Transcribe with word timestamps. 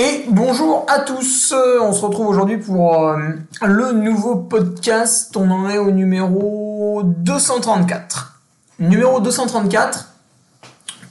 Et 0.00 0.24
bonjour 0.30 0.86
à 0.88 1.00
tous, 1.00 1.52
Euh, 1.52 1.78
on 1.82 1.92
se 1.92 2.00
retrouve 2.00 2.26
aujourd'hui 2.28 2.56
pour 2.56 3.06
euh, 3.08 3.18
le 3.60 3.92
nouveau 3.92 4.36
podcast, 4.36 5.36
on 5.36 5.50
en 5.50 5.68
est 5.68 5.76
au 5.76 5.90
numéro 5.90 7.02
234. 7.04 8.40
Numéro 8.78 9.20
234, 9.20 10.14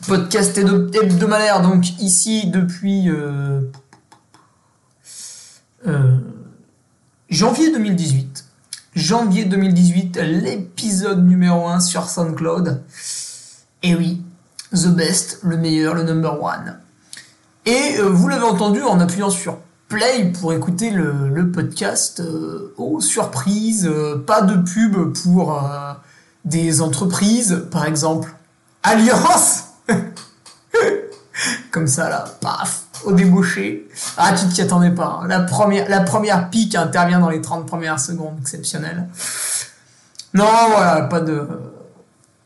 podcast 0.08 0.58
hebdo- 0.58 0.92
hebdomadaire 0.96 1.62
donc 1.62 2.00
ici 2.00 2.48
depuis 2.48 3.10
euh, 3.12 3.62
janvier 7.30 7.72
2018. 7.72 8.46
Janvier 8.96 9.46
2018, 9.46 10.18
l'épisode 10.24 11.28
numéro 11.28 11.68
1 11.68 11.80
sur 11.80 12.10
SoundCloud. 12.10 12.82
Et 13.84 13.94
oui, 13.94 14.24
the 14.74 14.88
best, 14.88 15.42
le 15.44 15.58
meilleur, 15.58 15.94
le 15.94 16.02
number 16.02 16.42
one. 16.42 16.80
Et 17.70 18.00
euh, 18.00 18.10
vous 18.10 18.28
l'avez 18.28 18.46
entendu 18.46 18.82
en 18.82 19.00
appuyant 19.00 19.30
sur 19.30 19.58
play 19.90 20.32
pour 20.40 20.54
écouter 20.54 20.90
le, 20.90 21.52
podcast. 21.52 22.20
euh, 22.20 22.74
oh, 22.78 23.00
surprise, 23.00 23.86
euh, 23.88 24.18
pas 24.26 24.42
de 24.42 24.56
pub 24.58 25.14
pour 25.24 25.56
euh, 25.56 25.94
des 26.46 26.82
entreprises, 26.82 27.66
par 27.70 27.86
exemple. 27.86 28.34
Alliance 28.82 29.66
Comme 31.72 31.86
ça, 31.86 32.10
là, 32.10 32.26
paf, 32.42 32.86
au 33.06 33.12
débauché. 33.14 33.88
Ah, 34.18 34.34
tu 34.34 34.48
t'y 34.48 34.64
attendais 34.64 34.90
pas. 34.90 35.20
hein. 35.22 35.28
La 35.28 35.42
première, 35.42 35.88
la 35.90 36.02
première 36.02 36.50
pique 36.50 36.74
intervient 36.74 37.20
dans 37.20 37.30
les 37.30 37.42
30 37.42 37.68
premières 37.68 38.00
secondes, 38.00 38.38
exceptionnel. 38.42 39.08
Non, 40.34 40.46
voilà, 40.72 41.04
pas 41.04 41.20
de... 41.22 41.48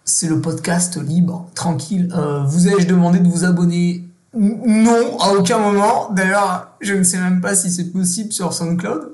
C'est 0.03 0.27
le 0.27 0.41
podcast 0.41 0.97
libre, 1.01 1.47
tranquille. 1.55 2.13
Euh, 2.13 2.43
vous 2.45 2.67
ai-je 2.67 2.85
demandé 2.87 3.19
de 3.19 3.27
vous 3.29 3.45
abonner 3.45 4.02
non, 4.35 5.19
à 5.19 5.33
aucun 5.33 5.59
moment. 5.59 6.09
D'ailleurs, 6.11 6.75
je 6.81 6.93
ne 6.93 7.03
sais 7.03 7.17
même 7.19 7.41
pas 7.41 7.55
si 7.55 7.71
c'est 7.71 7.91
possible 7.91 8.31
sur 8.31 8.53
SoundCloud. 8.53 9.11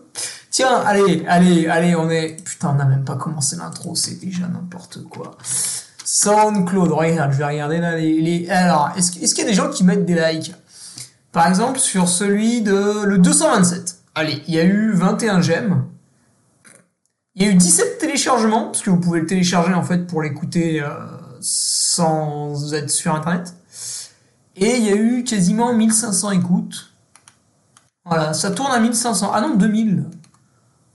Tiens, 0.52 0.82
allez, 0.86 1.24
allez, 1.28 1.68
allez, 1.68 1.96
on 1.96 2.10
est... 2.10 2.44
Putain, 2.44 2.70
on 2.72 2.76
n'a 2.76 2.86
même 2.86 3.04
pas 3.06 3.16
commencé 3.16 3.56
l'intro, 3.56 3.96
c'est 3.96 4.20
déjà 4.20 4.48
n'importe 4.48 5.04
quoi. 5.04 5.38
SoundCloud, 6.04 6.92
regarde, 6.92 7.32
je 7.34 7.38
vais 7.38 7.46
regarder 7.46 7.78
là 7.80 7.96
les... 7.96 8.20
les- 8.22 8.50
Alors, 8.50 8.90
est-ce 8.98 9.12
qu'il 9.12 9.44
y 9.44 9.48
a 9.48 9.50
des 9.50 9.54
gens 9.56 9.70
qui 9.70 9.84
mettent 9.84 10.06
des 10.06 10.16
likes? 10.16 10.56
Par 11.32 11.48
exemple, 11.48 11.78
sur 11.80 12.08
celui 12.08 12.62
de... 12.62 13.04
le 13.04 13.18
227. 13.20 13.98
Allez, 14.16 14.42
il 14.48 14.56
y 14.56 14.60
a 14.60 14.64
eu 14.64 14.92
21 14.94 15.42
j'aime. 15.42 15.84
Il 17.36 17.44
y 17.44 17.48
a 17.48 17.52
eu 17.52 17.56
17 17.56 18.00
téléchargements, 18.00 18.66
parce 18.66 18.82
que 18.82 18.90
vous 18.90 19.00
pouvez 19.00 19.20
le 19.22 19.28
télécharger 19.28 19.74
en 19.74 19.84
fait 19.84 20.08
pour 20.08 20.22
l'écouter 20.24 20.82
euh, 20.82 20.90
sans 21.42 22.74
être 22.74 22.90
sur 22.90 23.14
Internet. 23.16 23.54
Et 24.62 24.76
il 24.76 24.84
y 24.84 24.90
a 24.90 24.96
eu 24.96 25.24
quasiment 25.24 25.74
1500 25.74 26.32
écoutes. 26.32 26.94
Voilà, 28.04 28.34
ça 28.34 28.52
tourne 28.52 28.72
à 28.74 28.80
1500. 28.80 29.32
Ah 29.34 29.40
non, 29.40 29.56
2000. 29.56 30.06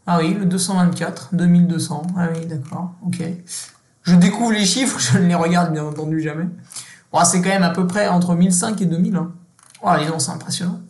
Ah 0.07 0.19
oui, 0.19 0.35
le 0.35 0.45
224, 0.45 1.31
2200. 1.35 2.03
Ah 2.17 2.29
oui, 2.35 2.45
d'accord, 2.45 2.93
ok. 3.07 3.23
Je 4.03 4.17
découvre 4.17 4.53
les 4.53 4.67
chiffres, 4.67 4.99
je 5.13 5.19
ne 5.19 5.27
les 5.27 5.35
regarde 5.35 5.73
bien 5.73 5.85
entendu 5.85 6.21
jamais. 6.21 6.47
Bon, 7.11 7.25
c'est 7.25 7.41
quand 7.41 7.49
même 7.49 7.63
à 7.63 7.71
peu 7.71 7.87
près 7.87 8.07
entre 8.09 8.35
1005 8.35 8.83
et 8.83 8.87
2000. 8.87 9.17
Hein. 9.17 9.33
Voilà, 9.83 10.05
dis 10.05 10.11
donc, 10.11 10.21
c'est 10.21 10.33
impressionnant. 10.33 10.81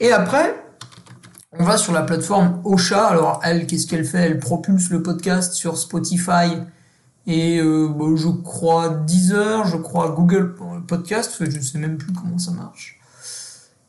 Et 0.00 0.10
après, 0.10 0.60
on 1.56 1.62
va 1.62 1.76
sur 1.76 1.92
la 1.92 2.02
plateforme 2.02 2.60
Ocha. 2.64 3.06
Alors, 3.06 3.40
elle, 3.44 3.68
qu'est-ce 3.68 3.86
qu'elle 3.86 4.04
fait? 4.04 4.22
Elle 4.22 4.40
propulse 4.40 4.90
le 4.90 5.04
podcast 5.04 5.52
sur 5.52 5.78
Spotify 5.78 6.56
et 7.28 7.60
euh, 7.60 7.88
bah, 7.88 8.06
je 8.16 8.28
crois 8.28 8.88
Deezer, 8.88 9.66
je 9.66 9.76
crois 9.76 10.10
Google 10.10 10.54
Podcast, 10.88 11.36
je 11.38 11.60
sais 11.60 11.78
même 11.78 11.98
plus 11.98 12.12
comment 12.12 12.38
ça 12.38 12.50
marche. 12.50 12.98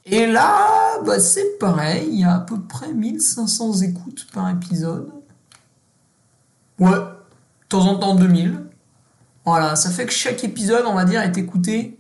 Et 0.05 0.27
là, 0.27 1.01
bah, 1.05 1.19
c'est 1.19 1.57
pareil, 1.59 2.07
il 2.11 2.19
y 2.19 2.23
a 2.23 2.35
à 2.35 2.39
peu 2.39 2.59
près 2.59 2.93
1500 2.93 3.81
écoutes 3.81 4.27
par 4.31 4.49
épisode. 4.49 5.11
Ouais, 6.79 6.91
de 6.91 7.67
temps 7.67 7.85
en 7.87 7.97
temps 7.97 8.15
2000. 8.15 8.65
Voilà, 9.45 9.75
ça 9.75 9.89
fait 9.89 10.05
que 10.05 10.11
chaque 10.11 10.43
épisode, 10.43 10.85
on 10.85 10.93
va 10.93 11.05
dire, 11.05 11.21
est 11.21 11.37
écouté 11.37 11.97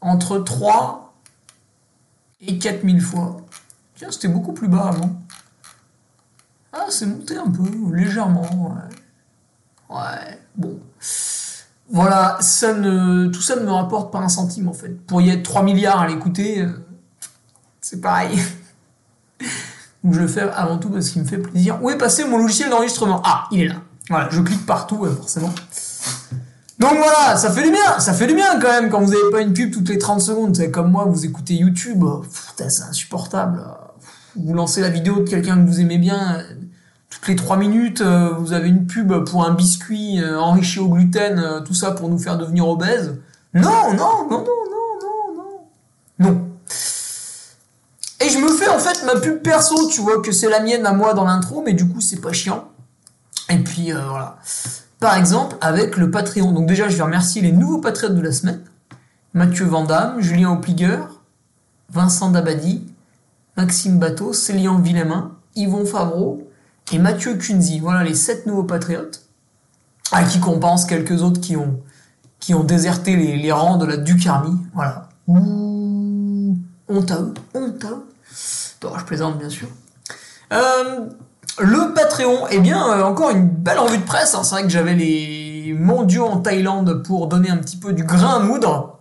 entre 0.00 0.38
3 0.38 1.14
et 2.40 2.58
4000 2.58 3.00
fois. 3.00 3.36
Tiens, 3.96 4.10
c'était 4.10 4.28
beaucoup 4.28 4.52
plus 4.52 4.68
bas 4.68 4.88
avant. 4.88 5.20
Ah, 6.72 6.86
c'est 6.90 7.06
monté 7.06 7.36
un 7.36 7.50
peu, 7.50 7.62
légèrement. 7.94 8.78
Ouais. 9.90 9.96
Ouais, 9.96 10.38
bon. 10.56 10.78
Voilà, 11.90 12.36
tout 12.38 12.44
ça 12.44 12.74
ne 12.74 13.62
me 13.64 13.70
rapporte 13.70 14.12
pas 14.12 14.18
un 14.18 14.28
centime 14.28 14.68
en 14.68 14.74
fait. 14.74 14.90
Pour 15.06 15.22
y 15.22 15.30
être 15.30 15.42
3 15.42 15.62
milliards 15.62 16.00
à 16.00 16.06
l'écouter, 16.06 16.62
euh, 16.62 16.68
c'est 17.80 18.00
pareil. 18.00 18.38
Donc 20.04 20.14
je 20.14 20.20
le 20.20 20.28
fais 20.28 20.42
avant 20.42 20.78
tout 20.78 20.90
parce 20.90 21.08
qu'il 21.08 21.22
me 21.22 21.26
fait 21.26 21.38
plaisir. 21.38 21.78
Où 21.82 21.90
est 21.90 21.98
passé 21.98 22.24
mon 22.24 22.38
logiciel 22.38 22.70
d'enregistrement? 22.70 23.22
Ah, 23.24 23.44
il 23.50 23.62
est 23.62 23.68
là. 23.68 23.76
Voilà, 24.10 24.28
je 24.30 24.40
clique 24.40 24.64
partout, 24.64 24.96
ouais, 24.96 25.10
forcément. 25.10 25.52
Donc 26.78 26.92
voilà, 26.96 27.36
ça 27.36 27.50
fait 27.50 27.64
du 27.64 27.70
bien, 27.70 27.98
ça 27.98 28.12
fait 28.12 28.26
du 28.26 28.34
bien 28.34 28.60
quand 28.60 28.68
même 28.68 28.88
quand 28.88 29.00
vous 29.00 29.10
n'avez 29.10 29.30
pas 29.32 29.40
une 29.40 29.52
pub 29.52 29.72
toutes 29.72 29.88
les 29.88 29.98
30 29.98 30.20
secondes. 30.20 30.56
C'est 30.56 30.70
comme 30.70 30.90
moi, 30.92 31.04
vous 31.06 31.24
écoutez 31.24 31.54
YouTube, 31.54 32.04
euh, 32.04 32.22
c'est 32.56 32.82
insupportable. 32.82 33.64
Vous 34.36 34.54
lancez 34.54 34.80
la 34.80 34.88
vidéo 34.88 35.20
de 35.20 35.28
quelqu'un 35.28 35.56
que 35.56 35.68
vous 35.68 35.80
aimez 35.80 35.98
bien, 35.98 36.36
euh, 36.36 36.42
les 37.26 37.36
3 37.36 37.56
minutes, 37.56 38.00
euh, 38.00 38.30
vous 38.38 38.52
avez 38.52 38.68
une 38.68 38.86
pub 38.86 39.24
pour 39.24 39.44
un 39.44 39.52
biscuit 39.52 40.22
euh, 40.22 40.38
enrichi 40.38 40.78
au 40.78 40.88
gluten, 40.88 41.38
euh, 41.38 41.60
tout 41.60 41.74
ça 41.74 41.90
pour 41.92 42.08
nous 42.08 42.18
faire 42.18 42.38
devenir 42.38 42.68
obèses. 42.68 43.16
Non, 43.54 43.92
non, 43.94 44.28
non, 44.28 44.38
non, 44.38 44.44
non, 44.44 45.00
non, 45.02 45.34
non. 45.36 46.30
Non. 46.30 46.48
Et 48.20 48.28
je 48.28 48.38
me 48.38 48.48
fais 48.48 48.68
en 48.68 48.78
fait 48.78 49.04
ma 49.04 49.20
pub 49.20 49.42
perso, 49.42 49.88
tu 49.88 50.00
vois 50.00 50.20
que 50.22 50.32
c'est 50.32 50.48
la 50.48 50.60
mienne 50.60 50.86
à 50.86 50.92
moi 50.92 51.14
dans 51.14 51.24
l'intro, 51.24 51.62
mais 51.64 51.72
du 51.72 51.88
coup 51.88 52.00
c'est 52.00 52.20
pas 52.20 52.32
chiant. 52.32 52.68
Et 53.48 53.58
puis 53.58 53.92
voilà. 53.92 54.36
Par 55.00 55.16
exemple, 55.16 55.56
avec 55.60 55.96
le 55.96 56.10
Patreon. 56.10 56.50
Donc 56.50 56.66
déjà, 56.66 56.88
je 56.88 56.96
vais 56.96 57.04
remercier 57.04 57.40
les 57.40 57.52
nouveaux 57.52 57.78
patriotes 57.78 58.16
de 58.16 58.20
la 58.20 58.32
semaine. 58.32 58.60
Mathieu 59.32 59.64
Vandamme, 59.64 60.20
Julien 60.20 60.52
Opliger, 60.52 60.98
Vincent 61.90 62.30
Dabadi, 62.30 62.84
Maxime 63.56 64.00
Bateau, 64.00 64.32
Célian 64.32 64.80
Villemin, 64.80 65.36
Yvon 65.54 65.86
Favreau 65.86 66.47
et 66.92 66.98
Mathieu 66.98 67.34
Kunzi. 67.34 67.80
Voilà 67.80 68.02
les 68.04 68.14
sept 68.14 68.46
nouveaux 68.46 68.64
patriotes. 68.64 69.24
À 70.12 70.24
qui 70.24 70.40
compense 70.40 70.86
quelques 70.86 71.22
autres 71.22 71.40
qui 71.40 71.56
ont, 71.56 72.64
déserté 72.64 73.14
les, 73.14 73.52
rangs 73.52 73.76
de 73.76 73.84
la 73.84 73.98
Duc 73.98 74.26
Army. 74.26 74.56
Voilà. 74.74 75.08
Ouh, 75.26 76.56
honte 76.88 77.10
à 77.10 77.20
eux, 77.20 77.34
honte 77.54 77.84
à 77.84 77.90
eux. 77.90 78.06
Je 78.30 79.04
plaisante 79.04 79.38
bien 79.38 79.50
sûr. 79.50 79.68
Euh, 80.52 81.06
le 81.58 81.92
Patreon, 81.92 82.46
eh 82.50 82.60
bien, 82.60 82.88
euh, 82.88 83.02
encore 83.02 83.30
une 83.30 83.48
belle 83.48 83.78
revue 83.78 83.98
de 83.98 84.04
presse. 84.04 84.34
hein. 84.34 84.42
C'est 84.44 84.54
vrai 84.54 84.62
que 84.62 84.70
j'avais 84.70 84.94
les, 84.94 85.74
mondiaux 85.78 86.24
en 86.24 86.38
Thaïlande 86.38 87.02
pour 87.02 87.26
donner 87.26 87.50
un 87.50 87.58
petit 87.58 87.76
peu 87.76 87.92
du 87.92 88.04
grain 88.04 88.36
à 88.36 88.38
moudre. 88.38 88.98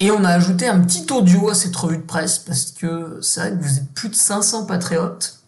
Et 0.00 0.10
on 0.10 0.22
a 0.24 0.28
ajouté 0.28 0.68
un 0.68 0.80
petit 0.80 1.06
audio 1.10 1.48
à 1.48 1.54
cette 1.54 1.74
revue 1.74 1.96
de 1.96 2.02
presse 2.02 2.38
parce 2.38 2.72
que 2.72 3.18
c'est 3.22 3.40
vrai 3.40 3.50
que 3.52 3.62
vous 3.62 3.78
êtes 3.78 3.90
plus 3.94 4.10
de 4.10 4.14
500 4.14 4.66
patriotes. 4.66 5.43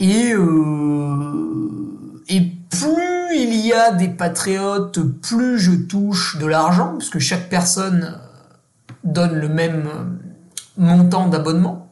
Et, 0.00 0.32
euh, 0.32 2.22
et 2.28 2.40
plus 2.40 3.36
il 3.36 3.54
y 3.66 3.72
a 3.72 3.92
des 3.92 4.08
patriotes, 4.08 5.00
plus 5.00 5.58
je 5.58 5.72
touche 5.72 6.38
de 6.38 6.46
l'argent, 6.46 6.92
parce 6.98 7.10
que 7.10 7.18
chaque 7.18 7.48
personne 7.48 8.18
donne 9.04 9.34
le 9.34 9.48
même 9.48 9.88
montant 10.76 11.28
d'abonnement. 11.28 11.88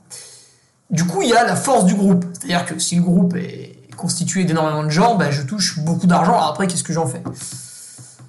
Du 0.90 1.04
coup, 1.04 1.22
il 1.22 1.30
y 1.30 1.34
a 1.34 1.44
la 1.44 1.56
force 1.56 1.84
du 1.84 1.94
groupe. 1.94 2.24
C'est-à-dire 2.32 2.64
que 2.64 2.78
si 2.78 2.96
le 2.96 3.02
groupe 3.02 3.34
est 3.36 3.76
constitué 3.96 4.44
d'énormément 4.44 4.84
de 4.84 4.90
gens, 4.90 5.16
bah, 5.16 5.30
je 5.30 5.42
touche 5.42 5.80
beaucoup 5.80 6.06
d'argent. 6.06 6.40
Après, 6.40 6.66
qu'est-ce 6.66 6.84
que 6.84 6.92
j'en 6.92 7.06
fais? 7.06 7.22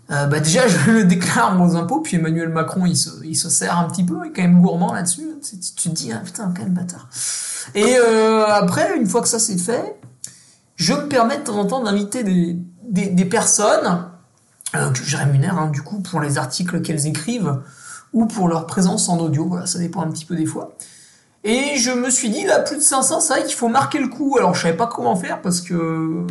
Euh, 0.09 0.25
bah 0.25 0.39
déjà, 0.39 0.67
je 0.67 0.91
le 0.91 1.03
déclare 1.03 1.59
aux 1.59 1.75
impôts, 1.75 2.01
puis 2.01 2.17
Emmanuel 2.17 2.49
Macron, 2.49 2.85
il 2.85 2.95
se, 2.95 3.09
il 3.23 3.35
se 3.35 3.49
sert 3.49 3.77
un 3.77 3.89
petit 3.89 4.03
peu, 4.03 4.17
il 4.23 4.29
est 4.29 4.33
quand 4.33 4.41
même 4.41 4.61
gourmand 4.61 4.93
là-dessus. 4.93 5.27
Tu, 5.41 5.89
te 5.89 5.89
dis, 5.89 6.11
ah, 6.11 6.21
putain, 6.23 6.53
même 6.57 6.73
bâtard. 6.73 7.09
Et 7.75 7.97
euh, 7.97 8.45
après, 8.47 8.97
une 8.97 9.07
fois 9.07 9.21
que 9.21 9.27
ça 9.27 9.39
c'est 9.39 9.57
fait, 9.57 9.99
je 10.75 10.93
me 10.93 11.07
permets 11.07 11.37
de 11.37 11.43
temps 11.43 11.57
en 11.57 11.65
temps 11.65 11.83
d'inviter 11.83 12.23
des, 12.23 12.57
des, 12.83 13.07
des, 13.07 13.25
personnes 13.25 14.05
euh, 14.75 14.89
que 14.91 15.03
je 15.03 15.17
rémunère, 15.17 15.57
hein, 15.57 15.67
du 15.67 15.81
coup, 15.81 15.99
pour 16.01 16.21
les 16.21 16.37
articles 16.37 16.81
qu'elles 16.81 17.07
écrivent 17.07 17.61
ou 18.13 18.25
pour 18.25 18.47
leur 18.47 18.65
présence 18.67 19.09
en 19.09 19.17
audio. 19.19 19.45
Voilà, 19.45 19.65
ça 19.65 19.79
dépend 19.79 20.01
un 20.01 20.09
petit 20.09 20.25
peu 20.25 20.35
des 20.35 20.45
fois. 20.45 20.77
Et 21.43 21.77
je 21.77 21.91
me 21.91 22.09
suis 22.09 22.29
dit, 22.29 22.45
là, 22.45 22.59
plus 22.59 22.77
de 22.77 22.81
500, 22.81 23.19
c'est 23.19 23.33
vrai 23.33 23.43
qu'il 23.43 23.55
faut 23.55 23.69
marquer 23.69 23.99
le 23.99 24.07
coup. 24.07 24.37
Alors, 24.37 24.55
je 24.55 24.61
savais 24.61 24.77
pas 24.77 24.87
comment 24.87 25.15
faire 25.15 25.41
parce 25.41 25.61
que 25.61 26.25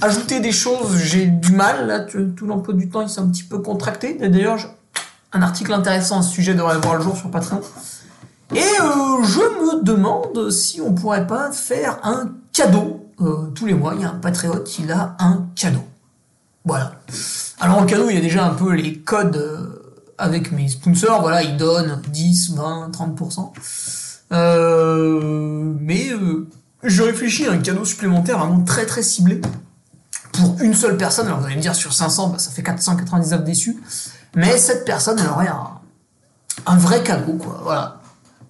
ajouter 0.00 0.40
des 0.40 0.52
choses, 0.52 0.96
j'ai 0.96 1.26
du 1.26 1.52
mal. 1.52 1.86
Là, 1.86 2.00
tout 2.00 2.46
l'emploi 2.46 2.74
du 2.74 2.88
temps, 2.88 3.02
il 3.02 3.08
s'est 3.08 3.20
un 3.20 3.28
petit 3.28 3.44
peu 3.44 3.58
contracté. 3.58 4.14
D'ailleurs, 4.14 4.58
un 5.32 5.42
article 5.42 5.72
intéressant 5.72 6.20
à 6.20 6.22
ce 6.22 6.30
sujet 6.30 6.54
devrait 6.54 6.78
voir 6.78 6.96
le 6.96 7.02
jour 7.02 7.16
sur 7.16 7.30
Patreon. 7.30 7.60
Et 8.54 8.58
euh, 8.58 9.22
je 9.24 9.40
me 9.40 9.82
demande 9.82 10.50
si 10.50 10.80
on 10.80 10.94
pourrait 10.94 11.26
pas 11.26 11.52
faire 11.52 11.98
un 12.02 12.30
cadeau. 12.52 13.04
Euh, 13.20 13.50
tous 13.54 13.66
les 13.66 13.74
mois, 13.74 13.94
il 13.94 14.02
y 14.02 14.04
a 14.04 14.10
un 14.10 14.14
patriote 14.14 14.64
qui 14.64 14.90
a 14.90 15.16
un 15.18 15.48
cadeau. 15.54 15.84
Voilà. 16.64 16.92
Alors 17.60 17.78
en 17.78 17.86
cadeau, 17.86 18.08
il 18.08 18.14
y 18.14 18.18
a 18.18 18.22
déjà 18.22 18.46
un 18.46 18.54
peu 18.54 18.72
les 18.72 18.98
codes 18.98 19.36
euh, 19.36 19.82
avec 20.16 20.52
mes 20.52 20.68
sponsors. 20.68 21.20
Voilà, 21.20 21.42
ils 21.42 21.56
donnent 21.56 22.00
10, 22.08 22.54
20, 22.54 22.90
30%. 22.90 23.52
Euh, 24.32 25.74
mais 25.80 26.10
je 26.82 27.02
réfléchis 27.02 27.46
à 27.46 27.52
un 27.52 27.58
cadeau 27.58 27.84
supplémentaire 27.84 28.38
vraiment 28.38 28.62
très 28.62 28.86
très 28.86 29.02
ciblé 29.02 29.40
pour 30.38 30.56
une 30.60 30.74
seule 30.74 30.96
personne. 30.96 31.26
Alors 31.26 31.40
vous 31.40 31.46
allez 31.46 31.56
me 31.56 31.60
dire 31.60 31.74
sur 31.74 31.92
500, 31.92 32.28
bah, 32.28 32.38
ça 32.38 32.50
fait 32.50 32.62
499 32.62 33.44
déçus. 33.44 33.76
Mais 34.34 34.56
cette 34.58 34.84
personne, 34.84 35.18
elle 35.18 35.28
aurait 35.28 35.48
un, 35.48 35.70
un 36.66 36.76
vrai 36.76 37.02
cadeau, 37.02 37.34
quoi. 37.34 37.60
Voilà. 37.62 38.00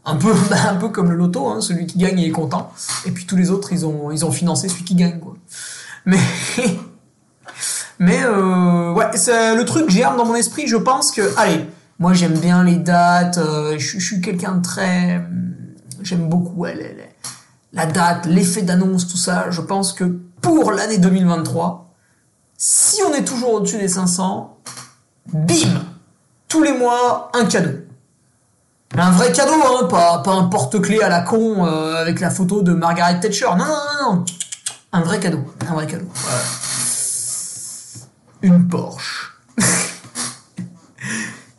Un 0.05 0.17
peu, 0.17 0.33
bah, 0.51 0.57
un 0.71 0.77
peu 0.77 0.89
comme 0.89 1.11
le 1.11 1.17
loto, 1.17 1.49
hein, 1.49 1.61
celui 1.61 1.87
qui 1.87 1.99
gagne 1.99 2.21
est 2.21 2.31
content. 2.31 2.73
Et 3.07 3.11
puis 3.11 3.27
tous 3.27 3.37
les 3.37 3.51
autres, 3.51 3.73
ils 3.73 3.87
ont, 3.87 4.11
ils 4.11 4.25
ont 4.25 4.33
financé 4.33 4.69
celui 4.69 4.85
qui 4.85 4.95
gagne, 4.95 5.19
quoi. 5.19 5.35
Mais, 6.05 6.19
mais 7.99 8.23
euh, 8.23 8.93
ouais, 8.93 9.11
le 9.13 9.63
truc 9.65 9.91
germe 9.91 10.17
dans 10.17 10.27
mon 10.27 10.35
esprit. 10.35 10.67
Je 10.67 10.77
pense 10.77 11.11
que, 11.11 11.23
allez, 11.37 11.69
moi 11.99 12.13
j'aime 12.13 12.39
bien 12.39 12.65
les 12.65 12.77
dates. 12.77 13.39
Euh, 13.39 13.79
je 13.79 13.99
suis 13.99 14.21
quelqu'un 14.21 14.57
de 14.57 14.63
très 14.63 15.23
J'aime 16.03 16.29
beaucoup 16.29 16.65
la 17.73 17.87
date, 17.87 18.27
l'effet 18.27 18.63
d'annonce, 18.63 19.09
tout 19.09 19.17
ça. 19.17 19.51
Je 19.51 19.61
pense 19.61 19.93
que 19.93 20.19
pour 20.55 20.73
l'année 20.73 20.99
2023, 20.99 21.95
si 22.57 23.01
on 23.03 23.15
est 23.15 23.25
toujours 23.25 23.55
au-dessus 23.55 23.79
des 23.79 23.89
500, 23.89 24.59
bim 25.33 25.85
Tous 26.49 26.63
les 26.63 26.73
mois, 26.73 27.31
un 27.35 27.47
cadeau. 27.47 27.79
Un 28.97 29.11
vrai 29.11 29.33
cadeau, 29.33 29.53
hein, 29.53 29.85
pas, 29.85 30.19
pas 30.19 30.33
un 30.33 30.45
porte-clés 30.45 31.03
à 31.03 31.09
la 31.09 31.21
con 31.21 31.67
euh, 31.67 32.01
avec 32.01 32.21
la 32.21 32.31
photo 32.31 32.63
de 32.63 32.73
Margaret 32.73 33.21
Thatcher. 33.21 33.49
Non, 33.51 33.59
non, 33.59 33.67
non, 33.67 34.15
non. 34.15 34.25
Un 34.93 35.01
vrai 35.03 35.21
cadeau. 35.21 35.45
Un 35.69 35.75
vrai 35.75 35.87
cadeau. 35.87 36.09
Une 38.41 38.67
Porsche. 38.67 39.39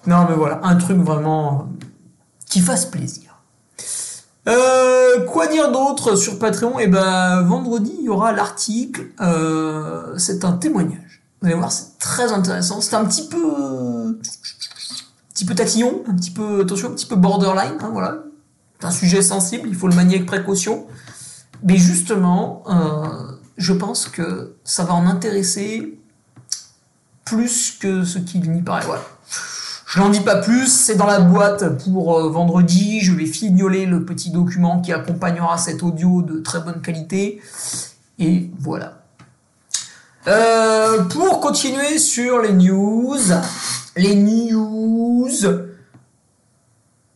non, 0.08 0.26
mais 0.28 0.36
voilà, 0.36 0.60
un 0.64 0.76
truc 0.76 0.98
vraiment 0.98 1.70
qui 2.48 2.62
fasse 2.62 2.86
plaisir. 2.86 3.29
Euh, 4.48 5.26
quoi 5.26 5.48
dire 5.48 5.72
d'autre 5.72 6.16
sur 6.16 6.40
Patreon? 6.40 6.80
Eh 6.80 6.88
ben 6.88 7.42
vendredi 7.42 7.94
il 8.00 8.06
y 8.06 8.10
aura 8.10 8.32
l'article. 8.32 9.08
Euh, 9.22 10.18
c'est 10.18 10.46
un 10.46 10.54
témoignage. 10.54 11.22
Vous 11.42 11.48
allez 11.48 11.56
voir, 11.56 11.72
c'est 11.72 11.98
très 12.00 12.32
intéressant. 12.32 12.82
C'est 12.82 12.96
un 12.96 13.06
petit 13.06 13.28
peu, 13.28 13.38
un 13.38 14.14
petit 15.34 15.46
peu 15.46 15.56
tatillon, 15.56 16.04
un 16.08 16.16
petit 16.16 16.32
peu 16.32 16.62
attention, 16.62 16.90
un 16.90 16.92
petit 16.92 17.06
peu 17.06 17.16
borderline. 17.16 17.78
Hein, 17.82 17.90
voilà, 17.92 18.24
c'est 18.80 18.88
un 18.88 18.92
sujet 18.92 19.22
sensible. 19.22 19.70
Il 19.70 19.76
faut 19.76 19.88
le 19.88 19.96
manier 19.96 20.16
avec 20.16 20.28
précaution. 20.28 20.88
Mais 21.64 21.78
justement, 21.78 22.64
euh, 22.68 23.34
je 23.58 23.74
pense 23.74 24.08
que 24.08 24.56
ça 24.64 24.84
va 24.86 24.94
en 24.94 25.06
intéresser 25.06 26.00
plus 27.26 27.78
que 27.80 28.04
ce 28.04 28.18
qu'il 28.18 28.50
n'y 28.52 28.62
paraît. 28.62 28.86
Voilà. 28.86 29.04
Je 29.90 30.00
n'en 30.00 30.10
dis 30.10 30.20
pas 30.20 30.36
plus, 30.36 30.68
c'est 30.68 30.94
dans 30.94 31.08
la 31.08 31.20
boîte 31.20 31.84
pour 31.84 32.16
euh, 32.16 32.30
vendredi. 32.30 33.00
Je 33.02 33.12
vais 33.12 33.26
fignoler 33.26 33.88
le 33.88 34.06
petit 34.06 34.30
document 34.30 34.82
qui 34.82 34.94
accompagnera 34.94 35.58
cet 35.58 35.82
audio 35.82 36.22
de 36.22 36.42
très 36.42 36.60
bonne 36.60 36.80
qualité. 36.80 37.42
Et 38.20 38.52
voilà. 38.60 39.02
Euh, 40.28 41.06
pour 41.06 41.40
continuer 41.40 41.98
sur 41.98 42.40
les 42.40 42.54
news, 42.54 43.18
les 43.96 44.14
news. 44.14 45.28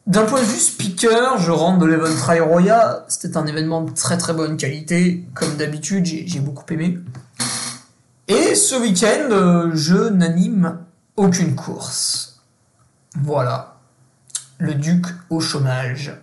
D'un 0.07 0.23
point 0.23 0.41
de 0.41 0.45
vue 0.47 0.59
speaker, 0.59 1.37
je 1.37 1.51
rentre 1.51 1.77
de 1.77 1.85
l'Event 1.85 2.15
Try 2.17 2.39
Roya. 2.39 3.05
C'était 3.07 3.37
un 3.37 3.45
événement 3.45 3.81
de 3.83 3.91
très 3.91 4.17
très 4.17 4.33
bonne 4.33 4.57
qualité. 4.57 5.23
Comme 5.35 5.57
d'habitude, 5.57 6.07
j'ai 6.07 6.39
beaucoup 6.39 6.65
aimé. 6.73 6.97
Et 8.27 8.55
ce 8.55 8.73
week-end, 8.81 9.29
euh, 9.29 9.69
je 9.75 10.09
n'anime 10.09 10.79
aucune 11.17 11.53
course. 11.53 12.32
Voilà. 13.15 13.77
Le 14.57 14.75
duc 14.75 15.05
au 15.29 15.39
chômage. 15.39 16.13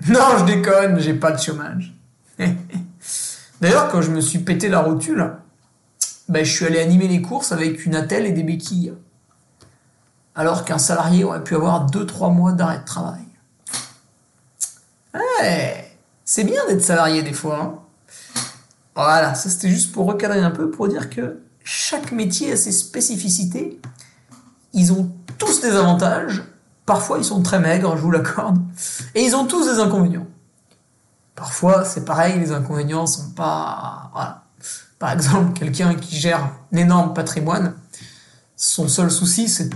Non, 0.06 0.38
je 0.38 0.44
déconne, 0.44 1.00
j'ai 1.00 1.14
pas 1.14 1.32
de 1.32 1.40
chômage. 1.40 1.92
D'ailleurs, 3.60 3.88
quand 3.90 4.00
je 4.00 4.12
me 4.12 4.20
suis 4.20 4.38
pété 4.38 4.68
la 4.68 4.78
rotule, 4.78 5.32
ben, 6.28 6.44
je 6.44 6.52
suis 6.52 6.66
allé 6.66 6.78
animer 6.78 7.08
les 7.08 7.20
courses 7.20 7.50
avec 7.50 7.84
une 7.84 7.96
attelle 7.96 8.24
et 8.24 8.30
des 8.30 8.44
béquilles. 8.44 8.94
Alors 10.36 10.64
qu'un 10.64 10.78
salarié 10.78 11.24
aurait 11.24 11.42
pu 11.42 11.56
avoir 11.56 11.90
2-3 11.90 12.32
mois 12.32 12.52
d'arrêt 12.52 12.78
de 12.78 12.84
travail. 12.84 13.22
c'est 16.24 16.44
bien 16.44 16.64
d'être 16.68 16.82
salarié 16.82 17.22
des 17.22 17.32
fois. 17.32 17.60
Hein. 17.60 17.74
voilà, 18.94 19.34
ça 19.34 19.50
c'était 19.50 19.68
juste 19.68 19.92
pour 19.92 20.06
recadrer 20.06 20.40
un 20.40 20.52
peu, 20.52 20.70
pour 20.70 20.86
dire 20.86 21.10
que 21.10 21.40
chaque 21.64 22.12
métier 22.12 22.52
a 22.52 22.56
ses 22.56 22.70
spécificités. 22.70 23.80
Ils 24.74 24.92
ont 24.92 25.10
tous 25.38 25.60
des 25.60 25.70
avantages. 25.70 26.42
Parfois, 26.84 27.18
ils 27.18 27.24
sont 27.24 27.42
très 27.42 27.58
maigres, 27.58 27.96
je 27.96 28.02
vous 28.02 28.10
l'accorde. 28.10 28.58
Et 29.14 29.22
ils 29.22 29.36
ont 29.36 29.46
tous 29.46 29.66
des 29.66 29.80
inconvénients. 29.80 30.26
Parfois, 31.34 31.84
c'est 31.84 32.04
pareil, 32.04 32.38
les 32.38 32.52
inconvénients 32.52 33.06
sont 33.06 33.30
pas, 33.30 34.10
voilà. 34.12 34.42
Par 34.98 35.12
exemple, 35.12 35.56
quelqu'un 35.56 35.94
qui 35.94 36.16
gère 36.16 36.50
un 36.72 36.76
énorme 36.76 37.14
patrimoine, 37.14 37.74
son 38.56 38.88
seul 38.88 39.10
souci, 39.10 39.48
c'est 39.48 39.70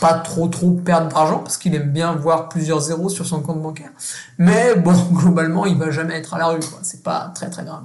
pas 0.00 0.14
trop 0.14 0.48
trop 0.48 0.72
perdre 0.72 1.08
d'argent 1.08 1.38
parce 1.38 1.56
qu'il 1.56 1.74
aime 1.74 1.90
bien 1.90 2.14
voir 2.14 2.48
plusieurs 2.48 2.80
zéros 2.80 3.08
sur 3.08 3.26
son 3.26 3.40
compte 3.40 3.60
bancaire. 3.60 3.90
Mais 4.38 4.76
bon, 4.76 4.94
globalement, 5.12 5.66
il 5.66 5.76
va 5.76 5.90
jamais 5.90 6.14
être 6.14 6.34
à 6.34 6.38
la 6.38 6.46
rue, 6.46 6.60
quoi. 6.60 6.78
C'est 6.82 7.02
pas 7.02 7.32
très 7.34 7.50
très 7.50 7.64
grave. 7.64 7.82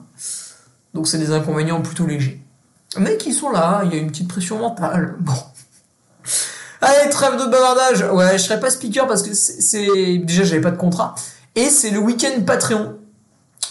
Donc 0.94 1.08
c'est 1.08 1.17
des 1.17 1.32
inconvénients 1.32 1.82
plutôt 1.82 2.05
légers. 2.05 2.46
Mais 2.98 3.17
qui 3.17 3.34
sont 3.34 3.50
là, 3.50 3.82
il 3.86 3.94
y 3.94 3.96
a 3.96 3.98
une 3.98 4.08
petite 4.08 4.29
pression 4.29 4.60
mentale. 4.60 5.15
Bon, 5.20 5.34
Allez, 6.82 7.10
trêve 7.10 7.38
de 7.38 7.50
bavardage. 7.50 8.05
Ouais, 8.13 8.38
je 8.38 8.44
serai 8.44 8.60
pas 8.60 8.70
speaker 8.70 9.08
parce 9.08 9.24
que 9.24 9.34
c'est 9.34 10.17
déjà 10.20 10.44
j'avais 10.44 10.62
pas 10.62 10.72
de 10.72 10.77
contrat 10.77 11.15
et 11.55 11.70
c'est 11.70 11.89
le 11.89 12.00
week-end 12.00 12.41
Patreon. 12.46 12.96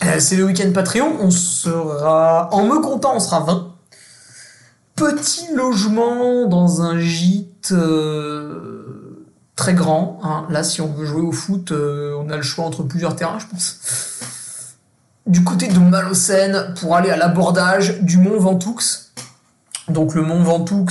Euh, 0.03 0.19
c'est 0.19 0.37
le 0.37 0.45
week-end 0.45 0.71
Patreon. 0.73 1.17
On 1.21 1.31
sera 1.31 2.49
en 2.53 2.65
me 2.65 2.81
comptant, 2.81 3.17
on 3.17 3.21
sera 3.21 3.41
20. 3.41 3.73
Petit 4.97 5.53
logement 5.55 6.47
dans 6.47 6.83
un 6.83 6.99
gîte 6.99 7.73
euh, 7.73 9.27
très 9.57 9.75
grand. 9.75 10.19
Hein. 10.23 10.47
Là, 10.51 10.65
si 10.65 10.81
on 10.81 10.93
veut 10.93 11.05
jouer 11.05 11.23
au 11.23 11.33
foot, 11.33 11.73
euh, 11.73 12.17
on 12.19 12.31
a 12.31 12.37
le 12.37 12.43
choix 12.43 12.65
entre 12.65 12.83
plusieurs 12.83 13.17
terrains, 13.17 13.39
je 13.39 13.47
pense. 13.47 13.81
Du 15.27 15.43
côté 15.43 15.69
de 15.69 15.79
Malocène 15.79 16.75
pour 16.81 16.97
aller 16.97 17.11
à 17.11 17.17
l'abordage 17.17 18.01
du 18.01 18.19
mont 18.19 18.39
Ventoux. 18.39 18.79
Donc 19.89 20.15
le 20.15 20.23
mont 20.23 20.43
Ventoux 20.43 20.87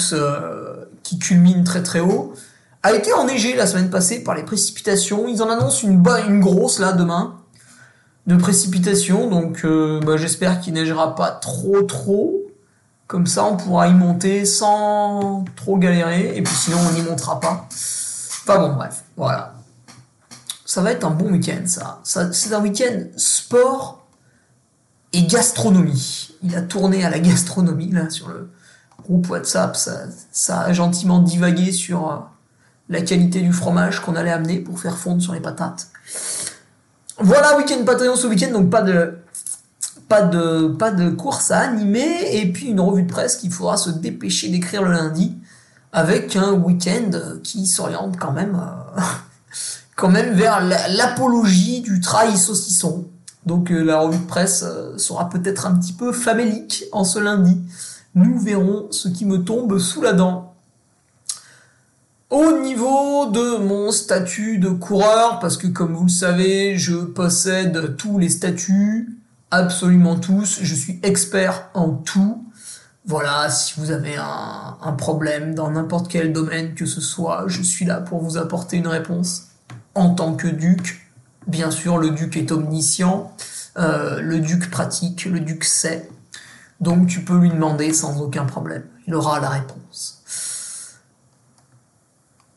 qui 1.04 1.20
culmine 1.20 1.64
très 1.64 1.84
très 1.84 2.00
haut, 2.00 2.34
a 2.82 2.94
été 2.94 3.14
enneigé 3.14 3.56
la 3.56 3.68
semaine 3.68 3.90
passée 3.90 4.24
par 4.24 4.36
les 4.36 4.44
précipitations. 4.44 5.28
Ils 5.28 5.42
en 5.42 5.50
annoncent 5.50 5.88
une, 5.88 6.04
une 6.28 6.40
grosse 6.40 6.80
là 6.80 6.94
demain 6.94 7.40
de 8.28 8.36
précipitations, 8.36 9.30
donc 9.30 9.66
euh, 9.66 10.00
bah, 10.02 10.18
j'espère 10.18 10.60
qu'il 10.60 10.74
neigera 10.74 11.16
pas 11.16 11.32
trop 11.32 11.82
trop. 11.82 12.40
Comme 13.08 13.28
ça, 13.28 13.44
on 13.44 13.58
pourra 13.58 13.88
y 13.90 13.94
monter 13.94 14.46
sans 14.46 15.44
trop 15.56 15.78
galérer. 15.78 16.36
Et 16.36 16.42
puis 16.42 16.56
sinon, 16.56 16.78
on 16.90 16.94
n'y 16.94 17.02
montera 17.02 17.40
pas. 17.40 17.68
Enfin 17.70 18.60
bon, 18.60 18.74
bref, 18.74 19.04
voilà. 19.18 19.54
Ça 20.66 20.82
va 20.82 20.92
être 20.92 21.04
un 21.04 21.12
bon 21.12 21.32
week-end, 21.32 21.64
ça. 21.66 22.00
ça 22.04 22.34
c'est 22.34 22.54
un 22.54 22.62
week-end 22.62 23.04
sport 23.16 24.08
et 25.12 25.24
gastronomie. 25.24 26.32
Il 26.42 26.56
a 26.56 26.62
tourné 26.62 27.06
à 27.06 27.10
la 27.10 27.20
gastronomie, 27.20 27.92
là, 27.92 28.10
sur 28.10 28.30
le 28.30 28.50
groupe 29.04 29.30
WhatsApp. 29.30 29.78
Ça, 30.32 30.60
a 30.60 30.74
gentiment 30.74 31.20
divagué 31.20 31.72
sur 31.72 32.12
euh, 32.12 32.18
la 32.90 33.02
qualité 33.02 33.42
du 33.42 33.54
fromage 33.54 34.00
qu'on 34.00 34.16
allait 34.16 34.32
amener 34.32 34.60
pour 34.60 34.80
faire 34.80 34.98
fondre 34.98 35.22
sur 35.22 35.34
les 35.34 35.40
patates. 35.40 35.90
Voilà, 37.20 37.58
week-end 37.58 37.84
Patreon 37.86 38.16
ce 38.16 38.28
week-end, 38.28 38.52
donc 38.52 38.70
pas 38.70 38.82
de, 38.82 39.20
pas 40.10 40.24
de, 40.24 40.68
pas 40.68 40.92
de 40.92 41.10
course 41.10 41.52
à 41.52 41.60
animer, 41.60 42.38
et 42.38 42.52
puis 42.52 42.68
une 42.68 42.80
revue 42.80 43.04
de 43.04 43.12
presse 43.12 43.38
qu'il 43.38 43.52
faudra 43.52 43.78
se 43.78 43.92
dépêcher 43.92 44.50
d'écrire 44.50 44.82
le 44.82 44.92
lundi, 44.92 45.38
avec 45.92 46.36
un 46.36 46.54
week-end 46.54 47.12
qui 47.44 47.68
s'oriente 47.68 48.18
quand 48.18 48.32
même, 48.32 48.56
euh, 48.56 49.02
quand 49.96 50.10
même 50.10 50.34
vers 50.34 50.62
l'apologie 50.62 51.82
du 51.82 52.02
trail 52.02 52.36
saucisson. 52.36 53.06
Donc 53.46 53.72
euh, 53.72 53.84
la 53.84 54.00
revue 54.00 54.18
de 54.18 54.26
presse 54.26 54.66
sera 54.98 55.30
peut-être 55.30 55.68
un 55.68 55.76
petit 55.76 55.94
peu 55.94 56.12
famélique 56.12 56.86
en 56.92 57.04
ce 57.04 57.20
lundi. 57.20 57.62
Nous 58.16 58.40
verrons 58.40 58.88
ce 58.92 59.10
qui 59.10 59.26
me 59.26 59.44
tombe 59.44 59.80
sous 59.80 60.02
la 60.02 60.14
dent. 60.14 60.54
Au 62.30 62.60
niveau 62.60 63.28
de 63.28 63.58
mon 63.58 63.92
statut 63.92 64.58
de 64.58 64.70
coureur, 64.70 65.40
parce 65.40 65.58
que 65.58 65.68
comme 65.68 65.94
vous 65.94 66.06
le 66.06 66.10
savez, 66.10 66.78
je 66.78 66.96
possède 66.96 67.96
tous 67.96 68.18
les 68.18 68.30
statuts, 68.30 69.20
absolument 69.52 70.16
tous, 70.20 70.60
je 70.62 70.74
suis 70.74 71.00
expert 71.04 71.70
en 71.76 71.90
tout. 71.90 72.44
Voilà, 73.06 73.50
si 73.50 73.74
vous 73.78 73.92
avez 73.92 74.16
un, 74.16 74.94
problème 74.94 75.54
dans 75.54 75.70
n'importe 75.70 76.08
quel 76.08 76.34
domaine 76.34 76.74
que 76.74 76.86
ce 76.86 77.02
soit, 77.02 77.44
je 77.48 77.62
suis 77.62 77.86
là 77.86 77.98
pour 77.98 78.24
vous 78.24 78.38
apporter 78.38 78.78
une 78.78 78.88
réponse 78.88 79.50
en 79.94 80.16
tant 80.16 80.34
que 80.34 80.48
duc. 80.48 81.08
Bien 81.46 81.70
sûr, 81.70 81.98
le 81.98 82.12
duc 82.12 82.38
est 82.38 82.52
omniscient, 82.52 83.32
euh, 83.78 84.22
le 84.22 84.40
duc 84.40 84.72
pratique, 84.72 85.26
le 85.26 85.40
duc 85.40 85.66
sait. 85.66 86.10
Donc 86.84 87.08
tu 87.08 87.24
peux 87.24 87.38
lui 87.38 87.50
demander 87.50 87.94
sans 87.94 88.22
aucun 88.22 88.44
problème. 88.44 88.84
Il 89.08 89.16
aura 89.16 89.40
la 89.40 89.50
réponse. 89.50 90.22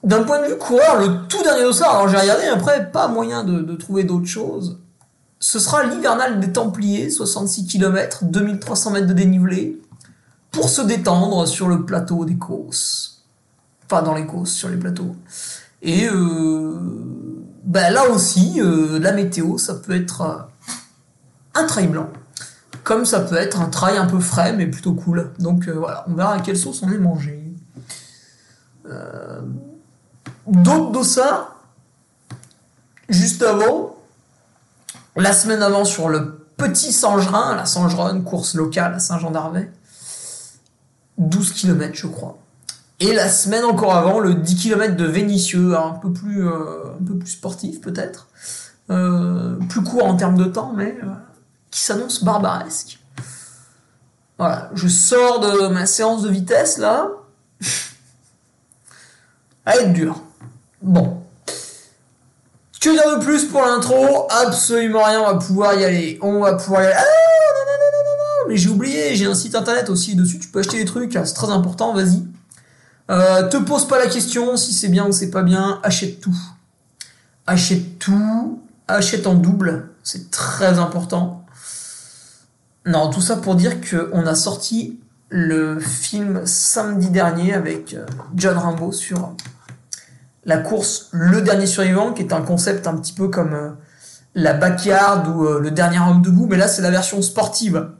D'un 0.02 0.24
point 0.24 0.42
de 0.42 0.48
vue 0.48 0.58
coureur, 0.58 0.98
le 1.00 1.26
tout 1.28 1.42
dernier 1.42 1.62
dossard, 1.62 1.94
alors 1.94 2.08
j'ai 2.08 2.16
regardé, 2.16 2.44
après, 2.46 2.90
pas 2.90 3.08
moyen 3.08 3.44
de, 3.44 3.74
trouver 3.76 4.04
d'autres 4.04 4.26
choses. 4.26 4.80
Ce 5.38 5.58
sera 5.58 5.84
l'hivernal 5.84 6.40
des 6.40 6.52
Templiers, 6.52 7.08
66 7.10 7.66
km, 7.66 8.24
2300 8.24 8.90
mètres 8.90 9.06
de 9.06 9.12
dénivelé, 9.12 9.80
pour 10.50 10.68
se 10.68 10.82
détendre 10.82 11.46
sur 11.46 11.68
le 11.68 11.84
plateau 11.84 12.24
des 12.24 12.36
Causses. 12.36 13.24
Enfin, 13.84 14.02
dans 14.02 14.14
les 14.14 14.26
Causses, 14.26 14.52
sur 14.52 14.68
les 14.68 14.76
plateaux. 14.76 15.14
Et 15.82 16.08
euh, 16.08 16.78
ben 17.64 17.92
là 17.92 18.08
aussi, 18.08 18.60
euh, 18.60 18.98
la 18.98 19.12
météo, 19.12 19.58
ça 19.58 19.74
peut 19.74 19.94
être 19.94 20.20
euh, 20.22 20.36
un 21.54 21.66
trail 21.66 21.88
blanc, 21.88 22.10
comme 22.86 23.04
ça 23.04 23.20
peut 23.20 23.36
être 23.36 23.60
un 23.60 23.68
trail 23.68 23.98
un 23.98 24.06
peu 24.06 24.20
frais, 24.20 24.52
mais 24.54 24.66
plutôt 24.66 24.94
cool. 24.94 25.32
Donc 25.40 25.68
voilà, 25.68 26.04
on 26.08 26.14
verra 26.14 26.34
à 26.34 26.40
quelle 26.40 26.56
sauce 26.56 26.82
on 26.82 26.90
est 26.90 26.98
mangé. 26.98 27.42
D'autres 30.46 30.92
dossards, 30.92 31.56
juste 33.08 33.42
avant, 33.42 33.96
la 35.16 35.32
semaine 35.32 35.62
avant 35.62 35.84
sur 35.84 36.08
le 36.08 36.46
petit 36.56 36.92
Sangerin, 36.92 37.56
la 37.56 37.66
Sangeron, 37.66 38.22
course 38.22 38.54
locale 38.54 38.94
à 38.94 38.98
Saint-Jean-d'Arvey, 38.98 39.70
12 41.18 41.52
km 41.52 41.94
je 41.94 42.06
crois. 42.06 42.38
Et 43.00 43.12
la 43.12 43.28
semaine 43.28 43.64
encore 43.64 43.94
avant, 43.94 44.20
le 44.20 44.34
10 44.34 44.56
km 44.56 44.96
de 44.96 45.04
Vénitieux, 45.04 45.76
un 45.76 45.90
peu 45.90 46.12
plus, 46.12 46.46
euh, 46.46 46.94
un 46.98 47.04
peu 47.04 47.16
plus 47.16 47.30
sportif 47.30 47.80
peut-être, 47.80 48.28
euh, 48.90 49.56
plus 49.68 49.82
court 49.82 50.06
en 50.06 50.16
termes 50.16 50.38
de 50.38 50.44
temps, 50.44 50.72
mais 50.74 50.96
euh, 51.02 51.06
qui 51.70 51.80
s'annonce 51.80 52.24
barbaresque. 52.24 52.98
Voilà, 54.38 54.70
je 54.74 54.88
sors 54.88 55.40
de 55.40 55.68
ma 55.68 55.86
séance 55.86 56.22
de 56.22 56.28
vitesse 56.28 56.78
là. 56.78 57.08
Elle 59.64 59.80
être 59.80 59.92
dure. 59.92 60.20
Bon. 60.82 61.22
Que 62.80 62.90
dire 62.90 63.18
de 63.18 63.24
plus 63.24 63.46
pour 63.46 63.62
l'intro? 63.62 64.28
Absolument 64.30 65.02
rien, 65.02 65.22
on 65.22 65.26
va 65.26 65.34
pouvoir 65.34 65.74
y 65.74 65.84
aller. 65.84 66.18
On 66.22 66.40
va 66.40 66.54
pouvoir 66.54 66.82
y 66.82 66.86
aller. 66.86 66.94
Ah 66.96 67.02
non, 67.02 67.64
non, 67.64 67.72
non, 67.72 67.90
non, 68.04 68.44
non, 68.44 68.48
mais 68.48 68.56
j'ai 68.56 68.68
oublié, 68.68 69.16
j'ai 69.16 69.26
un 69.26 69.34
site 69.34 69.54
internet 69.54 69.90
aussi 69.90 70.14
dessus, 70.14 70.38
tu 70.38 70.48
peux 70.48 70.60
acheter 70.60 70.78
des 70.78 70.84
trucs, 70.84 71.14
c'est 71.14 71.34
très 71.34 71.50
important, 71.50 71.94
vas-y. 71.94 72.22
Euh, 73.10 73.48
te 73.48 73.56
pose 73.56 73.88
pas 73.88 73.98
la 73.98 74.08
question 74.08 74.56
si 74.56 74.72
c'est 74.72 74.88
bien 74.88 75.06
ou 75.06 75.12
c'est 75.12 75.30
pas 75.30 75.42
bien, 75.42 75.80
achète 75.82 76.20
tout. 76.20 76.36
Achète 77.46 77.98
tout, 77.98 78.60
achète 78.86 79.26
en 79.26 79.34
double, 79.34 79.90
c'est 80.02 80.30
très 80.30 80.78
important. 80.78 81.45
Non, 82.86 83.10
tout 83.10 83.20
ça 83.20 83.36
pour 83.36 83.56
dire 83.56 83.80
qu'on 83.80 84.26
a 84.26 84.36
sorti 84.36 85.00
le 85.28 85.80
film 85.80 86.46
samedi 86.46 87.10
dernier 87.10 87.52
avec 87.52 87.94
euh, 87.94 88.06
John 88.36 88.56
Rambo 88.56 88.92
sur 88.92 89.34
la 90.44 90.58
course 90.58 91.08
Le 91.10 91.42
Dernier 91.42 91.66
Survivant, 91.66 92.12
qui 92.12 92.22
est 92.22 92.32
un 92.32 92.42
concept 92.42 92.86
un 92.86 92.96
petit 92.96 93.12
peu 93.12 93.26
comme 93.26 93.54
euh, 93.54 93.70
la 94.36 94.54
backyard 94.54 95.28
ou 95.36 95.46
euh, 95.46 95.58
le 95.58 95.72
dernier 95.72 95.98
homme 95.98 96.22
debout, 96.22 96.46
mais 96.46 96.56
là 96.56 96.68
c'est 96.68 96.80
la 96.80 96.92
version 96.92 97.20
sportive. 97.22 97.90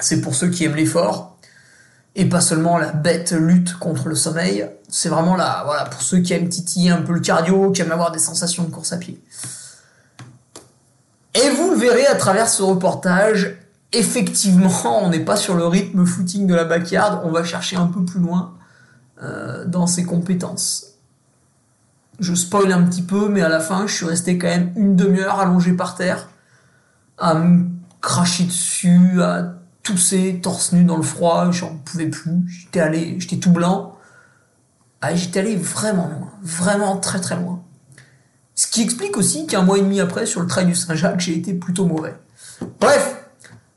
C'est 0.00 0.20
pour 0.20 0.34
ceux 0.34 0.48
qui 0.48 0.64
aiment 0.64 0.74
l'effort 0.74 1.38
et 2.16 2.28
pas 2.28 2.40
seulement 2.40 2.78
la 2.78 2.90
bête 2.90 3.30
lutte 3.30 3.78
contre 3.78 4.08
le 4.08 4.16
sommeil. 4.16 4.68
C'est 4.88 5.08
vraiment 5.08 5.36
là, 5.36 5.62
voilà, 5.64 5.84
pour 5.84 6.02
ceux 6.02 6.18
qui 6.18 6.32
aiment 6.32 6.48
titiller 6.48 6.90
un 6.90 7.02
peu 7.02 7.12
le 7.12 7.20
cardio, 7.20 7.70
qui 7.70 7.82
aiment 7.82 7.92
avoir 7.92 8.10
des 8.10 8.18
sensations 8.18 8.64
de 8.64 8.70
course 8.70 8.92
à 8.92 8.96
pied. 8.96 9.22
Et 11.34 11.48
vous 11.50 11.70
le 11.70 11.76
verrez 11.76 12.08
à 12.08 12.16
travers 12.16 12.48
ce 12.48 12.64
reportage, 12.64 13.56
effectivement, 13.92 14.70
on 15.02 15.10
n'est 15.10 15.24
pas 15.24 15.36
sur 15.36 15.54
le 15.54 15.66
rythme 15.66 16.04
footing 16.04 16.46
de 16.46 16.54
la 16.54 16.64
backyard, 16.64 17.22
on 17.24 17.30
va 17.30 17.44
chercher 17.44 17.76
un 17.76 17.86
peu 17.86 18.04
plus 18.04 18.20
loin 18.20 18.54
euh, 19.22 19.64
dans 19.64 19.86
ses 19.86 20.04
compétences 20.04 20.90
je 22.20 22.34
spoil 22.34 22.70
un 22.70 22.82
petit 22.84 23.02
peu, 23.02 23.28
mais 23.28 23.40
à 23.40 23.48
la 23.48 23.60
fin, 23.60 23.86
je 23.86 23.94
suis 23.94 24.06
resté 24.06 24.38
quand 24.38 24.46
même 24.46 24.72
une 24.76 24.94
demi-heure 24.94 25.40
allongé 25.40 25.72
par 25.72 25.96
terre, 25.96 26.28
à 27.18 27.34
me 27.34 27.66
cracher 28.00 28.44
dessus, 28.44 29.22
à 29.22 29.54
tousser, 29.82 30.40
torse 30.42 30.72
nu 30.72 30.84
dans 30.84 30.98
le 30.98 31.02
froid, 31.02 31.50
j'en 31.50 31.74
pouvais 31.76 32.06
plus, 32.06 32.46
j'étais 32.46 32.80
allé, 32.80 33.16
j'étais 33.18 33.38
tout 33.38 33.50
blanc. 33.50 33.96
Ah, 35.00 35.14
j'étais 35.14 35.40
allé 35.40 35.56
vraiment 35.56 36.08
loin, 36.08 36.30
vraiment 36.42 36.98
très 36.98 37.20
très 37.20 37.36
loin. 37.36 37.62
Ce 38.54 38.66
qui 38.66 38.82
explique 38.82 39.16
aussi 39.16 39.46
qu'un 39.46 39.62
mois 39.62 39.78
et 39.78 39.80
demi 39.80 39.98
après, 39.98 40.26
sur 40.26 40.42
le 40.42 40.46
trail 40.46 40.66
du 40.66 40.74
Saint-Jacques, 40.74 41.20
j'ai 41.20 41.34
été 41.34 41.54
plutôt 41.54 41.86
mauvais. 41.86 42.14
Bref, 42.78 43.19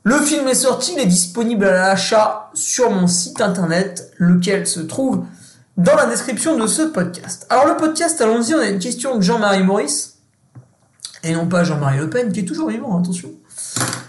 le 0.04 0.20
film 0.20 0.46
est 0.48 0.54
sorti, 0.54 0.92
il 0.94 1.00
est 1.00 1.06
disponible 1.06 1.64
à 1.64 1.72
l'achat 1.72 2.50
sur 2.52 2.90
mon 2.90 3.06
site 3.06 3.40
internet, 3.40 4.12
lequel 4.18 4.66
se 4.66 4.80
trouve 4.80 5.24
dans 5.78 5.96
la 5.96 6.06
description 6.06 6.58
de 6.58 6.66
ce 6.66 6.82
podcast. 6.82 7.46
Alors 7.48 7.66
le 7.66 7.76
podcast, 7.76 8.20
allons-y, 8.20 8.54
on 8.54 8.58
a 8.60 8.66
une 8.66 8.78
question 8.78 9.16
de 9.16 9.22
Jean-Marie 9.22 9.62
Maurice, 9.62 10.18
et 11.22 11.32
non 11.32 11.48
pas 11.48 11.64
Jean-Marie 11.64 11.98
Le 11.98 12.10
Pen, 12.10 12.32
qui 12.32 12.40
est 12.40 12.44
toujours 12.44 12.68
vivant, 12.68 13.00
attention, 13.00 13.30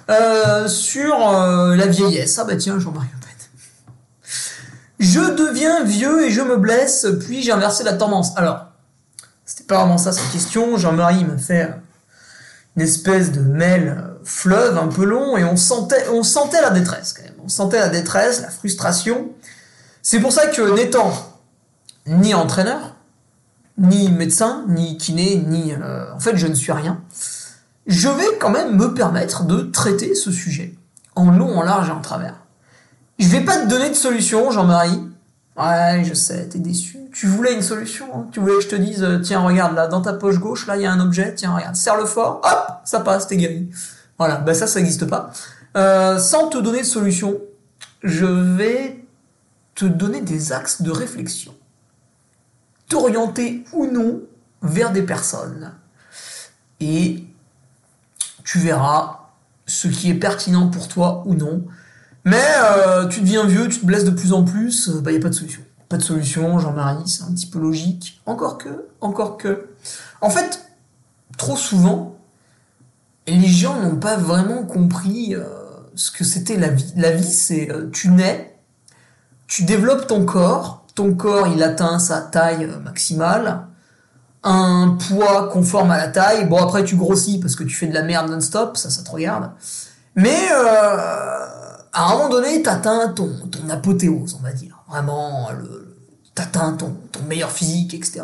euh, 0.09 0.67
sur 0.67 1.29
euh, 1.29 1.75
la 1.75 1.87
vieillesse. 1.87 2.37
Ah 2.39 2.43
bah 2.43 2.57
tiens, 2.57 2.77
Jean-Marie 2.77 3.07
Le 3.13 3.19
Pen. 3.19 3.25
Je 4.99 5.19
deviens 5.19 5.83
vieux 5.85 6.25
et 6.25 6.29
je 6.29 6.41
me 6.41 6.57
blesse, 6.57 7.07
puis 7.25 7.41
j'ai 7.41 7.53
inversé 7.53 7.85
la 7.85 7.93
tendance? 7.93 8.37
Alors, 8.37 8.65
c'était 9.45 9.63
pas 9.63 9.77
vraiment 9.77 9.97
ça 9.97 10.11
sa 10.11 10.21
question, 10.33 10.77
Jean-Marie 10.77 11.23
m'a 11.23 11.37
fait 11.37 11.73
une 12.75 12.81
espèce 12.81 13.31
de 13.31 13.39
mail 13.39 14.14
fleuve 14.25 14.77
un 14.77 14.87
peu 14.87 15.05
long, 15.05 15.37
et 15.37 15.45
on 15.45 15.55
sentait, 15.55 16.07
on 16.11 16.23
sentait 16.23 16.61
la 16.61 16.71
détresse 16.71 17.13
quand 17.13 17.23
même. 17.23 17.35
On 17.43 17.47
sentait 17.47 17.79
la 17.79 17.89
détresse, 17.89 18.41
la 18.41 18.49
frustration. 18.49 19.29
C'est 20.01 20.19
pour 20.19 20.33
ça 20.33 20.47
que 20.47 20.75
n'étant 20.75 21.13
ni 22.07 22.33
entraîneur, 22.33 22.95
ni 23.77 24.09
médecin, 24.09 24.65
ni 24.67 24.97
kiné, 24.97 25.37
ni... 25.37 25.73
Euh, 25.73 26.13
en 26.13 26.19
fait, 26.19 26.37
je 26.37 26.47
ne 26.47 26.53
suis 26.53 26.71
rien. 26.71 27.01
Je 27.87 28.09
vais 28.09 28.37
quand 28.39 28.49
même 28.49 28.75
me 28.75 28.93
permettre 28.93 29.43
de 29.43 29.61
traiter 29.61 30.15
ce 30.15 30.31
sujet 30.31 30.75
en 31.15 31.31
long, 31.31 31.57
en 31.57 31.61
large 31.61 31.89
et 31.89 31.91
en 31.91 32.01
travers. 32.01 32.35
Je 33.19 33.27
vais 33.27 33.41
pas 33.41 33.57
te 33.57 33.67
donner 33.67 33.89
de 33.89 33.95
solution, 33.95 34.51
Jean-Marie. 34.51 35.01
Ouais, 35.57 36.03
je 36.03 36.13
sais, 36.13 36.47
t'es 36.49 36.59
déçu. 36.59 36.97
Tu 37.13 37.27
voulais 37.27 37.53
une 37.53 37.61
solution, 37.61 38.07
hein. 38.13 38.27
tu 38.31 38.41
voulais 38.41 38.55
que 38.55 38.61
je 38.61 38.67
te 38.67 38.75
dise, 38.75 39.03
euh, 39.03 39.19
tiens, 39.19 39.39
regarde, 39.39 39.73
là, 39.73 39.87
dans 39.87 40.01
ta 40.01 40.11
poche 40.11 40.37
gauche, 40.37 40.67
là, 40.67 40.75
il 40.75 40.81
y 40.81 40.85
a 40.85 40.91
un 40.91 40.99
objet, 40.99 41.33
tiens, 41.33 41.55
regarde, 41.55 41.75
serre-le 41.75 42.05
fort, 42.05 42.41
hop, 42.43 42.81
ça 42.83 42.99
passe, 42.99 43.27
t'es 43.27 43.37
guéri. 43.37 43.69
Voilà, 44.17 44.37
ben 44.37 44.53
ça, 44.53 44.67
ça 44.67 44.79
n'existe 44.79 45.05
pas. 45.05 45.31
Euh, 45.75 46.19
sans 46.19 46.49
te 46.49 46.57
donner 46.57 46.79
de 46.81 46.85
solution, 46.85 47.37
je 48.03 48.25
vais 48.25 49.03
te 49.75 49.85
donner 49.85 50.21
des 50.21 50.53
axes 50.53 50.81
de 50.81 50.91
réflexion 50.91 51.53
t'orienter 52.87 53.63
ou 53.73 53.87
non 53.87 54.21
vers 54.61 54.91
des 54.91 55.01
personnes. 55.01 55.73
Et 56.79 57.23
tu 58.43 58.59
verras 58.59 59.31
ce 59.65 59.87
qui 59.87 60.09
est 60.09 60.15
pertinent 60.15 60.69
pour 60.69 60.87
toi 60.87 61.23
ou 61.25 61.33
non. 61.33 61.63
Mais 62.23 62.43
euh, 62.63 63.07
tu 63.07 63.21
deviens 63.21 63.45
vieux, 63.45 63.67
tu 63.67 63.79
te 63.79 63.85
blesses 63.85 64.03
de 64.03 64.11
plus 64.11 64.33
en 64.33 64.43
plus, 64.43 64.89
bah 64.89 65.11
y 65.11 65.17
a 65.17 65.19
pas 65.19 65.29
de 65.29 65.35
solution. 65.35 65.61
Pas 65.89 65.97
de 65.97 66.03
solution, 66.03 66.57
Jean-Marie, 66.57 67.07
c'est 67.07 67.23
un 67.23 67.31
petit 67.31 67.45
peu 67.45 67.59
logique. 67.59 68.21
Encore 68.25 68.57
que, 68.57 68.87
encore 69.01 69.37
que. 69.37 69.69
En 70.21 70.31
fait, 70.31 70.65
trop 71.37 71.55
souvent, 71.55 72.14
les 73.27 73.47
gens 73.47 73.79
n'ont 73.81 73.97
pas 73.97 74.17
vraiment 74.17 74.63
compris 74.63 75.35
euh, 75.35 75.45
ce 75.95 76.11
que 76.11 76.23
c'était 76.23 76.57
la 76.57 76.69
vie. 76.69 76.93
La 76.95 77.11
vie, 77.11 77.31
c'est 77.31 77.71
euh, 77.71 77.89
tu 77.91 78.09
nais, 78.09 78.57
tu 79.47 79.63
développes 79.63 80.07
ton 80.07 80.25
corps, 80.25 80.85
ton 80.95 81.13
corps 81.15 81.47
il 81.47 81.61
atteint 81.63 81.99
sa 81.99 82.21
taille 82.21 82.69
maximale, 82.83 83.67
un 84.43 84.97
poids 85.09 85.49
conforme 85.49 85.91
à 85.91 85.97
la 85.97 86.07
taille. 86.07 86.45
Bon 86.45 86.57
après 86.57 86.83
tu 86.83 86.95
grossis 86.95 87.39
parce 87.39 87.55
que 87.55 87.63
tu 87.63 87.75
fais 87.75 87.87
de 87.87 87.93
la 87.93 88.03
merde 88.03 88.29
non-stop, 88.29 88.77
ça 88.77 88.89
ça 88.89 89.03
te 89.03 89.11
regarde. 89.11 89.51
Mais 90.15 90.47
euh, 90.51 91.45
à 91.93 92.11
un 92.11 92.17
moment 92.17 92.29
donné, 92.29 92.61
t'atteins 92.61 93.09
ton, 93.09 93.29
ton 93.49 93.69
apothéose, 93.69 94.37
on 94.39 94.43
va 94.43 94.53
dire. 94.53 94.83
Vraiment, 94.89 95.49
le, 95.51 95.97
t'atteins 96.35 96.73
ton, 96.73 96.95
ton 97.11 97.23
meilleur 97.23 97.51
physique, 97.51 97.93
etc. 97.93 98.23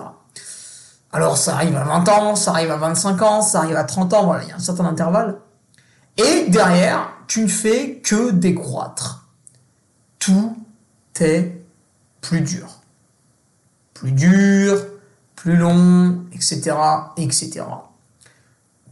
Alors 1.14 1.38
ça 1.38 1.56
arrive 1.56 1.76
à 1.76 1.84
20 1.84 2.10
ans, 2.10 2.36
ça 2.36 2.52
arrive 2.52 2.72
à 2.72 2.78
25 2.78 3.22
ans, 3.22 3.42
ça 3.42 3.60
arrive 3.60 3.76
à 3.76 3.84
30 3.84 4.14
ans, 4.14 4.26
voilà, 4.26 4.44
il 4.44 4.50
y 4.50 4.52
a 4.52 4.56
un 4.56 4.60
certain 4.60 4.86
intervalle. 4.86 5.40
Et 6.18 6.46
derrière, 6.50 7.12
tu 7.28 7.42
ne 7.42 7.48
fais 7.48 8.02
que 8.04 8.32
décroître. 8.32 9.28
Tout 10.20 10.56
est 11.20 11.62
plus 12.22 12.42
dur. 12.42 12.68
Plus 13.94 14.12
dur, 14.12 14.78
plus 15.36 15.56
long, 15.56 16.24
etc., 16.34 16.76
etc. 17.18 17.64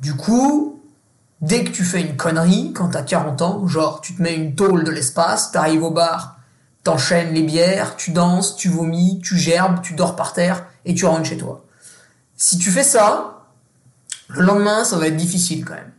Du 0.01 0.15
coup, 0.15 0.81
dès 1.41 1.63
que 1.63 1.69
tu 1.69 1.83
fais 1.83 2.01
une 2.01 2.17
connerie, 2.17 2.73
quand 2.73 2.89
t'as 2.89 3.03
40 3.03 3.41
ans, 3.41 3.67
genre 3.67 4.01
tu 4.01 4.15
te 4.15 4.21
mets 4.21 4.35
une 4.35 4.55
tôle 4.55 4.83
de 4.83 4.91
l'espace, 4.91 5.51
t'arrives 5.51 5.83
au 5.83 5.91
bar, 5.91 6.37
t'enchaînes 6.83 7.33
les 7.33 7.43
bières, 7.43 7.95
tu 7.95 8.11
danses, 8.11 8.55
tu 8.55 8.69
vomis, 8.69 9.21
tu 9.23 9.37
gerbes, 9.37 9.81
tu 9.81 9.93
dors 9.93 10.15
par 10.15 10.33
terre 10.33 10.65
et 10.85 10.93
tu 10.93 11.05
rentres 11.05 11.25
chez 11.25 11.37
toi. 11.37 11.63
Si 12.41 12.57
tu 12.57 12.71
fais 12.71 12.83
ça, 12.83 13.43
le 14.29 14.41
lendemain, 14.43 14.85
ça 14.85 14.97
va 14.97 15.07
être 15.07 15.17
difficile 15.17 15.65
quand 15.65 15.73
même. 15.73 15.91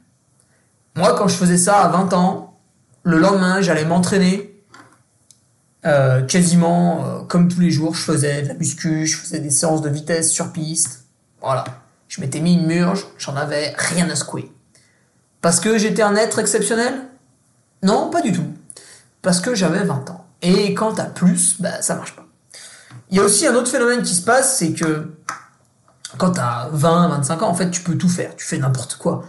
Moi, 0.97 1.15
quand 1.17 1.29
je 1.29 1.37
faisais 1.37 1.59
ça 1.59 1.83
à 1.83 1.89
20 1.89 2.15
ans, 2.15 2.59
le 3.03 3.19
lendemain, 3.19 3.61
j'allais 3.61 3.85
m'entraîner 3.85 4.65
euh, 5.85 6.23
quasiment 6.23 7.05
euh, 7.05 7.21
comme 7.25 7.49
tous 7.49 7.61
les 7.61 7.71
jours. 7.71 7.95
Je 7.95 8.01
faisais 8.01 8.41
de 8.41 8.49
la 8.49 8.55
muscu, 8.55 9.07
je 9.07 9.19
faisais 9.19 9.41
des 9.41 9.51
séances 9.51 9.83
de 9.83 9.91
vitesse 9.91 10.31
sur 10.31 10.51
piste. 10.51 11.05
Voilà. 11.43 11.65
Je 12.09 12.23
m'étais 12.23 12.41
mis 12.41 12.55
une 12.55 12.67
murge, 12.67 13.07
j'en 13.19 13.37
avais 13.37 13.75
rien 13.77 14.09
à 14.09 14.17
secouer. 14.17 14.51
Parce 15.43 15.61
que 15.61 15.77
j'étais 15.77 16.03
un 16.03 16.17
être 16.17 16.39
exceptionnel? 16.39 17.03
Non, 17.83 18.09
pas 18.09 18.23
du 18.23 18.33
tout. 18.33 18.51
Parce 19.21 19.43
que 19.43 19.55
j'avais 19.55 19.85
20 19.85 20.09
ans. 20.09 20.27
Et 20.41 20.73
quand 20.73 20.95
t'as 20.95 21.05
plus, 21.05 21.61
bah, 21.61 21.83
ça 21.83 21.97
marche 21.97 22.17
pas. 22.17 22.25
Il 23.11 23.19
y 23.19 23.21
a 23.21 23.25
aussi 23.25 23.47
un 23.47 23.55
autre 23.55 23.71
phénomène 23.71 24.01
qui 24.01 24.15
se 24.15 24.23
passe, 24.23 24.57
c'est 24.57 24.73
que 24.73 25.13
quand 26.19 26.33
t'as 26.33 26.69
20, 26.73 27.09
25 27.09 27.43
ans, 27.43 27.49
en 27.49 27.55
fait, 27.55 27.71
tu 27.71 27.83
peux 27.83 27.97
tout 27.97 28.09
faire. 28.09 28.35
Tu 28.37 28.45
fais 28.45 28.59
n'importe 28.59 28.97
quoi. 28.97 29.25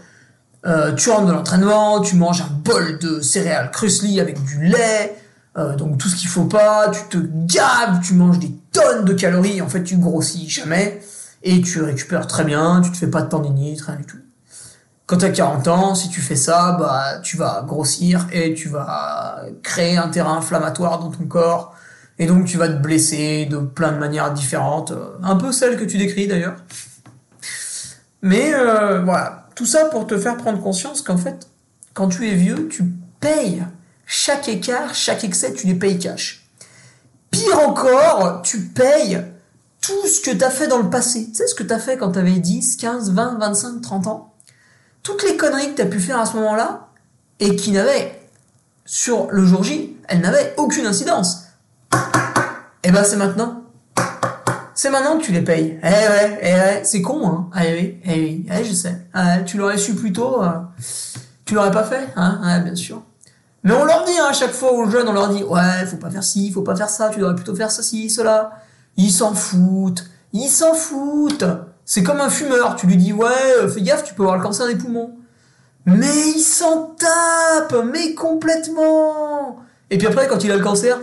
Euh, 0.66 0.94
tu 0.94 1.10
rentres 1.10 1.26
de 1.26 1.32
l'entraînement, 1.32 2.02
tu 2.02 2.16
manges 2.16 2.42
un 2.42 2.54
bol 2.54 3.00
de 3.00 3.20
céréales 3.20 3.72
Krusli 3.72 4.20
avec 4.20 4.44
du 4.44 4.68
lait, 4.68 5.16
euh, 5.58 5.76
donc 5.76 5.98
tout 5.98 6.08
ce 6.08 6.16
qu'il 6.16 6.30
faut 6.30 6.46
pas, 6.46 6.92
tu 6.92 7.18
te 7.18 7.18
gaves, 7.18 8.00
tu 8.04 8.14
manges 8.14 8.38
des 8.38 8.54
tonnes 8.72 9.06
de 9.06 9.14
calories, 9.14 9.62
en 9.62 9.68
fait 9.68 9.84
tu 9.84 9.98
grossis 9.98 10.48
jamais, 10.48 11.02
et 11.42 11.62
tu 11.62 11.82
récupères 11.82 12.28
très 12.28 12.44
bien, 12.44 12.82
tu 12.82 12.92
te 12.92 12.98
fais 12.98 13.08
pas 13.08 13.24
de 13.24 13.30
tendinite, 13.30 13.82
rien 13.82 13.96
du 13.96 14.06
tout. 14.06 14.20
Quand 15.08 15.18
tu 15.18 15.26
as 15.26 15.32
40 15.32 15.68
ans, 15.68 15.96
si 15.96 16.10
tu 16.10 16.22
fais 16.22 16.36
ça, 16.36 16.78
bah 16.80 17.20
tu 17.24 17.38
vas 17.38 17.64
grossir 17.68 18.28
et 18.32 18.54
tu 18.54 18.70
vas 18.70 19.42
créer 19.64 19.98
un 19.98 20.10
terrain 20.10 20.38
inflammatoire 20.38 21.00
dans 21.00 21.10
ton 21.10 21.26
corps, 21.26 21.74
et 22.20 22.26
donc 22.26 22.46
tu 22.46 22.58
vas 22.58 22.68
te 22.68 22.82
blesser 22.82 23.46
de 23.46 23.58
plein 23.58 23.92
de 23.92 23.98
manières 23.98 24.34
différentes, 24.34 24.94
un 25.24 25.36
peu 25.36 25.52
celle 25.52 25.78
que 25.78 25.86
tu 25.86 25.98
décris 25.98 26.28
d'ailleurs. 26.28 26.56
Mais 28.22 28.54
euh, 28.54 29.02
voilà, 29.02 29.48
tout 29.56 29.66
ça 29.66 29.86
pour 29.86 30.08
te 30.08 30.18
faire 30.18 30.38
prendre 30.38 30.62
conscience 30.62 31.02
qu'en 31.02 31.18
fait, 31.18 31.48
quand 31.94 32.08
tu 32.08 32.28
es 32.30 32.36
vieux, 32.36 32.68
tu 32.70 32.84
payes 33.20 33.64
chaque 34.06 34.48
écart, 34.50 34.94
chaque 34.94 35.24
excès, 35.24 35.54
tu 35.54 35.68
les 35.68 35.76
payes 35.76 35.98
cash. 35.98 36.46
Pire 37.32 37.60
encore, 37.60 38.42
tu 38.44 38.60
payes 38.60 39.24
tout 39.80 40.06
ce 40.06 40.22
que 40.22 40.36
tu 40.36 40.44
as 40.44 40.50
fait 40.50 40.68
dans 40.68 40.80
le 40.80 40.90
passé. 40.90 41.28
Tu 41.28 41.36
sais 41.36 41.48
ce 41.48 41.56
que 41.56 41.64
tu 41.64 41.74
as 41.74 41.80
fait 41.80 41.98
quand 41.98 42.12
tu 42.12 42.20
avais 42.20 42.40
10, 42.40 42.78
15, 42.78 43.12
20, 43.12 43.40
25, 43.40 43.82
30 43.82 44.08
ans? 44.08 44.34
Toutes 45.02 45.24
les 45.24 45.38
conneries 45.38 45.72
que 45.72 45.78
tu 45.78 45.82
as 45.82 45.88
pu 45.88 46.00
faire 46.00 46.20
à 46.20 46.26
ce 46.26 46.36
moment-là 46.36 46.90
et 47.40 47.56
qui 47.56 47.72
n'avaient, 47.72 48.22
sur 48.86 49.32
le 49.32 49.46
jour 49.46 49.64
J, 49.64 49.98
elles 50.08 50.22
n'avaient 50.22 50.54
aucune 50.58 50.86
incidence. 50.86 51.46
Eh 52.84 52.92
ben 52.92 53.04
c'est 53.04 53.18
maintenant. 53.18 53.62
C'est 54.74 54.90
maintenant 54.90 55.18
que 55.18 55.24
tu 55.24 55.32
les 55.32 55.42
payes. 55.42 55.80
Eh 55.84 55.88
ouais, 55.88 56.40
eh 56.42 56.54
ouais, 56.54 56.82
c'est 56.84 57.02
con, 57.02 57.28
hein. 57.28 57.50
Eh 57.56 57.74
oui, 57.74 58.02
eh 58.04 58.14
oui, 58.14 58.46
eh, 58.52 58.64
je 58.64 58.74
sais. 58.74 58.98
Ah, 59.14 59.40
tu 59.42 59.58
l'aurais 59.58 59.78
su 59.78 59.94
plus 59.94 60.12
tôt, 60.12 60.42
euh, 60.42 60.50
tu 61.46 61.54
l'aurais 61.54 61.72
pas 61.72 61.84
fait, 61.84 62.08
hein, 62.16 62.40
ouais, 62.44 62.64
bien 62.64 62.76
sûr. 62.76 63.04
Mais 63.64 63.74
on 63.74 63.86
leur 63.86 64.04
dit 64.06 64.18
hein, 64.20 64.28
à 64.32 64.34
chaque 64.34 64.54
fois 64.54 64.74
aux 64.74 64.90
jeunes, 64.90 65.08
on 65.08 65.14
leur 65.14 65.30
dit 65.30 65.44
ouais, 65.44 65.86
faut 65.86 65.98
pas 65.98 66.10
faire 66.10 66.24
ci, 66.24 66.52
faut 66.52 66.64
pas 66.64 66.76
faire 66.76 66.90
ça, 66.90 67.10
tu 67.10 67.20
devrais 67.20 67.36
plutôt 67.36 67.56
faire 67.56 67.70
ceci, 67.70 68.10
cela. 68.10 68.52
Ils 68.98 69.12
s'en 69.12 69.36
foutent, 69.36 70.06
ils 70.34 70.50
s'en 70.50 70.74
foutent. 70.74 71.46
C'est 71.86 72.02
comme 72.02 72.20
un 72.20 72.30
fumeur, 72.30 72.76
tu 72.76 72.88
lui 72.88 72.98
dis 72.98 73.14
ouais, 73.14 73.30
euh, 73.60 73.70
fais 73.70 73.82
gaffe, 73.82 74.04
tu 74.04 74.16
peux 74.16 74.24
avoir 74.24 74.38
le 74.38 74.44
cancer 74.44 74.66
des 74.66 74.76
poumons. 74.76 75.16
Mais 75.86 76.30
il 76.36 76.42
s'en 76.42 76.96
tape, 76.98 77.76
mais 77.92 78.16
complètement. 78.16 79.60
Et 79.92 80.00
puis 80.00 80.08
après, 80.08 80.28
quand 80.28 80.44
il 80.44 80.52
a 80.52 80.58
le 80.58 80.64
cancer, 80.64 80.98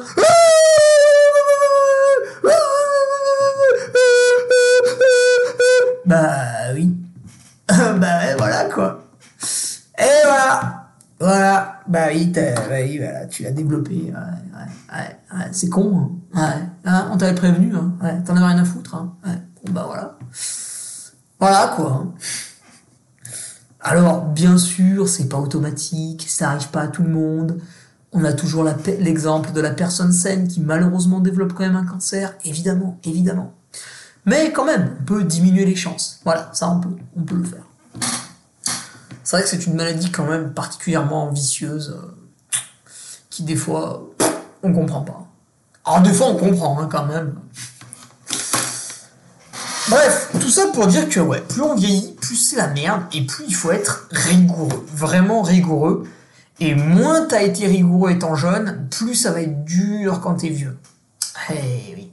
bah 6.08 6.72
oui, 6.74 6.96
bah 7.68 8.36
voilà 8.36 8.64
quoi. 8.66 9.04
Et 9.98 10.24
voilà. 10.24 10.84
Voilà, 11.20 11.80
bah 11.88 12.06
oui, 12.12 12.26
bah 12.26 12.40
oui 12.70 12.98
voilà, 12.98 13.26
tu 13.26 13.42
l'as 13.42 13.50
développé. 13.50 13.94
Ouais, 13.94 14.12
ouais, 14.12 15.16
ouais, 15.36 15.48
c'est 15.50 15.68
con. 15.68 16.12
Hein. 16.32 16.52
Hein, 16.84 17.08
on 17.12 17.16
t'avait 17.16 17.34
prévenu. 17.34 17.74
Hein. 17.74 18.20
T'en 18.24 18.36
avais 18.36 18.46
rien 18.46 18.58
à 18.58 18.64
foutre. 18.64 18.94
Hein. 18.94 19.16
Bon 19.24 19.72
bah 19.72 19.84
voilà. 19.86 20.16
Voilà 21.40 21.72
quoi. 21.74 22.04
Hein. 22.04 22.14
Alors, 23.80 24.26
bien 24.26 24.58
sûr, 24.58 25.08
c'est 25.08 25.28
pas 25.28 25.38
automatique, 25.38 26.26
ça 26.28 26.50
arrive 26.50 26.68
pas 26.68 26.82
à 26.82 26.88
tout 26.88 27.02
le 27.02 27.10
monde. 27.10 27.60
On 28.12 28.24
a 28.24 28.32
toujours 28.32 28.64
l'exemple 28.98 29.52
de 29.52 29.60
la 29.60 29.70
personne 29.70 30.12
saine 30.12 30.48
qui 30.48 30.60
malheureusement 30.60 31.20
développe 31.20 31.52
quand 31.52 31.64
même 31.64 31.76
un 31.76 31.84
cancer, 31.84 32.34
évidemment, 32.44 32.98
évidemment. 33.04 33.54
Mais 34.28 34.52
quand 34.52 34.66
même, 34.66 34.94
on 35.00 35.04
peut 35.04 35.24
diminuer 35.24 35.64
les 35.64 35.74
chances. 35.74 36.20
Voilà, 36.22 36.50
ça 36.52 36.68
on 36.68 36.80
peut, 36.80 36.94
on 37.16 37.22
peut 37.22 37.36
le 37.36 37.44
faire. 37.44 37.62
C'est 39.24 39.36
vrai 39.36 39.42
que 39.42 39.48
c'est 39.48 39.64
une 39.66 39.74
maladie 39.74 40.10
quand 40.12 40.26
même 40.26 40.52
particulièrement 40.52 41.30
vicieuse, 41.30 41.96
euh, 41.96 42.14
qui 43.30 43.42
des 43.42 43.56
fois, 43.56 44.06
on 44.62 44.74
comprend 44.74 45.00
pas. 45.00 45.26
Alors 45.86 46.02
des 46.02 46.12
fois 46.12 46.26
on 46.26 46.36
comprend 46.36 46.78
hein, 46.78 46.88
quand 46.92 47.06
même. 47.06 47.36
Bref, 49.88 50.28
tout 50.38 50.50
ça 50.50 50.66
pour 50.74 50.86
dire 50.88 51.08
que 51.08 51.20
ouais, 51.20 51.40
plus 51.40 51.62
on 51.62 51.74
vieillit, 51.74 52.14
plus 52.20 52.36
c'est 52.36 52.56
la 52.56 52.68
merde, 52.68 53.04
et 53.14 53.24
plus 53.24 53.46
il 53.48 53.54
faut 53.54 53.72
être 53.72 54.08
rigoureux, 54.10 54.86
vraiment 54.92 55.40
rigoureux. 55.40 56.06
Et 56.60 56.74
moins 56.74 57.24
t'as 57.24 57.44
été 57.44 57.66
rigoureux 57.66 58.10
étant 58.10 58.34
jeune, 58.34 58.88
plus 58.90 59.14
ça 59.14 59.30
va 59.30 59.40
être 59.40 59.64
dur 59.64 60.20
quand 60.20 60.34
t'es 60.34 60.50
vieux. 60.50 60.76
Eh 61.48 61.94
oui. 61.96 62.12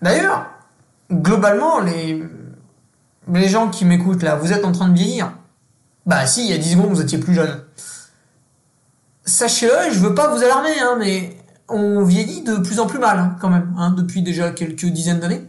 D'ailleurs, 0.00 0.53
globalement, 1.10 1.80
les, 1.80 2.22
les 3.32 3.48
gens 3.48 3.68
qui 3.68 3.84
m'écoutent 3.84 4.22
là, 4.22 4.36
vous 4.36 4.52
êtes 4.52 4.64
en 4.64 4.72
train 4.72 4.88
de 4.88 4.94
vieillir. 4.94 5.32
Bah 6.06 6.26
si, 6.26 6.44
il 6.44 6.50
y 6.50 6.52
a 6.52 6.58
10 6.58 6.72
secondes, 6.72 6.90
vous 6.90 7.00
étiez 7.00 7.18
plus 7.18 7.34
jeune. 7.34 7.62
Sachez-le, 9.24 9.92
je 9.92 9.98
veux 10.00 10.14
pas 10.14 10.28
vous 10.28 10.42
alarmer, 10.42 10.78
hein, 10.80 10.96
mais 10.98 11.36
on 11.68 12.04
vieillit 12.04 12.42
de 12.42 12.56
plus 12.56 12.78
en 12.78 12.86
plus 12.86 12.98
mal, 12.98 13.18
hein, 13.18 13.36
quand 13.40 13.48
même, 13.48 13.74
hein, 13.78 13.90
depuis 13.90 14.22
déjà 14.22 14.50
quelques 14.50 14.84
dizaines 14.84 15.20
d'années. 15.20 15.42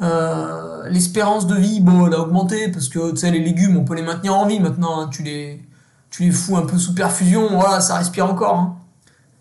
Euh, 0.00 0.88
L'espérance 0.88 1.48
de 1.48 1.56
vie, 1.56 1.80
bon, 1.80 2.06
elle 2.06 2.14
a 2.14 2.20
augmenté, 2.20 2.68
parce 2.68 2.88
que, 2.88 3.10
tu 3.10 3.16
sais, 3.16 3.30
les 3.32 3.40
légumes, 3.40 3.76
on 3.76 3.84
peut 3.84 3.94
les 3.94 4.02
maintenir 4.02 4.36
en 4.36 4.46
vie 4.46 4.60
maintenant, 4.60 5.00
hein, 5.00 5.08
tu 5.10 5.24
les, 5.24 5.60
tu 6.10 6.22
les 6.22 6.30
fous 6.30 6.56
un 6.56 6.62
peu 6.64 6.78
sous 6.78 6.94
perfusion, 6.94 7.48
voilà, 7.50 7.80
ça 7.80 7.96
respire 7.96 8.26
encore. 8.26 8.76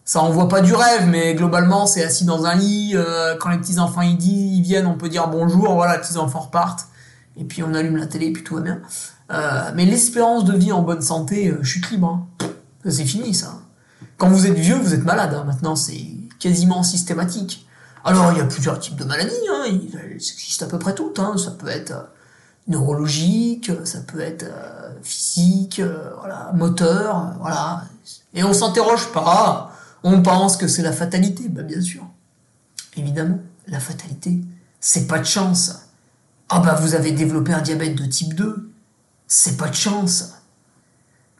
Ça 0.07 0.21
envoie 0.21 0.47
pas 0.47 0.61
du 0.61 0.73
rêve, 0.73 1.05
mais 1.05 1.35
globalement, 1.35 1.85
c'est 1.85 2.01
assis 2.01 2.23
dans 2.23 2.45
un 2.45 2.55
lit, 2.55 2.93
euh, 2.95 3.35
quand 3.37 3.49
les 3.49 3.57
petits-enfants 3.57 4.01
ils, 4.01 4.17
ils 4.25 4.61
viennent, 4.61 4.87
on 4.87 4.97
peut 4.97 5.09
dire 5.09 5.27
bonjour, 5.27 5.73
voilà, 5.73 5.97
les 5.97 6.01
petits-enfants 6.01 6.39
repartent, 6.39 6.87
et 7.35 7.43
puis 7.43 7.61
on 7.61 7.73
allume 7.73 7.97
la 7.97 8.07
télé, 8.07 8.27
et 8.27 8.31
puis 8.31 8.41
tout 8.41 8.55
va 8.55 8.61
bien. 8.61 8.79
Euh, 9.33 9.71
mais 9.75 9.83
l'espérance 9.83 10.45
de 10.45 10.55
vie 10.55 10.71
en 10.71 10.81
bonne 10.81 11.01
santé 11.01 11.49
euh, 11.49 11.61
chute 11.61 11.91
libre. 11.91 12.25
Hein. 12.41 12.47
C'est 12.89 13.03
fini 13.03 13.33
ça. 13.33 13.55
Quand 14.15 14.29
vous 14.29 14.47
êtes 14.47 14.57
vieux, 14.57 14.75
vous 14.75 14.93
êtes 14.93 15.03
malade. 15.03 15.33
Hein. 15.33 15.43
Maintenant, 15.43 15.75
c'est 15.75 16.07
quasiment 16.39 16.83
systématique. 16.83 17.67
Alors, 18.05 18.31
il 18.31 18.37
y 18.37 18.41
a 18.41 18.45
plusieurs 18.45 18.79
types 18.79 18.95
de 18.95 19.03
maladies. 19.03 19.35
Hein. 19.51 19.65
Il 19.67 19.99
existe 20.13 20.63
à 20.63 20.67
peu 20.67 20.79
près 20.79 20.95
toutes. 20.95 21.19
Hein. 21.19 21.35
Ça 21.37 21.51
peut 21.51 21.67
être 21.67 21.91
euh, 21.91 22.03
neurologique, 22.69 23.71
ça 23.83 23.99
peut 23.99 24.21
être 24.21 24.45
physique, 25.03 25.81
voilà, 26.19 26.51
moteur, 26.53 27.33
voilà. 27.39 27.83
Et 28.33 28.43
on 28.43 28.53
s'interroge 28.53 29.11
pas. 29.13 29.71
On 30.03 30.21
pense 30.21 30.57
que 30.57 30.67
c'est 30.67 30.83
la 30.83 30.91
fatalité, 30.91 31.49
bah 31.49 31.63
bien 31.63 31.81
sûr. 31.81 32.07
Évidemment, 32.95 33.39
la 33.67 33.79
fatalité, 33.79 34.41
c'est 34.79 35.07
pas 35.07 35.19
de 35.19 35.25
chance. 35.25 35.87
Ah 36.49 36.59
bah 36.59 36.75
vous 36.75 36.95
avez 36.95 37.11
développé 37.11 37.53
un 37.53 37.61
diabète 37.61 37.95
de 37.95 38.05
type 38.05 38.33
2, 38.33 38.71
c'est 39.27 39.57
pas 39.57 39.67
de 39.67 39.75
chance. 39.75 40.33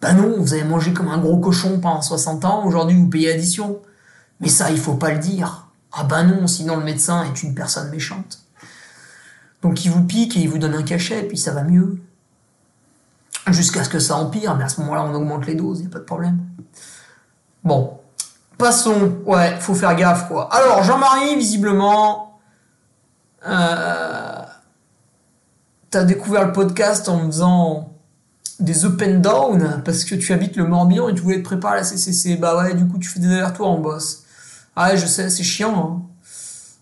Bah 0.01 0.13
non, 0.13 0.35
vous 0.37 0.53
avez 0.53 0.63
mangé 0.63 0.93
comme 0.93 1.07
un 1.07 1.17
gros 1.17 1.37
cochon 1.37 1.79
pendant 1.79 2.01
60 2.01 2.45
ans, 2.45 2.65
aujourd'hui 2.65 2.95
vous 2.95 3.07
payez 3.07 3.31
addition. 3.31 3.79
Mais 4.39 4.49
ça, 4.49 4.69
il 4.69 4.77
faut 4.77 4.95
pas 4.95 5.11
le 5.11 5.19
dire. 5.19 5.67
Ah 5.91 6.03
bah 6.03 6.23
non, 6.23 6.45
sinon 6.45 6.75
le 6.77 6.83
médecin 6.83 7.23
est 7.23 7.41
une 7.41 7.55
personne 7.55 7.89
méchante. 7.89 8.43
Donc 9.61 9.85
il 9.85 9.91
vous 9.91 10.03
pique 10.03 10.37
et 10.37 10.41
il 10.41 10.49
vous 10.49 10.59
donne 10.59 10.75
un 10.75 10.83
cachet, 10.83 11.23
puis 11.23 11.37
ça 11.37 11.51
va 11.51 11.63
mieux. 11.63 11.99
Jusqu'à 13.47 13.83
ce 13.83 13.89
que 13.89 13.99
ça 13.99 14.17
empire, 14.17 14.55
mais 14.55 14.65
à 14.65 14.69
ce 14.69 14.81
moment-là, 14.81 15.03
on 15.03 15.13
augmente 15.15 15.47
les 15.47 15.55
doses, 15.55 15.79
il 15.79 15.87
a 15.87 15.89
pas 15.89 15.99
de 15.99 16.03
problème. 16.03 16.45
Bon, 17.63 17.96
passons. 18.57 19.17
Ouais, 19.25 19.55
faut 19.59 19.75
faire 19.75 19.95
gaffe, 19.95 20.27
quoi. 20.27 20.53
Alors, 20.53 20.83
Jean-Marie, 20.83 21.35
visiblement, 21.35 22.39
euh, 23.47 24.41
t'as 25.89 26.03
découvert 26.03 26.45
le 26.45 26.53
podcast 26.53 27.07
en 27.09 27.25
faisant 27.27 27.93
des 28.59 28.85
open 28.85 29.21
down 29.21 29.81
parce 29.85 30.03
que 30.03 30.15
tu 30.15 30.33
habites 30.33 30.55
le 30.55 30.65
Morbihan 30.65 31.09
et 31.09 31.13
tu 31.13 31.21
voulais 31.21 31.37
te 31.37 31.43
préparer 31.43 31.75
à 31.75 31.77
la 31.77 31.83
CCC. 31.83 32.37
Bah 32.37 32.57
ouais, 32.57 32.73
du 32.73 32.87
coup, 32.87 32.97
tu 32.97 33.07
fais 33.07 33.19
des 33.19 33.27
allers-retours 33.27 33.67
en 33.67 33.77
boss. 33.77 34.23
Ah 34.75 34.89
ouais, 34.89 34.97
je 34.97 35.05
sais, 35.05 35.29
c'est 35.29 35.43
chiant. 35.43 36.03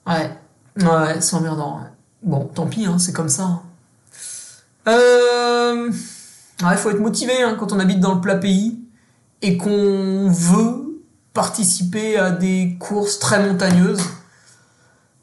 Hein. 0.07 0.11
Ouais, 0.11 0.85
ouais, 0.85 1.21
c'est 1.21 1.35
emmerdant. 1.35 1.81
Bon, 2.23 2.45
tant 2.45 2.67
pis, 2.67 2.85
hein, 2.85 2.97
c'est 2.97 3.13
comme 3.13 3.29
ça. 3.29 3.43
Hein. 3.43 3.61
Euh... 4.87 5.91
Il 6.61 6.77
faut 6.77 6.89
être 6.89 6.99
motivé 6.99 7.41
hein, 7.43 7.55
quand 7.59 7.73
on 7.73 7.79
habite 7.79 7.99
dans 7.99 8.15
le 8.15 8.21
plat 8.21 8.37
pays 8.37 8.79
et 9.41 9.57
qu'on 9.57 10.29
veut 10.29 10.84
participer 11.35 12.17
à 12.17 12.31
des 12.31 12.77
courses 12.79 13.19
très 13.19 13.45
montagneuses. 13.45 14.01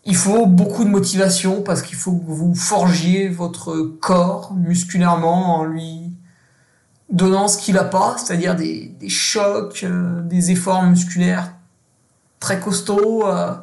Il 0.05 0.15
faut 0.15 0.47
beaucoup 0.47 0.85
de 0.85 0.91
motivation 0.91 1.63
parce 1.63 1.83
qu'il 1.83 1.97
faut 1.97 2.13
que 2.13 2.31
vous 2.31 2.55
forgiez 2.55 3.29
votre 3.29 3.81
corps 4.01 4.53
musculairement 4.55 5.57
en 5.57 5.65
lui 5.65 6.13
donnant 7.09 7.49
ce 7.49 7.57
qu'il 7.59 7.75
n'a 7.75 7.85
pas, 7.85 8.17
c'est-à-dire 8.19 8.55
des, 8.55 8.95
chocs, 9.09 9.85
euh, 9.85 10.21
des 10.23 10.51
efforts 10.51 10.83
musculaires 10.83 11.55
très 12.41 12.61
costauds. 12.61 13.27
Euh, 13.27 13.55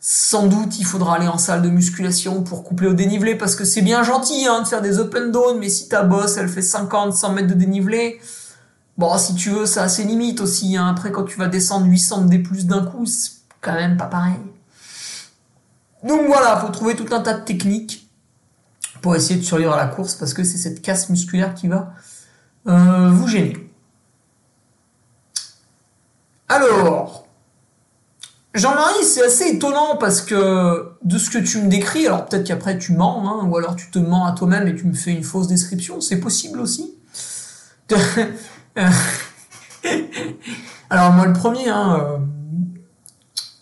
sans 0.00 0.46
doute, 0.46 0.78
il 0.78 0.84
faudra 0.86 1.16
aller 1.16 1.28
en 1.28 1.38
salle 1.38 1.62
de 1.62 1.68
musculation 1.68 2.42
pour 2.42 2.64
coupler 2.64 2.86
au 2.86 2.92
dénivelé, 2.94 3.34
parce 3.34 3.54
que 3.54 3.64
c'est 3.64 3.82
bien 3.82 4.02
gentil 4.02 4.46
hein, 4.46 4.62
de 4.62 4.66
faire 4.66 4.82
des 4.82 4.98
open 4.98 5.30
down, 5.30 5.58
mais 5.58 5.68
si 5.68 5.88
ta 5.88 6.04
bosse, 6.04 6.36
elle 6.36 6.48
fait 6.48 6.62
50, 6.62 7.14
100 7.14 7.32
mètres 7.32 7.48
de 7.48 7.54
dénivelé, 7.54 8.20
bon, 8.98 9.18
si 9.18 9.34
tu 9.34 9.50
veux, 9.50 9.66
ça 9.66 9.84
a 9.84 9.88
ses 9.88 10.04
limites 10.04 10.40
aussi. 10.40 10.76
Hein. 10.76 10.88
Après, 10.88 11.10
quand 11.10 11.24
tu 11.24 11.38
vas 11.38 11.48
descendre 11.48 11.86
800 11.86 12.22
des 12.26 12.38
plus 12.38 12.66
d'un 12.66 12.84
coup, 12.84 13.06
c'est 13.06 13.32
quand 13.60 13.74
même 13.74 13.96
pas 13.96 14.06
pareil. 14.06 14.38
Donc 16.04 16.26
voilà, 16.26 16.56
faut 16.58 16.68
trouver 16.68 16.94
tout 16.94 17.12
un 17.12 17.20
tas 17.20 17.34
de 17.34 17.44
techniques 17.44 18.08
pour 19.02 19.14
essayer 19.14 19.38
de 19.38 19.44
survivre 19.44 19.72
à 19.72 19.76
la 19.76 19.86
course, 19.86 20.14
parce 20.14 20.34
que 20.34 20.44
c'est 20.44 20.58
cette 20.58 20.82
casse 20.82 21.08
musculaire 21.10 21.54
qui 21.54 21.68
va 21.68 21.92
euh, 22.66 23.10
vous 23.10 23.28
gêner. 23.28 23.56
Alors, 26.48 27.26
Jean-Marie, 28.54 29.04
c'est 29.04 29.24
assez 29.24 29.48
étonnant 29.48 29.96
parce 29.96 30.22
que 30.22 30.92
de 31.04 31.18
ce 31.18 31.28
que 31.28 31.38
tu 31.38 31.60
me 31.60 31.68
décris, 31.68 32.06
alors 32.06 32.26
peut-être 32.26 32.46
qu'après 32.46 32.78
tu 32.78 32.92
mens, 32.92 33.28
hein, 33.28 33.46
ou 33.46 33.56
alors 33.56 33.76
tu 33.76 33.90
te 33.90 33.98
mens 33.98 34.26
à 34.26 34.32
toi-même 34.32 34.66
et 34.66 34.74
tu 34.74 34.86
me 34.86 34.94
fais 34.94 35.12
une 35.12 35.24
fausse 35.24 35.46
description, 35.46 36.00
c'est 36.00 36.20
possible 36.20 36.60
aussi. 36.60 36.94
alors 40.90 41.12
moi 41.12 41.26
le 41.26 41.32
premier, 41.32 41.68
hein, 41.68 41.98
euh, 42.00 42.18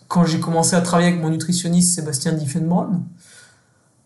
quand 0.07 0.25
j'ai 0.25 0.39
commencé 0.39 0.75
à 0.75 0.81
travailler 0.81 1.09
avec 1.09 1.21
mon 1.21 1.29
nutritionniste 1.29 1.95
Sébastien 1.95 2.33
Diffenbronn, 2.33 3.03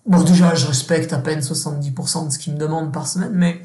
bon 0.06 0.24
déjà 0.24 0.56
je 0.56 0.68
respecte 0.68 1.14
à 1.14 1.18
peine 1.18 1.40
70% 1.40 2.28
de 2.28 2.32
ce 2.32 2.40
qu'il 2.40 2.54
me 2.54 2.60
demande 2.60 2.94
par 2.94 3.08
semaine, 3.08 3.34
mais 3.34 3.62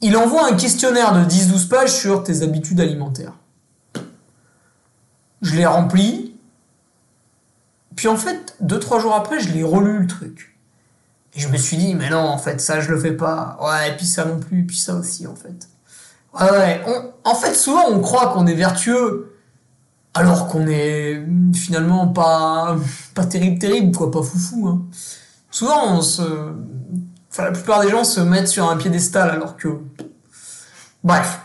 il 0.00 0.16
envoie 0.16 0.46
un 0.46 0.56
questionnaire 0.56 1.12
de 1.12 1.28
10-12 1.28 1.68
pages 1.68 1.94
sur 1.94 2.22
tes 2.22 2.42
habitudes 2.42 2.80
alimentaires. 2.80 3.34
Je 5.42 5.54
l'ai 5.54 5.66
rempli, 5.66 6.36
puis 7.94 8.08
en 8.08 8.16
fait, 8.16 8.56
deux, 8.60 8.78
trois 8.78 9.00
jours 9.00 9.14
après, 9.14 9.40
je 9.40 9.52
l'ai 9.52 9.62
relu 9.62 10.00
le 10.00 10.06
truc. 10.06 10.56
Et 11.34 11.40
je 11.40 11.48
me 11.48 11.56
suis 11.56 11.76
dit, 11.76 11.94
mais 11.94 12.10
non, 12.10 12.20
en 12.20 12.38
fait, 12.38 12.60
ça, 12.60 12.80
je 12.80 12.90
le 12.90 12.98
fais 12.98 13.12
pas. 13.12 13.58
Ouais, 13.60 13.90
et 13.90 13.96
puis 13.96 14.06
ça 14.06 14.24
non 14.24 14.40
plus, 14.40 14.64
puis 14.64 14.76
ça 14.76 14.94
aussi, 14.94 15.26
en 15.26 15.34
fait. 15.34 15.68
Ouais. 16.40 16.80
en 17.24 17.34
fait, 17.34 17.54
souvent, 17.54 17.84
on 17.88 18.00
croit 18.00 18.28
qu'on 18.28 18.46
est 18.46 18.54
vertueux, 18.54 19.36
alors 20.14 20.48
qu'on 20.48 20.66
est 20.66 21.22
finalement 21.54 22.08
pas, 22.08 22.76
pas 23.14 23.24
terrible, 23.24 23.58
terrible, 23.58 23.96
quoi, 23.96 24.10
pas 24.10 24.22
foufou. 24.22 24.68
Hein. 24.68 24.82
Souvent, 25.50 25.98
on 25.98 26.02
la 27.38 27.52
plupart 27.52 27.82
des 27.82 27.90
gens 27.90 28.04
se 28.04 28.20
mettent 28.20 28.48
sur 28.48 28.68
un 28.68 28.76
piédestal, 28.76 29.30
alors 29.30 29.56
que. 29.56 29.68
Bref. 31.04 31.40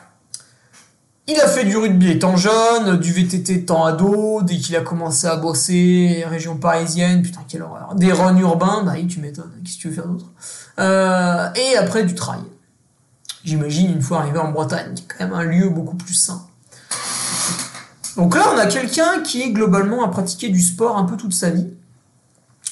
Il 1.25 1.39
a 1.39 1.47
fait 1.47 1.63
du 1.63 1.77
rugby 1.77 2.11
étant 2.11 2.35
jeune, 2.35 2.97
du 2.97 3.13
VTT 3.13 3.53
étant 3.53 3.85
ado, 3.85 4.41
dès 4.41 4.57
qu'il 4.57 4.75
a 4.75 4.81
commencé 4.81 5.25
à 5.25 5.37
bosser, 5.37 6.25
région 6.27 6.57
parisienne, 6.57 7.21
putain 7.21 7.39
quelle 7.47 7.61
horreur. 7.61 7.95
Des 7.95 8.11
runs 8.11 8.35
urbains, 8.37 8.83
bah 8.83 8.91
oui 8.95 9.07
tu 9.07 9.21
m'étonnes, 9.21 9.53
qu'est-ce 9.63 9.77
que 9.77 9.81
tu 9.83 9.87
veux 9.87 9.93
faire 9.93 10.07
d'autre? 10.07 10.25
Euh, 10.79 11.47
Et 11.55 11.77
après 11.77 12.03
du 12.03 12.13
trail. 12.13 12.41
J'imagine 13.43 13.91
une 13.91 14.01
fois 14.01 14.19
arrivé 14.19 14.39
en 14.39 14.51
Bretagne, 14.51 14.93
qui 14.93 15.03
est 15.03 15.07
quand 15.07 15.25
même 15.25 15.33
un 15.33 15.43
lieu 15.43 15.69
beaucoup 15.69 15.97
plus 15.97 16.13
sain. 16.13 16.45
Donc 18.15 18.35
là 18.35 18.43
on 18.53 18.57
a 18.57 18.67
quelqu'un 18.67 19.21
qui 19.21 19.51
globalement 19.51 20.03
a 20.03 20.09
pratiqué 20.09 20.49
du 20.49 20.61
sport 20.61 20.97
un 20.97 21.05
peu 21.05 21.17
toute 21.17 21.33
sa 21.33 21.49
vie. 21.49 21.67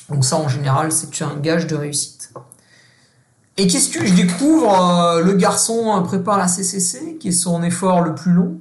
Donc 0.09 0.23
ça 0.23 0.37
en 0.37 0.47
général 0.47 0.91
c'est 0.91 1.21
un 1.23 1.35
gage 1.37 1.67
de 1.67 1.75
réussite. 1.75 2.31
Et 3.57 3.67
qu'est-ce 3.67 3.89
que 3.89 4.05
je 4.05 4.13
découvre 4.13 4.81
euh, 4.81 5.21
Le 5.21 5.33
garçon 5.33 5.95
euh, 5.95 6.01
prépare 6.01 6.37
la 6.37 6.47
CCC, 6.47 7.17
qui 7.17 7.29
est 7.29 7.33
son 7.33 7.63
effort 7.63 8.01
le 8.01 8.15
plus 8.15 8.31
long, 8.31 8.59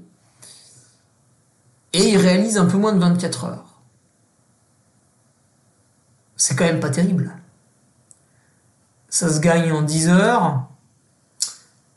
et 1.92 2.10
il 2.10 2.16
réalise 2.16 2.58
un 2.58 2.66
peu 2.66 2.76
moins 2.76 2.92
de 2.92 2.98
24 2.98 3.44
heures. 3.44 3.80
C'est 6.36 6.56
quand 6.56 6.64
même 6.64 6.80
pas 6.80 6.90
terrible. 6.90 7.36
Ça 9.08 9.32
se 9.32 9.40
gagne 9.40 9.72
en 9.72 9.82
10 9.82 10.08
heures. 10.08 10.69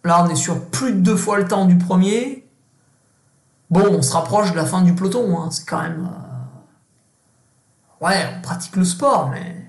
Là, 0.03 0.23
on 0.23 0.29
est 0.29 0.35
sur 0.35 0.65
plus 0.65 0.93
de 0.93 0.99
deux 0.99 1.15
fois 1.15 1.37
le 1.37 1.47
temps 1.47 1.65
du 1.65 1.77
premier. 1.77 2.47
Bon, 3.69 3.85
on 3.89 4.01
se 4.01 4.13
rapproche 4.13 4.51
de 4.51 4.57
la 4.57 4.65
fin 4.65 4.81
du 4.81 4.93
peloton. 4.93 5.39
Hein. 5.39 5.49
C'est 5.51 5.65
quand 5.65 5.81
même. 5.81 6.09
Euh, 8.01 8.05
ouais, 8.05 8.35
on 8.37 8.41
pratique 8.41 8.75
le 8.75 8.83
sport, 8.83 9.29
mais. 9.29 9.59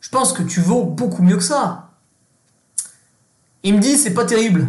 Je 0.00 0.10
pense 0.10 0.32
que 0.32 0.42
tu 0.42 0.60
vaux 0.60 0.84
beaucoup 0.84 1.22
mieux 1.22 1.36
que 1.36 1.42
ça. 1.42 1.90
Il 3.62 3.74
me 3.74 3.80
dit 3.80 3.98
c'est 3.98 4.14
pas 4.14 4.24
terrible. 4.24 4.68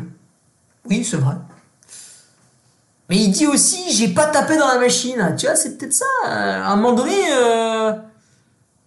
Oui, 0.89 1.05
c'est 1.05 1.17
vrai. 1.17 1.35
Mais 3.09 3.17
il 3.17 3.31
dit 3.31 3.47
aussi 3.47 3.91
j'ai 3.93 4.09
pas 4.09 4.25
tapé 4.25 4.57
dans 4.57 4.67
la 4.67 4.79
machine. 4.79 5.35
Tu 5.37 5.45
vois, 5.45 5.55
c'est 5.55 5.77
peut-être 5.77 5.93
ça. 5.93 6.05
À 6.25 6.71
un 6.71 6.75
moment 6.75 6.93
donné, 6.93 7.15
euh, 7.31 7.91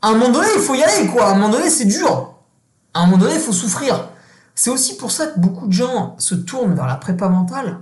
à 0.03 0.09
un 0.09 0.13
moment 0.13 0.31
donné, 0.31 0.49
il 0.57 0.61
faut 0.61 0.75
y 0.75 0.83
aller 0.83 1.07
quoi. 1.09 1.27
À 1.27 1.31
un 1.31 1.35
moment 1.35 1.49
donné, 1.49 1.71
c'est 1.71 1.85
dur. 1.85 2.35
À 2.93 3.01
un 3.01 3.07
moment 3.07 3.19
donné, 3.19 3.35
il 3.35 3.41
faut 3.41 3.53
souffrir. 3.53 4.09
C'est 4.65 4.71
aussi 4.71 4.97
pour 4.97 5.11
ça 5.11 5.27
que 5.27 5.41
beaucoup 5.41 5.67
de 5.67 5.73
gens 5.73 6.15
se 6.19 6.37
tournent 6.37 6.77
vers 6.77 6.87
la 6.87 6.95
prépa 6.95 7.29
mentale. 7.29 7.81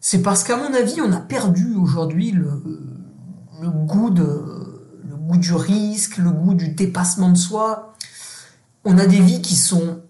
C'est 0.00 0.22
parce 0.22 0.44
qu'à 0.44 0.56
mon 0.56 0.72
avis, 0.72 1.00
on 1.00 1.10
a 1.10 1.18
perdu 1.18 1.74
aujourd'hui 1.74 2.30
le, 2.30 2.62
goût 3.68 4.10
de 4.10 4.22
le 4.22 5.16
goût 5.16 5.38
du 5.38 5.52
risque, 5.54 6.18
le 6.18 6.30
goût 6.30 6.54
du 6.54 6.68
dépassement 6.68 7.30
de 7.30 7.36
soi. 7.36 7.94
On 8.84 8.96
a 8.98 9.06
des 9.06 9.18
vies 9.18 9.42
qui 9.42 9.56
sont 9.56 10.02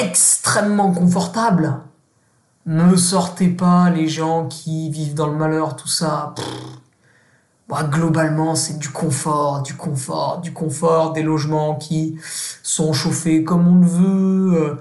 extrêmement 0.00 0.92
confortable. 0.92 1.80
Ne 2.66 2.94
sortez 2.94 3.48
pas 3.48 3.90
les 3.90 4.06
gens 4.06 4.46
qui 4.46 4.90
vivent 4.90 5.14
dans 5.14 5.26
le 5.26 5.36
malheur, 5.36 5.74
tout 5.74 5.88
ça. 5.88 6.36
Bah, 7.68 7.82
globalement, 7.82 8.54
c'est 8.54 8.78
du 8.78 8.90
confort, 8.90 9.62
du 9.62 9.74
confort, 9.74 10.40
du 10.40 10.52
confort, 10.52 11.12
des 11.12 11.24
logements 11.24 11.74
qui 11.74 12.16
sont 12.62 12.92
chauffés 12.92 13.42
comme 13.42 13.66
on 13.66 13.80
le 13.80 13.88
veut, 13.88 14.54
euh, 14.54 14.76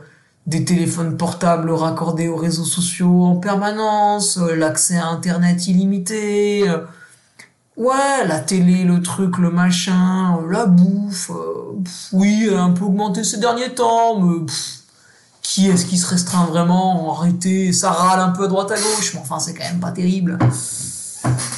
des 0.47 0.65
téléphones 0.65 1.17
portables 1.17 1.71
raccordés 1.71 2.27
aux 2.27 2.35
réseaux 2.35 2.65
sociaux 2.65 3.25
en 3.25 3.35
permanence, 3.35 4.37
euh, 4.37 4.55
l'accès 4.55 4.97
à 4.97 5.07
Internet 5.07 5.67
illimité. 5.67 6.67
Euh, 6.67 6.79
ouais, 7.77 8.25
la 8.27 8.39
télé, 8.39 8.83
le 8.83 9.01
truc, 9.01 9.37
le 9.37 9.51
machin, 9.51 10.39
la 10.49 10.65
bouffe. 10.65 11.31
oui, 12.11 12.49
un 12.53 12.71
peu 12.71 12.85
augmenté 12.85 13.23
ces 13.23 13.37
derniers 13.37 13.73
temps, 13.73 14.19
mais 14.19 14.45
qui 15.41 15.67
est-ce 15.67 15.85
qui 15.85 15.97
se 15.97 16.07
restreint 16.07 16.45
vraiment 16.45 17.13
Arrêtez, 17.13 17.73
ça 17.73 17.91
râle 17.91 18.19
un 18.19 18.29
peu 18.29 18.45
à 18.45 18.47
droite 18.47 18.71
à 18.71 18.75
gauche, 18.75 19.13
mais 19.13 19.19
enfin 19.19 19.39
c'est 19.39 19.53
quand 19.53 19.65
même 19.65 19.79
pas 19.79 19.91
terrible. 19.91 20.37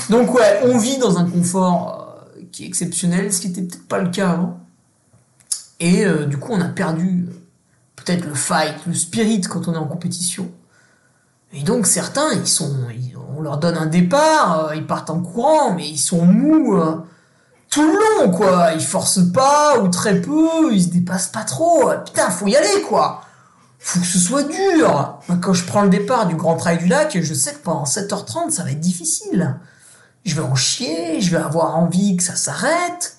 Donc 0.10 0.34
ouais, 0.34 0.62
on 0.63 0.78
vit 0.78 0.98
dans 0.98 1.17
un 1.17 1.26
confort 1.26 2.17
euh, 2.36 2.41
qui 2.52 2.63
est 2.63 2.67
exceptionnel, 2.67 3.32
ce 3.32 3.41
qui 3.41 3.48
était 3.48 3.62
peut-être 3.62 3.88
pas 3.88 4.00
le 4.00 4.10
cas 4.10 4.32
avant. 4.32 4.60
Et 5.80 6.06
euh, 6.06 6.26
du 6.26 6.38
coup 6.38 6.54
on 6.54 6.62
a 6.62 6.69
perdu 6.69 7.28
euh, 7.30 7.33
peut-être 8.04 8.26
le 8.26 8.36
fight, 8.36 8.76
le 8.88 8.94
spirit 8.94 9.42
quand 9.42 9.68
on 9.68 9.74
est 9.74 9.78
en 9.78 9.88
compétition. 9.88 10.52
Et 11.54 11.62
donc 11.62 11.86
certains, 11.86 12.32
ils 12.34 12.48
sont, 12.48 12.76
on 13.38 13.42
leur 13.42 13.58
donne 13.58 13.78
un 13.78 13.86
départ, 13.86 14.68
euh, 14.68 14.76
ils 14.76 14.86
partent 14.86 15.10
en 15.10 15.20
courant, 15.20 15.74
mais 15.74 15.88
ils 15.88 16.00
sont 16.00 16.26
mous 16.26 16.76
euh, 16.76 16.96
tout 17.70 17.84
le 17.84 18.26
long, 18.26 18.32
quoi. 18.32 18.72
Ils 18.74 18.84
forcent 18.84 19.32
pas 19.32 19.80
ou 19.80 19.88
très 19.88 20.22
peu, 20.22 20.74
ils 20.74 20.84
se 20.84 20.89
dépassent 20.89 21.28
pas 21.28 21.44
trop. 21.44 21.92
Putain, 22.06 22.30
faut 22.30 22.48
y 22.48 22.56
aller, 22.56 22.82
quoi. 22.88 23.22
Faut 23.80 24.00
que 24.00 24.06
ce 24.06 24.18
soit 24.18 24.44
dur. 24.44 25.20
Quand 25.42 25.54
je 25.54 25.66
prends 25.66 25.82
le 25.82 25.89
départ 25.89 26.26
du 26.26 26.36
Grand 26.36 26.56
Trail 26.56 26.78
du 26.78 26.88
Lac, 26.88 27.18
je 27.20 27.34
sais 27.34 27.54
que 27.54 27.60
pendant 27.60 27.84
7h30, 27.84 28.50
ça 28.50 28.63
va 28.63 28.72
être 28.72 28.80
difficile. 28.80 29.60
Je 30.24 30.36
vais 30.36 30.42
en 30.42 30.56
chier, 30.56 31.20
je 31.20 31.32
vais 31.32 31.44
avoir 31.44 31.76
envie 31.76 32.16
que 32.16 32.24
ça 32.24 32.36
s'arrête. 32.36 33.18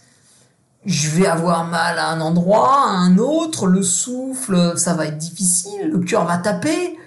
Je 0.87 1.09
vais 1.11 1.27
avoir 1.27 1.65
mal 1.65 1.99
à 1.99 2.09
un 2.09 2.21
endroit, 2.21 2.85
à 2.87 2.91
un 2.91 3.17
autre, 3.19 3.67
le 3.67 3.83
souffle, 3.83 4.75
ça 4.77 4.95
va 4.95 5.07
être 5.07 5.19
difficile, 5.19 5.91
le 5.91 6.01
cœur 6.01 6.25
va 6.27 6.39
taper 6.39 6.99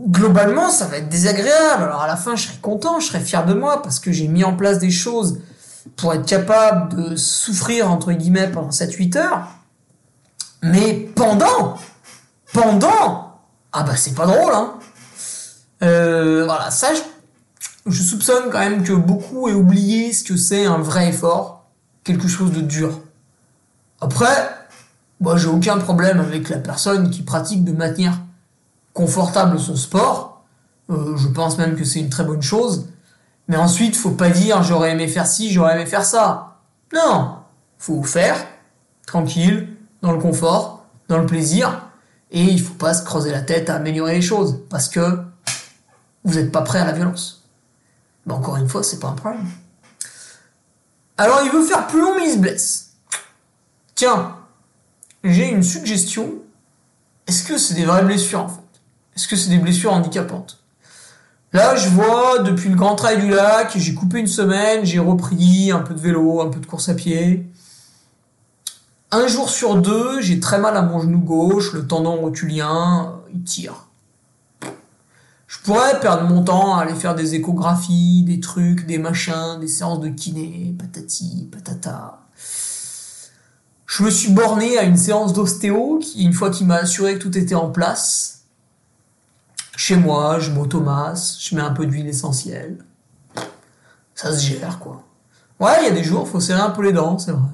globalement, 0.00 0.70
ça 0.70 0.86
va 0.86 0.98
être 0.98 1.08
désagréable. 1.08 1.84
Alors 1.84 2.02
à 2.02 2.06
la 2.06 2.16
fin, 2.16 2.36
je 2.36 2.46
serai 2.46 2.58
content, 2.58 3.00
je 3.00 3.06
serai 3.06 3.20
fier 3.20 3.44
de 3.46 3.54
moi 3.54 3.82
parce 3.82 3.98
que 3.98 4.12
j'ai 4.12 4.28
mis 4.28 4.44
en 4.44 4.54
place 4.54 4.78
des 4.78 4.90
choses 4.90 5.40
pour 5.96 6.12
être 6.12 6.26
capable 6.26 6.94
de 6.94 7.16
souffrir, 7.16 7.90
entre 7.90 8.12
guillemets, 8.12 8.48
pendant 8.48 8.70
7-8 8.70 9.18
heures. 9.18 9.46
Mais 10.62 10.94
pendant, 11.14 11.78
pendant, 12.52 13.40
ah 13.72 13.82
bah 13.82 13.96
c'est 13.96 14.14
pas 14.14 14.26
drôle, 14.26 14.52
hein. 14.52 14.74
Euh, 15.82 16.44
voilà, 16.46 16.70
ça, 16.70 16.88
je, 17.86 18.02
soupçonne 18.02 18.44
quand 18.50 18.58
même 18.58 18.82
que 18.82 18.94
beaucoup 18.94 19.48
aient 19.48 19.52
oublié 19.52 20.12
ce 20.14 20.24
que 20.24 20.36
c'est 20.36 20.64
un 20.64 20.78
vrai 20.78 21.10
effort, 21.10 21.66
quelque 22.02 22.28
chose 22.28 22.52
de 22.52 22.62
dur. 22.62 22.98
Après, 24.06 24.48
moi 25.18 25.36
j'ai 25.36 25.48
aucun 25.48 25.78
problème 25.78 26.20
avec 26.20 26.48
la 26.48 26.58
personne 26.58 27.10
qui 27.10 27.22
pratique 27.22 27.64
de 27.64 27.72
manière 27.72 28.20
confortable 28.92 29.58
son 29.58 29.74
sport. 29.74 30.44
Euh, 30.90 31.16
je 31.16 31.26
pense 31.26 31.58
même 31.58 31.74
que 31.74 31.82
c'est 31.82 31.98
une 31.98 32.08
très 32.08 32.22
bonne 32.22 32.40
chose. 32.40 32.86
Mais 33.48 33.56
ensuite, 33.56 33.96
faut 33.96 34.12
pas 34.12 34.30
dire 34.30 34.62
j'aurais 34.62 34.92
aimé 34.92 35.08
faire 35.08 35.26
ci, 35.26 35.50
j'aurais 35.50 35.74
aimé 35.74 35.86
faire 35.86 36.04
ça. 36.04 36.58
Non, 36.94 37.38
faut 37.78 38.04
faire 38.04 38.36
tranquille, 39.08 39.76
dans 40.02 40.12
le 40.12 40.18
confort, 40.18 40.86
dans 41.08 41.18
le 41.18 41.26
plaisir, 41.26 41.88
et 42.30 42.44
il 42.44 42.62
faut 42.62 42.74
pas 42.74 42.94
se 42.94 43.04
creuser 43.04 43.32
la 43.32 43.42
tête 43.42 43.70
à 43.70 43.74
améliorer 43.74 44.14
les 44.14 44.22
choses 44.22 44.60
parce 44.70 44.88
que 44.88 45.18
vous 46.22 46.34
n'êtes 46.34 46.52
pas 46.52 46.62
prêt 46.62 46.78
à 46.78 46.84
la 46.84 46.92
violence. 46.92 47.42
Mais 48.24 48.34
encore 48.34 48.56
une 48.56 48.68
fois, 48.68 48.84
c'est 48.84 49.00
pas 49.00 49.08
un 49.08 49.14
problème. 49.14 49.46
Alors, 51.18 51.40
il 51.44 51.50
veut 51.50 51.64
faire 51.64 51.88
plus 51.88 52.00
long, 52.00 52.14
mais 52.16 52.28
il 52.28 52.34
se 52.34 52.38
blesse. 52.38 52.85
Tiens, 53.96 54.36
j'ai 55.24 55.48
une 55.50 55.62
suggestion. 55.62 56.34
Est-ce 57.26 57.44
que 57.44 57.56
c'est 57.56 57.72
des 57.72 57.86
vraies 57.86 58.04
blessures 58.04 58.40
en 58.40 58.48
fait? 58.48 58.60
Est-ce 59.16 59.26
que 59.26 59.36
c'est 59.36 59.48
des 59.48 59.56
blessures 59.56 59.94
handicapantes? 59.94 60.58
Là, 61.54 61.76
je 61.76 61.88
vois, 61.88 62.40
depuis 62.40 62.68
le 62.68 62.76
Grand 62.76 62.94
Trail 62.94 63.18
du 63.22 63.30
Lac, 63.30 63.72
j'ai 63.74 63.94
coupé 63.94 64.18
une 64.18 64.26
semaine, 64.26 64.84
j'ai 64.84 64.98
repris 64.98 65.70
un 65.70 65.80
peu 65.80 65.94
de 65.94 65.98
vélo, 65.98 66.42
un 66.42 66.50
peu 66.50 66.60
de 66.60 66.66
course 66.66 66.90
à 66.90 66.94
pied. 66.94 67.50
Un 69.12 69.28
jour 69.28 69.48
sur 69.48 69.76
deux, 69.76 70.20
j'ai 70.20 70.40
très 70.40 70.58
mal 70.58 70.76
à 70.76 70.82
mon 70.82 71.00
genou 71.00 71.20
gauche, 71.20 71.72
le 71.72 71.86
tendon 71.86 72.16
rotulien, 72.16 73.06
euh, 73.06 73.30
il 73.32 73.44
tire. 73.44 73.86
Je 75.46 75.58
pourrais 75.60 75.98
perdre 76.00 76.28
mon 76.28 76.44
temps 76.44 76.76
à 76.76 76.82
aller 76.82 76.94
faire 76.94 77.14
des 77.14 77.34
échographies, 77.34 78.24
des 78.24 78.40
trucs, 78.40 78.84
des 78.84 78.98
machins, 78.98 79.58
des 79.58 79.68
séances 79.68 80.00
de 80.00 80.10
kiné, 80.10 80.74
patati, 80.78 81.48
patata. 81.50 82.25
Je 83.86 84.02
me 84.02 84.10
suis 84.10 84.32
borné 84.32 84.78
à 84.78 84.82
une 84.82 84.96
séance 84.96 85.32
d'ostéo 85.32 86.00
qui, 86.02 86.24
une 86.24 86.32
fois 86.32 86.50
qu'il 86.50 86.66
m'a 86.66 86.76
assuré 86.76 87.14
que 87.14 87.22
tout 87.22 87.38
était 87.38 87.54
en 87.54 87.70
place, 87.70 88.42
chez 89.76 89.96
moi, 89.96 90.40
je 90.40 90.50
m'automasse, 90.50 91.38
je 91.40 91.54
mets 91.54 91.62
un 91.62 91.70
peu 91.70 91.86
d'huile 91.86 92.08
essentielle. 92.08 92.78
Ça 94.14 94.32
se 94.36 94.44
gère, 94.44 94.78
quoi. 94.80 95.04
Ouais, 95.60 95.76
il 95.82 95.84
y 95.84 95.88
a 95.88 95.92
des 95.92 96.04
jours, 96.04 96.26
faut 96.28 96.40
serrer 96.40 96.60
un 96.60 96.70
peu 96.70 96.82
les 96.82 96.92
dents, 96.92 97.18
c'est 97.18 97.32
vrai. 97.32 97.50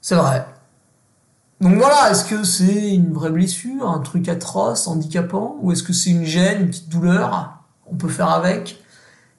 C'est 0.00 0.16
vrai. 0.16 0.46
Donc 1.60 1.76
voilà, 1.76 2.10
est-ce 2.10 2.24
que 2.24 2.44
c'est 2.44 2.90
une 2.90 3.12
vraie 3.12 3.30
blessure, 3.30 3.88
un 3.88 3.98
truc 4.00 4.28
atroce, 4.28 4.86
handicapant, 4.86 5.56
ou 5.60 5.72
est-ce 5.72 5.82
que 5.82 5.92
c'est 5.92 6.10
une 6.10 6.24
gêne, 6.24 6.62
une 6.62 6.68
petite 6.68 6.88
douleur 6.88 7.62
On 7.86 7.94
peut 7.94 8.08
faire 8.08 8.30
avec? 8.30 8.82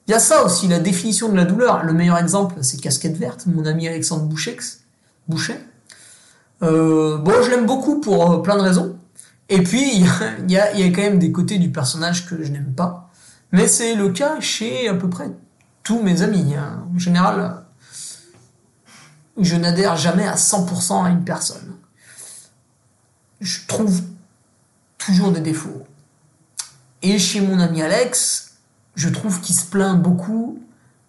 Il 0.08 0.12
y 0.12 0.14
a 0.14 0.20
ça 0.20 0.44
aussi, 0.44 0.68
la 0.68 0.80
définition 0.80 1.30
de 1.30 1.36
la 1.36 1.46
douleur. 1.46 1.84
Le 1.84 1.94
meilleur 1.94 2.18
exemple, 2.18 2.56
c'est 2.62 2.80
Casquette 2.82 3.18
Verte, 3.18 3.46
mon 3.46 3.66
ami 3.66 3.88
Alexandre 3.88 4.24
Bouchex, 4.24 4.82
Bouchet. 5.30 5.62
Euh, 6.64 7.18
bon, 7.20 7.34
je 7.44 7.52
l'aime 7.52 7.66
beaucoup 7.66 8.02
pour 8.02 8.32
euh, 8.32 8.42
plein 8.42 8.58
de 8.58 8.62
raisons. 8.62 8.98
Et 9.48 9.64
puis, 9.64 9.84
il 10.48 10.52
y 10.52 10.58
a, 10.58 10.68
quand 10.90 11.02
même 11.02 11.20
des 11.20 11.32
côtés 11.32 11.58
du 11.58 11.72
personnage 11.72 12.28
que 12.28 12.44
je 12.44 12.52
n'aime 12.52 12.74
pas. 12.74 13.10
Mais 13.52 13.68
c'est 13.68 13.96
le 13.96 14.10
cas 14.10 14.40
chez 14.40 14.90
à 14.90 14.94
peu 14.94 15.10
près 15.10 15.30
tous 15.84 16.02
mes 16.02 16.22
amis. 16.22 16.56
Hein. 16.56 16.84
En 16.94 17.00
général, 17.00 17.64
je 19.40 19.56
n'adhère 19.56 19.96
jamais 19.96 20.28
à 20.28 20.36
100% 20.36 21.06
à 21.06 21.10
une 21.10 21.24
personne. 21.24 21.76
Je 23.40 23.60
trouve 23.68 24.02
toujours 24.98 25.32
des 25.32 25.40
défauts. 25.40 25.86
Et 27.02 27.18
chez 27.18 27.40
mon 27.40 27.60
ami 27.60 27.82
Alex, 27.82 28.58
je 28.96 29.10
trouve 29.10 29.40
qu'il 29.40 29.56
se 29.56 29.66
plaint 29.66 30.00
beaucoup 30.00 30.60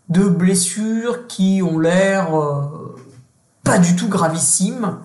de 0.09 0.28
blessures 0.28 1.26
qui 1.26 1.61
ont 1.62 1.78
l'air 1.78 2.35
euh, 2.38 2.89
du 3.78 3.96
tout 3.96 4.09
gravissimes, 4.09 4.98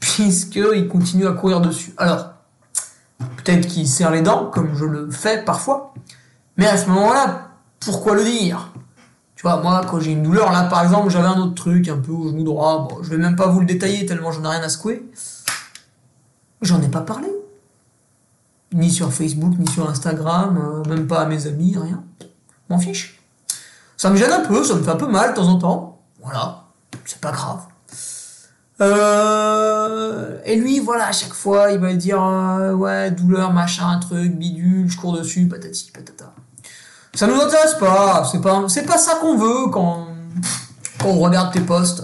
puisqu'il 0.00 0.88
continue 0.88 1.26
à 1.26 1.32
courir 1.32 1.60
dessus. 1.60 1.94
Alors, 1.96 2.34
Peut-être 3.18 3.66
qu'il 3.66 3.88
serre 3.88 4.10
les 4.10 4.22
dents, 4.22 4.46
comme 4.46 4.74
je 4.74 4.84
le 4.84 5.10
fais 5.10 5.44
parfois. 5.44 5.94
Mais 6.56 6.66
à 6.66 6.76
ce 6.76 6.88
moment-là, 6.88 7.50
pourquoi 7.80 8.14
le 8.14 8.24
dire? 8.24 8.72
Tu 9.36 9.42
vois, 9.42 9.60
moi, 9.60 9.82
quand 9.88 10.00
j'ai 10.00 10.12
une 10.12 10.22
douleur, 10.22 10.52
là, 10.52 10.64
par 10.64 10.82
exemple, 10.82 11.10
j'avais 11.10 11.26
un 11.26 11.38
autre 11.38 11.54
truc, 11.54 11.88
un 11.88 11.98
peu 11.98 12.12
au 12.12 12.28
genou 12.28 12.44
droit. 12.44 12.88
Bon, 12.88 13.02
je 13.02 13.10
vais 13.10 13.18
même 13.18 13.36
pas 13.36 13.48
vous 13.48 13.60
le 13.60 13.66
détailler 13.66 14.06
tellement 14.06 14.32
j'en 14.32 14.44
ai 14.44 14.48
rien 14.48 14.62
à 14.62 14.68
secouer. 14.68 15.06
J'en 16.62 16.80
ai 16.80 16.88
pas 16.88 17.00
parlé. 17.00 17.28
Ni 18.72 18.90
sur 18.90 19.12
Facebook, 19.12 19.54
ni 19.58 19.68
sur 19.68 19.88
Instagram, 19.88 20.58
euh, 20.58 20.88
même 20.88 21.06
pas 21.06 21.20
à 21.20 21.26
mes 21.26 21.46
amis, 21.46 21.76
rien. 21.80 22.02
M'en 22.70 22.78
fiche. 22.78 23.20
Ça 23.96 24.10
me 24.10 24.16
gêne 24.16 24.32
un 24.32 24.40
peu, 24.40 24.64
ça 24.64 24.74
me 24.74 24.82
fait 24.82 24.90
un 24.90 24.96
peu 24.96 25.06
mal 25.06 25.30
de 25.30 25.36
temps 25.36 25.48
en 25.48 25.58
temps. 25.58 26.00
Voilà, 26.22 26.63
c'est 27.04 27.20
pas 27.20 27.32
grave. 27.32 27.60
Euh, 28.80 30.38
et 30.44 30.56
lui, 30.56 30.80
voilà, 30.80 31.06
à 31.08 31.12
chaque 31.12 31.32
fois, 31.32 31.70
il 31.70 31.78
va 31.78 31.94
dire 31.94 32.22
euh, 32.22 32.72
ouais, 32.72 33.10
douleur, 33.10 33.52
machin, 33.52 33.98
truc, 34.00 34.36
bidule, 34.36 34.90
je 34.90 34.96
cours 34.96 35.12
dessus, 35.16 35.46
patati, 35.46 35.90
patata. 35.92 36.32
Ça 37.14 37.28
nous 37.28 37.40
intéresse 37.40 37.74
pas, 37.74 38.28
c'est 38.30 38.40
pas, 38.40 38.64
c'est 38.68 38.82
pas 38.82 38.98
ça 38.98 39.14
qu'on 39.20 39.36
veut 39.36 39.70
quand, 39.70 40.08
quand 40.98 41.08
on 41.08 41.20
regarde 41.20 41.52
tes 41.52 41.60
posts. 41.60 42.02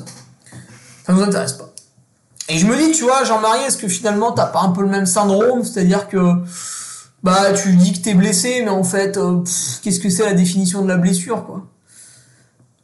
Ça 1.05 1.13
nous 1.13 1.23
intéresse 1.23 1.55
pas. 1.55 1.71
Et 2.49 2.59
je 2.59 2.67
me 2.67 2.77
dis, 2.77 2.93
tu 2.93 3.03
vois, 3.03 3.25
Jean-Marie, 3.25 3.65
est-ce 3.65 3.77
que 3.77 3.89
finalement 3.89 4.33
t'as 4.33 4.47
pas 4.47 4.61
un 4.61 4.71
peu 4.71 4.83
le 4.83 4.89
même 4.89 5.07
syndrome, 5.07 5.65
c'est-à-dire 5.65 6.09
que 6.09 6.35
bah 7.23 7.53
tu 7.53 7.75
dis 7.75 7.93
que 7.93 7.99
t'es 7.99 8.15
blessé, 8.15 8.63
mais 8.65 8.71
en 8.71 8.85
fait, 8.85 9.17
euh, 9.17 9.43
qu'est-ce 9.83 10.01
que 10.01 10.09
c'est 10.09 10.25
la 10.25 10.33
définition 10.33 10.83
de 10.83 10.89
la 10.89 10.97
blessure, 10.97 11.45
quoi? 11.47 11.65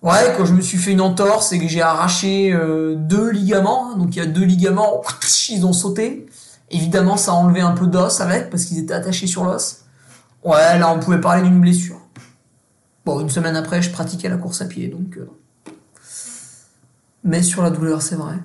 Ouais, 0.03 0.35
quand 0.37 0.45
je 0.45 0.53
me 0.53 0.61
suis 0.61 0.79
fait 0.79 0.93
une 0.93 1.01
entorse 1.01 1.53
et 1.53 1.59
que 1.59 1.67
j'ai 1.67 1.83
arraché 1.83 2.53
euh, 2.53 2.95
deux 2.97 3.31
ligaments, 3.31 3.97
donc 3.97 4.15
il 4.15 4.19
y 4.19 4.23
a 4.23 4.27
deux 4.27 4.45
ligaments, 4.45 5.03
ils 5.49 5.65
ont 5.67 5.73
sauté. 5.73 6.27
Évidemment, 6.71 7.17
ça 7.17 7.33
a 7.33 7.35
enlevé 7.35 7.61
un 7.61 7.73
peu 7.73 7.87
d'os 7.87 8.21
avec 8.21 8.51
parce 8.51 8.65
qu'ils 8.65 8.79
étaient 8.79 8.95
attachés 8.95 9.27
sur 9.27 9.45
l'os. 9.45 9.85
Ouais, 10.45 10.79
là, 10.79 10.93
on 10.93 11.01
pouvait 11.01 11.21
parler 11.21 11.43
d'une 11.43 11.61
blessure. 11.61 12.01
Bon, 13.05 13.21
une 13.21 13.31
semaine 13.31 13.57
après, 13.57 13.83
je 13.83 13.91
pratiquais 13.91 14.29
la 14.29 14.37
course 14.37 14.63
à 14.63 14.67
pied, 14.67 14.89
donc. 14.89 15.17
Euh, 15.17 15.29
mais 17.25 17.43
sur 17.43 17.63
la 17.63 17.71
douleur, 17.71 18.03
c'est 18.03 18.17
vrai. 18.17 18.37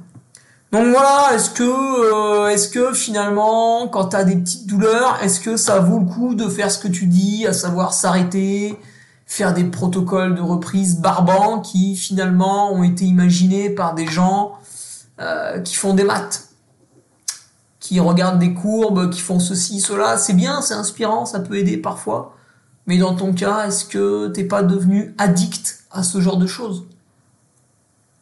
Donc 0.71 0.87
voilà, 0.87 1.35
est-ce 1.35 1.49
que, 1.49 1.63
euh, 1.63 2.47
est-ce 2.47 2.69
que 2.69 2.93
finalement, 2.93 3.87
quand 3.89 4.05
t'as 4.05 4.23
des 4.23 4.37
petites 4.37 4.67
douleurs, 4.67 5.19
est-ce 5.21 5.39
que 5.39 5.57
ça 5.57 5.79
vaut 5.79 5.99
le 5.99 6.05
coup 6.05 6.33
de 6.33 6.47
faire 6.47 6.71
ce 6.71 6.79
que 6.79 6.87
tu 6.87 7.07
dis, 7.07 7.45
à 7.45 7.53
savoir 7.53 7.93
s'arrêter, 7.93 8.79
faire 9.31 9.53
des 9.53 9.63
protocoles 9.63 10.35
de 10.35 10.41
reprise 10.41 10.99
barbants 10.99 11.61
qui 11.61 11.95
finalement 11.95 12.73
ont 12.73 12.83
été 12.83 13.05
imaginés 13.05 13.69
par 13.69 13.95
des 13.95 14.05
gens 14.05 14.59
euh, 15.21 15.61
qui 15.61 15.75
font 15.75 15.93
des 15.93 16.03
maths, 16.03 16.49
qui 17.79 18.01
regardent 18.01 18.39
des 18.39 18.53
courbes, 18.53 19.09
qui 19.09 19.21
font 19.21 19.39
ceci, 19.39 19.79
cela. 19.79 20.17
C'est 20.17 20.33
bien, 20.33 20.61
c'est 20.61 20.73
inspirant, 20.73 21.25
ça 21.25 21.39
peut 21.39 21.55
aider 21.55 21.77
parfois. 21.77 22.35
Mais 22.87 22.97
dans 22.97 23.15
ton 23.15 23.31
cas, 23.31 23.67
est-ce 23.67 23.85
que 23.85 24.27
t'es 24.27 24.43
pas 24.43 24.63
devenu 24.63 25.15
addict 25.17 25.85
à 25.91 26.03
ce 26.03 26.19
genre 26.19 26.37
de 26.37 26.47
choses? 26.47 26.83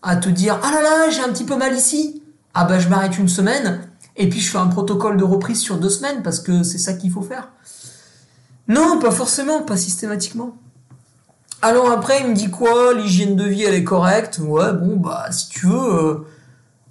À 0.04 0.16
te 0.16 0.30
dire 0.30 0.60
ah 0.62 0.72
là 0.72 0.84
là, 0.84 1.10
j'ai 1.10 1.22
un 1.22 1.30
petit 1.30 1.44
peu 1.44 1.56
mal 1.56 1.76
ici. 1.76 2.22
Ah 2.54 2.66
bah 2.66 2.78
je 2.78 2.88
m'arrête 2.88 3.18
une 3.18 3.30
semaine 3.30 3.82
et 4.16 4.30
puis 4.30 4.40
je 4.40 4.52
fais 4.52 4.60
un 4.60 4.68
protocole 4.68 5.18
de 5.18 5.24
reprise 5.24 5.60
sur 5.60 5.80
deux 5.80 5.90
semaines 5.90 6.22
parce 6.22 6.40
que 6.40 6.62
c'est 6.62 6.78
ça 6.78 6.94
qu'il 6.94 7.10
faut 7.10 7.24
faire. 7.24 7.50
Non, 8.68 9.00
pas 9.00 9.10
forcément, 9.10 9.64
pas 9.64 9.76
systématiquement. 9.76 10.56
Alors 11.62 11.92
après, 11.92 12.22
il 12.22 12.28
me 12.28 12.34
dit 12.36 12.50
quoi? 12.50 12.94
L'hygiène 12.94 13.36
de 13.36 13.44
vie, 13.44 13.64
elle 13.64 13.74
est 13.74 13.84
correcte? 13.84 14.40
Ouais, 14.42 14.72
bon, 14.74 14.96
bah, 14.98 15.28
si 15.32 15.50
tu 15.50 15.68
veux. 15.68 15.94
Euh, 15.94 16.28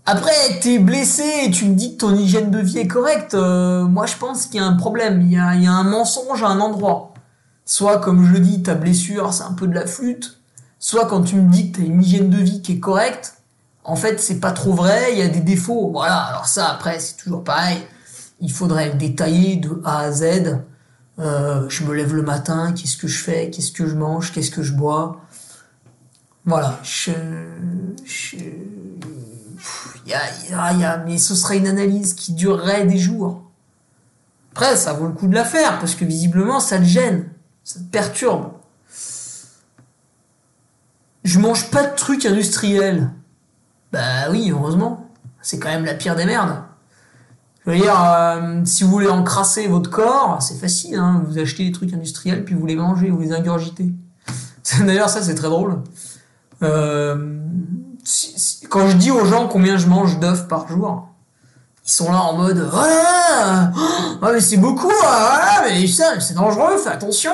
après, 0.06 0.32
t'es 0.60 0.78
blessé 0.78 1.24
et 1.44 1.50
tu 1.50 1.66
me 1.66 1.74
dis 1.74 1.94
que 1.94 2.00
ton 2.00 2.14
hygiène 2.14 2.50
de 2.50 2.58
vie 2.58 2.78
est 2.78 2.86
correcte. 2.88 3.34
Euh, 3.34 3.84
moi, 3.84 4.06
je 4.06 4.16
pense 4.16 4.46
qu'il 4.46 4.60
y 4.60 4.64
a 4.64 4.66
un 4.66 4.76
problème. 4.76 5.22
Il 5.22 5.32
y 5.32 5.38
a, 5.38 5.54
il 5.54 5.64
y 5.64 5.66
a 5.66 5.72
un 5.72 5.84
mensonge 5.84 6.42
à 6.42 6.48
un 6.48 6.60
endroit. 6.60 7.14
soit 7.64 7.98
comme 8.00 8.24
je 8.24 8.32
le 8.32 8.40
dis, 8.40 8.62
ta 8.62 8.74
blessure, 8.74 9.32
c'est 9.34 9.44
un 9.44 9.52
peu 9.52 9.66
de 9.68 9.74
la 9.74 9.86
flûte, 9.86 10.40
soit 10.78 11.06
quand 11.06 11.22
tu 11.22 11.36
me 11.36 11.50
dis 11.52 11.70
que 11.70 11.78
tu 11.78 11.82
as 11.84 11.86
une 11.86 12.02
hygiène 12.02 12.30
de 12.30 12.38
vie 12.38 12.62
qui 12.62 12.72
est 12.74 12.80
correcte, 12.80 13.34
en 13.84 13.96
fait, 13.96 14.20
c'est 14.20 14.40
pas 14.40 14.52
trop 14.52 14.72
vrai, 14.74 15.12
il 15.12 15.18
y 15.18 15.22
a 15.22 15.28
des 15.28 15.40
défauts. 15.40 15.90
Voilà, 15.92 16.16
alors 16.18 16.46
ça, 16.46 16.68
après, 16.70 16.98
c'est 17.00 17.16
toujours 17.16 17.44
pareil. 17.44 17.78
Il 18.40 18.52
faudrait 18.52 18.90
détailler 18.94 19.56
de 19.56 19.80
A 19.84 20.00
à 20.00 20.12
Z. 20.12 20.58
Euh, 21.18 21.68
je 21.68 21.84
me 21.84 21.94
lève 21.94 22.14
le 22.14 22.22
matin, 22.22 22.72
qu'est-ce 22.72 22.96
que 22.96 23.08
je 23.08 23.18
fais, 23.18 23.50
qu'est-ce 23.50 23.72
que 23.72 23.86
je 23.86 23.94
mange, 23.94 24.32
qu'est-ce 24.32 24.50
que 24.50 24.62
je 24.62 24.72
bois. 24.72 25.20
Voilà, 26.44 26.78
je, 26.82 27.10
y 30.06 30.14
a, 30.14 30.72
y 30.72 30.84
a, 30.84 30.96
mais 30.98 31.18
ce 31.18 31.34
serait 31.34 31.58
une 31.58 31.66
analyse 31.66 32.14
qui 32.14 32.32
durerait 32.32 32.86
des 32.86 32.98
jours. 32.98 33.42
Après, 34.52 34.76
ça 34.76 34.92
vaut 34.92 35.06
le 35.06 35.12
coup 35.12 35.26
de 35.26 35.34
la 35.34 35.44
faire, 35.44 35.78
parce 35.78 35.94
que 35.94 36.04
visiblement, 36.04 36.60
ça 36.60 36.78
te 36.78 36.84
gêne, 36.84 37.28
ça 37.64 37.80
te 37.80 37.84
perturbe. 37.84 38.52
Je 41.24 41.38
mange 41.38 41.70
pas 41.70 41.84
de 41.84 41.94
trucs 41.94 42.24
industriels. 42.24 43.10
Bah 43.92 44.30
oui, 44.30 44.50
heureusement. 44.50 45.10
C'est 45.42 45.58
quand 45.58 45.68
même 45.68 45.84
la 45.84 45.94
pire 45.94 46.16
des 46.16 46.24
merdes. 46.24 46.62
Je 47.68 47.74
veux 47.74 47.80
dire, 47.80 48.02
euh, 48.02 48.62
si 48.64 48.82
vous 48.82 48.90
voulez 48.90 49.10
encrasser 49.10 49.68
votre 49.68 49.90
corps, 49.90 50.38
c'est 50.40 50.58
facile, 50.58 50.94
hein. 50.94 51.22
vous 51.26 51.38
achetez 51.38 51.66
des 51.66 51.72
trucs 51.72 51.92
industriels, 51.92 52.42
puis 52.42 52.54
vous 52.54 52.64
les 52.64 52.76
mangez, 52.76 53.10
vous 53.10 53.20
les 53.20 53.34
ingurgitez. 53.34 53.92
D'ailleurs, 54.80 55.10
ça, 55.10 55.20
c'est 55.20 55.34
très 55.34 55.48
drôle. 55.48 55.82
Euh, 56.62 57.38
quand 58.70 58.88
je 58.88 58.96
dis 58.96 59.10
aux 59.10 59.26
gens 59.26 59.48
combien 59.48 59.76
je 59.76 59.86
mange 59.86 60.18
d'œufs 60.18 60.48
par 60.48 60.66
jour, 60.66 61.08
ils 61.84 61.90
sont 61.90 62.10
là 62.10 62.22
en 62.22 62.38
mode 62.38 62.70
oh, 62.72 64.26
mais 64.32 64.40
c'est 64.40 64.56
beaucoup, 64.56 64.90
voilà, 65.02 65.64
mais 65.68 65.86
c'est 65.86 66.34
dangereux, 66.34 66.78
fais 66.78 66.88
attention, 66.88 67.32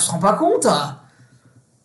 tu 0.00 0.04
te 0.04 0.10
rends 0.10 0.18
pas 0.18 0.32
compte. 0.32 0.66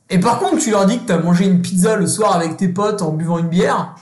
Et 0.09 0.19
par 0.19 0.39
contre, 0.39 0.57
tu 0.57 0.71
leur 0.71 0.87
dis 0.87 0.97
que 0.97 1.05
t'as 1.05 1.19
mangé 1.19 1.45
une 1.45 1.61
pizza 1.61 1.97
le 1.97 2.07
soir 2.07 2.35
avec 2.35 2.57
tes 2.57 2.67
potes 2.67 3.03
en 3.03 3.11
buvant 3.11 3.37
une 3.37 3.49
bière, 3.49 3.93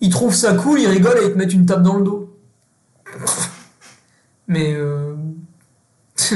ils 0.00 0.08
trouvent 0.08 0.34
ça 0.34 0.54
cool, 0.54 0.80
ils 0.80 0.88
rigolent 0.88 1.18
et 1.22 1.26
ils 1.26 1.32
te 1.34 1.36
mettent 1.36 1.52
une 1.52 1.66
tape 1.66 1.82
dans 1.82 1.96
le 1.96 2.04
dos. 2.04 2.33
Mais 4.48 4.74
euh... 4.74 5.14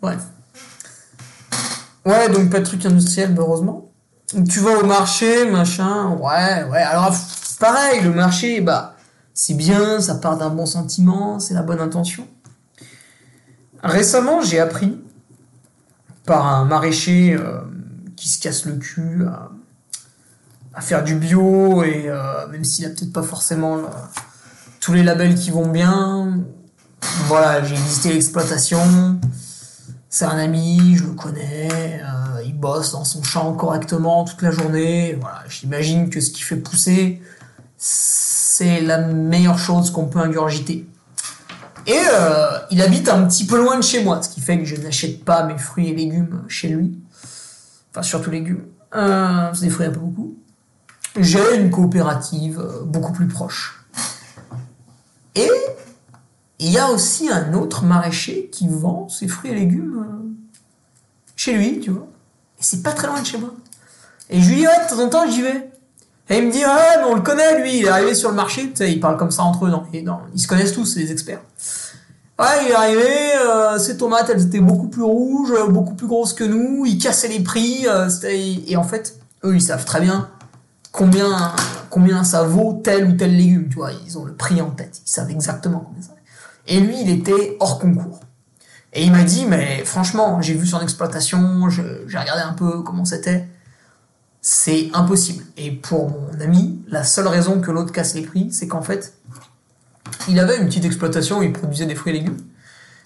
Bref. 0.00 0.22
Ouais, 2.04 2.28
donc 2.30 2.50
pas 2.50 2.60
de 2.60 2.64
truc 2.64 2.86
industriel, 2.86 3.34
heureusement. 3.36 3.90
Tu 4.48 4.60
vas 4.60 4.78
au 4.78 4.84
marché, 4.84 5.50
machin, 5.50 6.10
ouais, 6.16 6.64
ouais. 6.64 6.82
Alors, 6.82 7.14
pareil, 7.58 8.02
le 8.02 8.12
marché, 8.12 8.60
bah, 8.60 8.96
c'est 9.34 9.54
bien, 9.54 10.00
ça 10.00 10.16
part 10.16 10.36
d'un 10.36 10.50
bon 10.50 10.66
sentiment, 10.66 11.38
c'est 11.38 11.54
la 11.54 11.62
bonne 11.62 11.80
intention. 11.80 12.26
Récemment, 13.82 14.42
j'ai 14.42 14.60
appris 14.60 15.00
par 16.24 16.46
un 16.46 16.64
maraîcher 16.64 17.34
euh, 17.34 17.60
qui 18.16 18.28
se 18.28 18.40
casse 18.40 18.64
le 18.64 18.76
cul 18.76 19.24
à, 20.74 20.80
faire 20.80 21.02
du 21.02 21.16
bio, 21.16 21.82
et 21.82 22.04
euh, 22.06 22.46
même 22.48 22.64
s'il 22.64 22.84
a 22.86 22.90
peut-être 22.90 23.12
pas 23.12 23.22
forcément 23.22 23.78
tous 24.88 24.94
les 24.94 25.02
labels 25.02 25.34
qui 25.34 25.50
vont 25.50 25.68
bien, 25.68 26.40
voilà, 27.26 27.62
j'ai 27.62 27.74
visité 27.74 28.10
l'exploitation. 28.10 29.20
C'est 30.08 30.24
un 30.24 30.38
ami, 30.38 30.96
je 30.96 31.04
le 31.04 31.12
connais, 31.12 32.00
euh, 32.02 32.42
il 32.46 32.58
bosse 32.58 32.92
dans 32.92 33.04
son 33.04 33.22
champ 33.22 33.52
correctement 33.52 34.24
toute 34.24 34.40
la 34.40 34.50
journée. 34.50 35.18
Voilà, 35.20 35.42
j'imagine 35.46 36.08
que 36.08 36.22
ce 36.22 36.30
qui 36.30 36.40
fait 36.40 36.56
pousser, 36.56 37.20
c'est 37.76 38.80
la 38.80 38.96
meilleure 38.96 39.58
chose 39.58 39.90
qu'on 39.90 40.06
peut 40.06 40.20
ingurgiter. 40.20 40.88
Et 41.86 42.00
euh, 42.10 42.58
il 42.70 42.80
habite 42.80 43.10
un 43.10 43.26
petit 43.26 43.44
peu 43.44 43.58
loin 43.58 43.76
de 43.76 43.84
chez 43.84 44.02
moi, 44.02 44.22
ce 44.22 44.30
qui 44.30 44.40
fait 44.40 44.58
que 44.58 44.64
je 44.64 44.76
n'achète 44.76 45.22
pas 45.22 45.42
mes 45.42 45.58
fruits 45.58 45.88
et 45.88 45.94
légumes 45.94 46.44
chez 46.48 46.68
lui. 46.68 46.98
Enfin, 47.90 48.00
surtout 48.00 48.30
légumes. 48.30 48.64
Euh, 48.96 49.50
c'est 49.52 49.66
des 49.66 49.70
fruits 49.70 49.84
un 49.84 49.90
peu 49.90 50.00
beaucoup. 50.00 50.38
J'ai 51.20 51.56
une 51.56 51.70
coopérative 51.70 52.66
beaucoup 52.86 53.12
plus 53.12 53.28
proche. 53.28 53.77
Et 55.38 55.50
il 56.58 56.70
y 56.70 56.78
a 56.78 56.90
aussi 56.90 57.30
un 57.30 57.54
autre 57.54 57.84
maraîcher 57.84 58.48
qui 58.50 58.66
vend 58.68 59.08
ses 59.08 59.28
fruits 59.28 59.52
et 59.52 59.54
légumes 59.54 60.04
euh, 60.04 60.58
chez 61.36 61.52
lui, 61.52 61.78
tu 61.80 61.90
vois. 61.90 62.08
Et 62.58 62.62
c'est 62.62 62.82
pas 62.82 62.92
très 62.92 63.06
loin 63.06 63.20
de 63.20 63.26
chez 63.26 63.38
moi. 63.38 63.54
Et 64.30 64.40
je 64.40 64.48
lui 64.48 64.56
dis, 64.56 64.66
ouais, 64.66 64.84
de 64.84 64.90
temps 64.90 65.00
en 65.00 65.08
temps, 65.08 65.30
j'y 65.30 65.42
vais. 65.42 65.70
Et 66.30 66.38
il 66.38 66.46
me 66.46 66.52
dit, 66.52 66.58
ouais, 66.58 66.96
mais 66.98 67.04
on 67.04 67.14
le 67.14 67.22
connaît, 67.22 67.62
lui, 67.62 67.78
il 67.78 67.84
est 67.84 67.88
arrivé 67.88 68.14
sur 68.14 68.30
le 68.30 68.36
marché. 68.36 68.68
Tu 68.70 68.76
sais, 68.76 68.92
ils 68.92 69.00
parlent 69.00 69.16
comme 69.16 69.30
ça 69.30 69.44
entre 69.44 69.66
eux, 69.66 69.72
ils 69.92 70.40
se 70.40 70.48
connaissent 70.48 70.72
tous, 70.72 70.96
des 70.96 71.12
experts. 71.12 71.40
Ouais, 72.38 72.64
il 72.64 72.70
est 72.70 72.74
arrivé, 72.74 73.08
euh, 73.40 73.78
ces 73.78 73.96
tomates, 73.96 74.30
elles 74.30 74.46
étaient 74.46 74.60
beaucoup 74.60 74.88
plus 74.88 75.02
rouges, 75.02 75.52
euh, 75.52 75.66
beaucoup 75.68 75.94
plus 75.94 76.06
grosses 76.06 76.34
que 76.34 76.44
nous, 76.44 76.84
ils 76.84 76.98
cassaient 76.98 77.28
les 77.28 77.40
prix, 77.40 77.86
et 78.66 78.76
en 78.76 78.84
fait, 78.84 79.18
eux, 79.44 79.54
ils 79.54 79.62
savent 79.62 79.84
très 79.84 80.00
bien 80.00 80.28
combien, 80.98 82.24
ça 82.24 82.42
vaut 82.42 82.80
tel 82.82 83.06
ou 83.06 83.12
tel 83.12 83.36
légume, 83.36 83.68
tu 83.68 83.76
vois, 83.76 83.92
ils 83.92 84.18
ont 84.18 84.24
le 84.24 84.34
prix 84.34 84.60
en 84.60 84.70
tête, 84.70 85.00
ils 85.06 85.10
savent 85.10 85.30
exactement 85.30 85.80
combien 85.80 86.02
ça 86.02 86.10
vaut. 86.10 86.18
Et 86.66 86.80
lui, 86.80 87.00
il 87.00 87.10
était 87.10 87.56
hors 87.60 87.78
concours. 87.78 88.20
Et 88.92 89.04
il 89.04 89.12
m'a 89.12 89.22
dit, 89.22 89.46
mais 89.46 89.84
franchement, 89.84 90.42
j'ai 90.42 90.54
vu 90.54 90.66
son 90.66 90.80
exploitation, 90.80 91.68
j'ai 91.70 92.18
regardé 92.18 92.42
un 92.42 92.52
peu 92.52 92.82
comment 92.82 93.04
c'était. 93.04 93.46
C'est 94.40 94.90
impossible. 94.94 95.44
Et 95.56 95.70
pour 95.70 96.10
mon 96.10 96.40
ami, 96.40 96.82
la 96.88 97.04
seule 97.04 97.26
raison 97.26 97.60
que 97.60 97.70
l'autre 97.70 97.92
casse 97.92 98.14
les 98.14 98.22
prix, 98.22 98.50
c'est 98.50 98.66
qu'en 98.66 98.82
fait, 98.82 99.14
il 100.28 100.38
avait 100.40 100.58
une 100.58 100.66
petite 100.66 100.84
exploitation 100.84 101.38
où 101.38 101.42
il 101.42 101.52
produisait 101.52 101.86
des 101.86 101.94
fruits 101.94 102.14
et 102.14 102.18
légumes. 102.18 102.38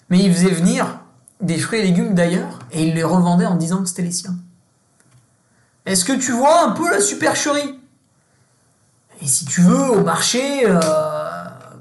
Mais 0.09 0.19
il 0.19 0.33
faisait 0.33 0.51
venir 0.51 0.99
des 1.41 1.57
fruits 1.57 1.79
et 1.79 1.83
légumes 1.83 2.13
d'ailleurs 2.13 2.59
et 2.71 2.87
il 2.87 2.95
les 2.95 3.03
revendait 3.03 3.45
en 3.45 3.55
disant 3.55 3.81
que 3.81 3.89
c'était 3.89 4.03
les 4.03 4.11
siens. 4.11 4.37
Est-ce 5.85 6.05
que 6.05 6.13
tu 6.13 6.31
vois 6.31 6.65
un 6.65 6.71
peu 6.71 6.89
la 6.89 7.01
supercherie? 7.01 7.79
Et 9.23 9.27
si 9.27 9.45
tu 9.45 9.61
veux, 9.61 9.89
au 9.89 10.03
marché, 10.03 10.65
euh, 10.65 10.81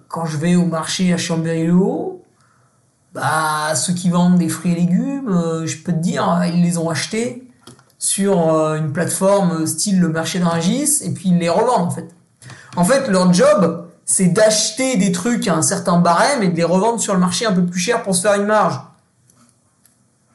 quand 0.06 0.26
je 0.26 0.36
vais 0.36 0.54
au 0.54 0.64
marché 0.64 1.12
à 1.12 1.16
Chambéry-le-Haut, 1.16 2.22
bah, 3.14 3.74
ceux 3.74 3.94
qui 3.94 4.10
vendent 4.10 4.38
des 4.38 4.48
fruits 4.48 4.72
et 4.72 4.76
légumes, 4.76 5.28
euh, 5.28 5.66
je 5.66 5.78
peux 5.78 5.92
te 5.92 5.98
dire, 5.98 6.40
ils 6.46 6.62
les 6.62 6.78
ont 6.78 6.88
achetés 6.88 7.50
sur 7.98 8.54
euh, 8.54 8.76
une 8.76 8.92
plateforme 8.92 9.66
style 9.66 9.98
le 9.98 10.08
marché 10.08 10.38
de 10.38 10.44
Rungis, 10.44 11.02
et 11.02 11.10
puis 11.10 11.30
ils 11.30 11.38
les 11.38 11.48
revendent, 11.48 11.88
en 11.88 11.90
fait. 11.90 12.14
En 12.76 12.84
fait, 12.84 13.08
leur 13.08 13.34
job, 13.34 13.88
c'est 14.04 14.28
d'acheter 14.28 14.96
des 14.96 15.10
trucs 15.10 15.48
à 15.48 15.56
un 15.56 15.62
certain 15.62 15.98
barème 15.98 16.44
et 16.44 16.48
de 16.48 16.56
les 16.56 16.62
revendre 16.62 17.00
sur 17.00 17.12
le 17.12 17.20
marché 17.20 17.44
un 17.44 17.52
peu 17.52 17.66
plus 17.66 17.80
cher 17.80 18.04
pour 18.04 18.14
se 18.14 18.20
faire 18.22 18.34
une 18.34 18.46
marge. 18.46 18.80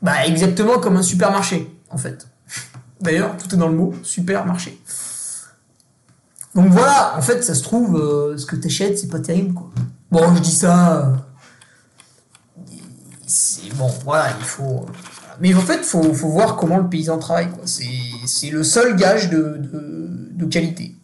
Bah, 0.02 0.26
exactement 0.26 0.78
comme 0.80 0.98
un 0.98 1.04
supermarché, 1.04 1.74
en 1.90 1.98
fait. 1.98 2.28
D'ailleurs, 3.00 3.38
tout 3.38 3.56
est 3.56 3.58
dans 3.58 3.70
le 3.70 3.76
mot, 3.78 3.94
supermarché. 4.04 4.78
Donc 6.58 6.72
voilà, 6.72 7.14
en 7.16 7.22
fait, 7.22 7.44
ça 7.44 7.54
se 7.54 7.62
trouve, 7.62 7.96
euh, 8.02 8.36
ce 8.36 8.48
que 8.48 8.56
t'achètes, 8.56 8.98
c'est 8.98 9.10
pas 9.10 9.20
terrible, 9.20 9.54
quoi. 9.54 9.70
Bon, 10.10 10.36
je 10.36 10.42
dis 10.42 10.56
ça. 10.56 10.98
Euh, 10.98 12.64
c'est 13.28 13.72
bon, 13.76 13.94
voilà, 14.04 14.32
il 14.40 14.44
faut. 14.44 14.88
Mais 15.40 15.54
en 15.54 15.62
fait, 15.62 15.86
faut, 15.86 16.12
faut 16.16 16.30
voir 16.30 16.56
comment 16.56 16.80
le 16.80 16.90
paysan 16.90 17.20
travaille, 17.20 17.52
quoi. 17.52 17.62
C'est 17.68 18.50
le 18.50 18.64
seul 18.64 18.96
gage 18.96 19.30
de, 19.30 20.46
qualité. 20.50 20.96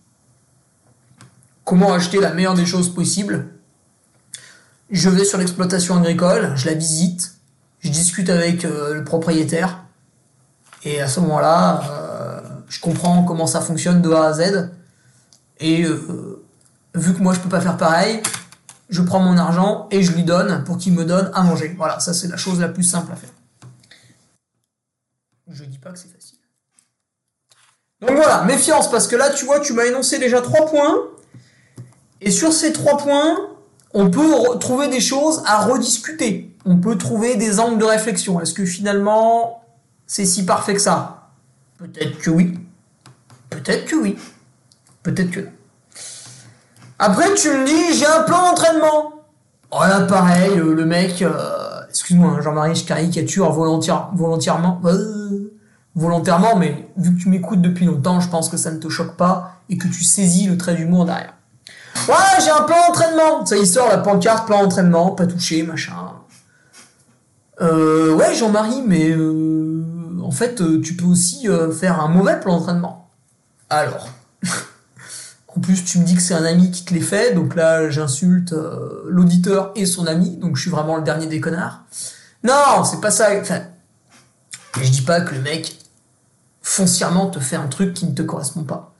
Comment 1.65 1.93
acheter 1.93 2.19
la 2.19 2.33
meilleure 2.33 2.55
des 2.55 2.65
choses 2.65 2.91
possibles 2.91 3.45
Je 4.89 5.07
vais 5.07 5.23
sur 5.23 5.37
l'exploitation 5.37 5.97
agricole, 5.97 6.53
je 6.55 6.65
la 6.65 6.73
visite, 6.73 7.35
je 7.81 7.89
discute 7.91 8.31
avec 8.31 8.65
euh, 8.65 8.95
le 8.95 9.03
propriétaire, 9.03 9.83
et 10.83 10.99
à 10.99 11.07
ce 11.07 11.19
moment-là, 11.19 12.41
je 12.69 12.79
comprends 12.79 13.23
comment 13.23 13.45
ça 13.45 13.61
fonctionne 13.61 14.01
de 14.01 14.09
A 14.09 14.25
à 14.25 14.33
Z 14.33 14.71
et 15.59 15.83
euh, 15.83 16.43
vu 16.95 17.13
que 17.13 17.19
moi 17.19 17.33
je 17.33 17.39
peux 17.39 17.49
pas 17.49 17.61
faire 17.61 17.77
pareil, 17.77 18.21
je 18.89 19.01
prends 19.01 19.19
mon 19.19 19.37
argent 19.37 19.87
et 19.91 20.03
je 20.03 20.11
lui 20.11 20.23
donne 20.23 20.63
pour 20.63 20.77
qu'il 20.77 20.93
me 20.93 21.05
donne 21.05 21.31
à 21.33 21.43
manger. 21.43 21.73
Voilà, 21.77 21.99
ça 21.99 22.13
c'est 22.13 22.27
la 22.27 22.37
chose 22.37 22.59
la 22.59 22.69
plus 22.69 22.83
simple 22.83 23.11
à 23.11 23.15
faire. 23.15 23.29
Je 25.49 25.63
dis 25.65 25.77
pas 25.77 25.91
que 25.91 25.99
c'est 25.99 26.11
facile. 26.11 26.37
Donc 28.01 28.11
voilà, 28.11 28.43
méfiance 28.43 28.89
parce 28.91 29.07
que 29.07 29.15
là 29.15 29.29
tu 29.31 29.45
vois, 29.45 29.59
tu 29.59 29.73
m'as 29.73 29.85
énoncé 29.85 30.19
déjà 30.19 30.41
trois 30.41 30.65
points. 30.65 30.95
Et 32.21 32.31
sur 32.31 32.53
ces 32.53 32.71
trois 32.71 32.97
points, 32.97 33.49
on 33.93 34.09
peut 34.09 34.57
trouver 34.59 34.87
des 34.87 35.01
choses 35.01 35.43
à 35.45 35.65
rediscuter. 35.65 36.55
On 36.65 36.77
peut 36.77 36.97
trouver 36.97 37.35
des 37.35 37.59
angles 37.59 37.79
de 37.79 37.85
réflexion. 37.85 38.39
Est-ce 38.41 38.53
que 38.53 38.65
finalement 38.65 39.63
c'est 40.07 40.25
si 40.25 40.45
parfait 40.45 40.73
que 40.73 40.81
ça? 40.81 41.29
Peut-être 41.77 42.17
que 42.19 42.29
oui. 42.29 42.59
Peut-être 43.49 43.85
que 43.85 43.95
oui. 43.95 44.17
Peut-être 45.03 45.31
que. 45.31 45.41
Après, 46.97 47.33
tu 47.35 47.49
me 47.49 47.65
dis, 47.65 47.97
j'ai 47.97 48.05
un 48.05 48.23
plan 48.23 48.49
d'entraînement. 48.49 49.13
Oh 49.71 49.81
là, 49.81 50.01
pareil, 50.01 50.55
le, 50.55 50.85
mec, 50.85 51.21
euh, 51.21 51.81
excuse-moi, 51.89 52.35
hein, 52.37 52.41
Jean-Marie, 52.41 52.75
je 52.75 52.85
caricature 52.85 53.51
volontairement, 53.51 54.79
euh, 54.85 55.51
volontairement, 55.95 56.55
mais 56.55 56.87
vu 56.95 57.15
que 57.15 57.21
tu 57.21 57.29
m'écoutes 57.29 57.61
depuis 57.61 57.85
longtemps, 57.85 58.19
je 58.19 58.29
pense 58.29 58.49
que 58.49 58.57
ça 58.57 58.71
ne 58.71 58.77
te 58.77 58.87
choque 58.87 59.17
pas 59.17 59.55
et 59.69 59.77
que 59.77 59.87
tu 59.87 60.03
saisis 60.03 60.47
le 60.47 60.57
trait 60.57 60.75
d'humour 60.75 61.05
derrière. 61.05 61.33
Ouais, 62.07 62.41
j'ai 62.43 62.51
un 62.51 62.61
plan 62.63 62.75
d'entraînement. 62.87 63.45
Ça, 63.45 63.57
il 63.57 63.67
sort 63.67 63.89
la 63.89 63.97
pancarte, 63.97 64.47
plan 64.47 64.63
d'entraînement, 64.63 65.11
pas 65.11 65.25
touché, 65.27 65.63
machin. 65.63 65.93
Euh, 67.61 68.13
ouais, 68.13 68.33
Jean-Marie, 68.35 68.83
mais 68.85 69.13
en 70.23 70.31
fait, 70.31 70.61
tu 70.81 70.95
peux 70.95 71.05
aussi 71.05 71.47
faire 71.77 71.99
un 71.99 72.07
mauvais 72.07 72.39
plan 72.39 72.57
d'entraînement. 72.57 73.09
Alors, 73.69 74.07
en 75.55 75.59
plus, 75.59 75.85
tu 75.85 75.99
me 75.99 76.03
dis 76.03 76.15
que 76.15 76.21
c'est 76.21 76.33
un 76.33 76.45
ami 76.45 76.71
qui 76.71 76.83
te 76.83 76.93
les 76.93 77.01
fait, 77.01 77.35
donc 77.35 77.55
là, 77.55 77.89
j'insulte 77.89 78.53
euh, 78.53 79.03
l'auditeur 79.07 79.71
et 79.75 79.85
son 79.85 80.07
ami, 80.07 80.37
donc 80.37 80.55
je 80.57 80.61
suis 80.61 80.71
vraiment 80.71 80.97
le 80.97 81.03
dernier 81.03 81.27
des 81.27 81.39
connards. 81.39 81.83
Non, 82.43 82.83
c'est 82.83 82.99
pas 82.99 83.11
ça. 83.11 83.29
Enfin, 83.39 83.61
je 84.81 84.89
dis 84.89 85.01
pas 85.01 85.21
que 85.21 85.35
le 85.35 85.41
mec 85.41 85.77
foncièrement 86.61 87.27
te 87.27 87.39
fait 87.39 87.55
un 87.55 87.67
truc 87.67 87.93
qui 87.93 88.05
ne 88.07 88.13
te 88.13 88.23
correspond 88.23 88.63
pas. 88.63 88.95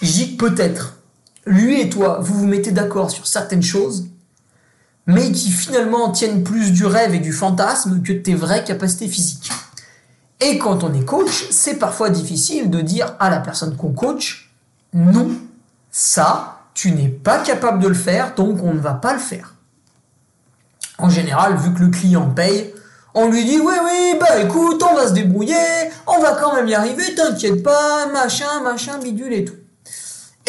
Je 0.00 0.10
dis 0.12 0.36
que 0.36 0.46
peut-être, 0.46 0.98
lui 1.44 1.80
et 1.80 1.90
toi, 1.90 2.18
vous 2.20 2.34
vous 2.34 2.46
mettez 2.46 2.70
d'accord 2.70 3.10
sur 3.10 3.26
certaines 3.26 3.62
choses, 3.62 4.06
mais 5.06 5.32
qui 5.32 5.50
finalement 5.50 6.10
tiennent 6.10 6.44
plus 6.44 6.70
du 6.70 6.86
rêve 6.86 7.14
et 7.14 7.18
du 7.18 7.32
fantasme 7.32 8.00
que 8.02 8.12
tes 8.12 8.34
vraies 8.34 8.64
capacités 8.64 9.08
physiques. 9.08 9.50
Et 10.40 10.58
quand 10.58 10.84
on 10.84 10.94
est 10.94 11.04
coach, 11.04 11.48
c'est 11.50 11.78
parfois 11.78 12.10
difficile 12.10 12.70
de 12.70 12.80
dire 12.80 13.14
à 13.18 13.28
la 13.28 13.40
personne 13.40 13.76
qu'on 13.76 13.92
coach, 13.92 14.52
non, 14.92 15.30
ça, 15.96 16.58
tu 16.74 16.90
n'es 16.90 17.06
pas 17.06 17.38
capable 17.38 17.80
de 17.80 17.86
le 17.86 17.94
faire, 17.94 18.34
donc 18.34 18.64
on 18.64 18.74
ne 18.74 18.80
va 18.80 18.94
pas 18.94 19.12
le 19.12 19.20
faire. 19.20 19.54
En 20.98 21.08
général, 21.08 21.56
vu 21.56 21.72
que 21.72 21.78
le 21.78 21.90
client 21.90 22.28
paye, 22.30 22.74
on 23.14 23.30
lui 23.30 23.44
dit 23.44 23.60
oui 23.60 23.74
oui 23.84 24.16
bah 24.18 24.40
écoute 24.40 24.82
on 24.82 24.96
va 24.96 25.06
se 25.06 25.12
débrouiller, 25.12 25.54
on 26.08 26.18
va 26.18 26.32
quand 26.32 26.56
même 26.56 26.66
y 26.66 26.74
arriver, 26.74 27.14
t'inquiète 27.14 27.62
pas, 27.62 28.06
machin, 28.12 28.60
machin, 28.64 28.98
bidule 28.98 29.32
et 29.34 29.44
tout. 29.44 29.54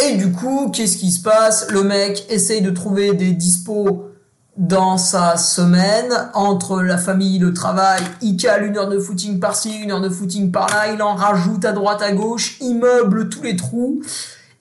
Et 0.04 0.16
du 0.16 0.32
coup, 0.32 0.72
qu'est-ce 0.74 0.98
qui 0.98 1.12
se 1.12 1.22
passe? 1.22 1.70
Le 1.70 1.84
mec 1.84 2.26
essaye 2.30 2.64
de 2.64 2.72
trouver 2.72 3.14
des 3.14 3.32
dispos 3.32 4.10
dans 4.58 4.98
sa 4.98 5.38
semaine, 5.38 6.12
entre 6.34 6.82
la 6.82 6.98
famille, 6.98 7.38
le 7.38 7.54
travail, 7.54 8.02
il 8.24 8.36
cale 8.36 8.66
une 8.66 8.78
heure 8.80 8.90
de 8.90 9.00
footing 9.00 9.40
par-ci, 9.40 9.76
une 9.76 9.92
heure 9.92 10.02
de 10.02 10.10
footing 10.10 10.50
par-là, 10.50 10.92
il 10.92 11.04
en 11.04 11.14
rajoute 11.14 11.66
à 11.66 11.72
droite 11.72 12.02
à 12.02 12.14
gauche, 12.14 12.58
il 12.62 12.80
meuble 12.80 13.30
tous 13.30 13.44
les 13.44 13.56
trous, 13.56 14.02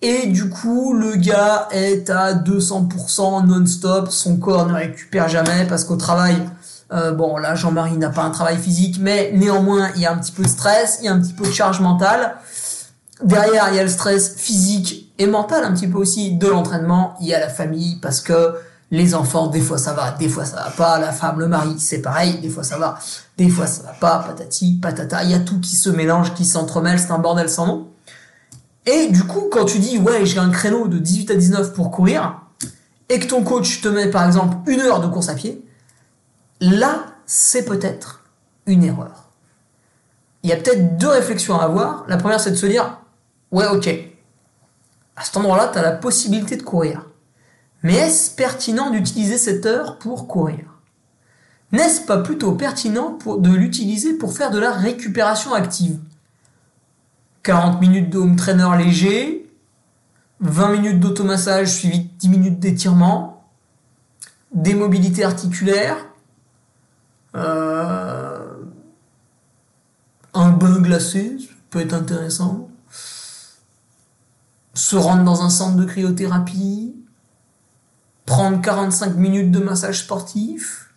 et 0.05 0.27
du 0.27 0.51
coup, 0.51 0.93
le 0.93 1.17
gars 1.17 1.67
est 1.71 2.11
à 2.11 2.35
200% 2.35 3.47
non-stop, 3.47 4.11
son 4.11 4.37
corps 4.37 4.67
ne 4.67 4.75
récupère 4.75 5.31
jamais, 5.31 5.65
parce 5.67 5.85
qu'au 5.85 5.97
travail, 5.97 6.37
euh, 6.93 7.13
bon 7.13 7.39
là 7.39 7.55
Jean-Marie 7.55 7.97
n'a 7.97 8.11
pas 8.11 8.23
un 8.23 8.31
travail 8.31 8.59
physique, 8.59 8.99
mais 9.01 9.33
néanmoins 9.35 9.89
il 9.97 10.03
y 10.03 10.07
a 10.07 10.13
un 10.13 10.19
petit 10.19 10.33
peu 10.33 10.43
de 10.43 10.49
stress, 10.49 10.99
il 11.01 11.07
y 11.07 11.09
a 11.09 11.13
un 11.15 11.21
petit 11.21 11.33
peu 11.33 11.47
de 11.47 11.53
charge 11.53 11.81
mentale. 11.81 12.37
Derrière 13.23 13.69
il 13.71 13.77
y 13.77 13.79
a 13.79 13.83
le 13.83 13.89
stress 13.89 14.35
physique 14.37 15.11
et 15.19 15.27
mental 15.27 15.65
un 15.65 15.73
petit 15.73 15.89
peu 15.89 15.97
aussi 15.97 16.35
de 16.37 16.49
l'entraînement, 16.49 17.15
il 17.21 17.27
y 17.27 17.35
a 17.35 17.41
la 17.41 17.49
famille 17.49 17.97
parce 18.03 18.21
que 18.21 18.57
les 18.91 19.15
enfants, 19.15 19.47
des 19.47 19.63
fois 19.63 19.79
ça 19.79 19.95
va, 19.95 20.11
des 20.13 20.29
fois 20.29 20.45
ça 20.45 20.57
va 20.57 20.71
pas, 20.71 20.99
la 20.99 21.13
femme, 21.13 21.41
le 21.41 21.49
mari, 21.49 21.77
c'est 21.79 22.03
pareil, 22.03 22.41
des 22.41 22.51
fois 22.51 22.63
ça 22.63 22.77
va, 22.77 22.99
des 23.39 23.49
fois 23.49 23.67
ça 23.67 23.85
va 23.85 23.93
pas, 23.93 24.19
patati, 24.19 24.79
patata, 24.83 25.25
il 25.25 25.31
y 25.31 25.35
a 25.35 25.41
tout 25.41 25.61
qui 25.61 25.77
se 25.77 25.89
mélange, 25.89 26.35
qui 26.35 26.45
s'entremêle, 26.45 26.99
c'est 27.01 27.11
un 27.11 27.19
bordel 27.19 27.49
sans 27.49 27.67
nom. 27.67 27.89
Et 28.87 29.09
du 29.09 29.25
coup, 29.25 29.49
quand 29.51 29.65
tu 29.65 29.79
dis, 29.79 29.99
ouais, 29.99 30.27
j'ai 30.27 30.39
un 30.39 30.51
créneau 30.51 30.89
de 30.89 30.99
18 30.99 31.31
à 31.31 31.35
19 31.35 31.73
pour 31.73 31.91
courir, 31.91 32.41
et 33.09 33.19
que 33.19 33.27
ton 33.27 33.43
coach 33.43 33.81
te 33.81 33.89
met 33.89 34.11
par 34.11 34.27
exemple 34.27 34.57
une 34.71 34.81
heure 34.81 35.01
de 35.01 35.07
course 35.07 35.29
à 35.29 35.35
pied, 35.35 35.65
là, 36.61 37.07
c'est 37.27 37.65
peut-être 37.65 38.25
une 38.67 38.85
erreur. 38.85 39.31
Il 40.43 40.51
y 40.51 40.53
a 40.53 40.57
peut-être 40.57 40.99
deux 40.99 41.09
réflexions 41.09 41.59
à 41.59 41.65
avoir. 41.65 42.05
La 42.09 42.17
première, 42.17 42.41
c'est 42.41 42.51
de 42.51 42.57
se 42.57 42.67
dire, 42.67 42.99
ouais, 43.51 43.67
ok, 43.67 43.89
à 45.17 45.25
cet 45.25 45.37
endroit-là, 45.37 45.71
tu 45.73 45.79
as 45.79 45.83
la 45.83 45.93
possibilité 45.93 46.57
de 46.57 46.63
courir. 46.63 47.07
Mais 47.83 47.95
est-ce 47.95 48.35
pertinent 48.35 48.91
d'utiliser 48.91 49.39
cette 49.39 49.67
heure 49.67 49.99
pour 49.99 50.27
courir? 50.27 50.65
N'est-ce 51.73 52.03
pas 52.03 52.19
plutôt 52.19 52.53
pertinent 52.53 53.19
de 53.27 53.51
l'utiliser 53.51 54.15
pour 54.15 54.33
faire 54.33 54.51
de 54.51 54.59
la 54.59 54.71
récupération 54.71 55.55
active? 55.55 55.99
40 57.45 57.81
minutes 57.81 58.11
de 58.11 58.19
home 58.19 58.37
trainer 58.37 58.71
léger, 58.79 59.49
20 60.41 60.73
minutes 60.73 61.01
d'automassage 61.01 61.73
suivi 61.73 62.01
de 62.01 62.09
10 62.19 62.29
minutes 62.31 62.59
d'étirement, 62.59 63.45
des 64.53 64.75
mobilités 64.75 65.25
articulaires, 65.25 65.99
euh, 67.37 68.55
un 70.33 70.51
bain 70.51 70.81
glacé, 70.81 71.37
ça 71.39 71.55
peut 71.71 71.81
être 71.81 71.93
intéressant. 71.93 72.69
Se 74.73 74.97
rendre 74.97 75.23
dans 75.23 75.43
un 75.43 75.51
centre 75.51 75.77
de 75.77 75.85
cryothérapie, 75.85 76.97
prendre 78.25 78.61
45 78.61 79.17
minutes 79.17 79.51
de 79.51 79.61
massage 79.61 80.01
sportif. 80.01 80.91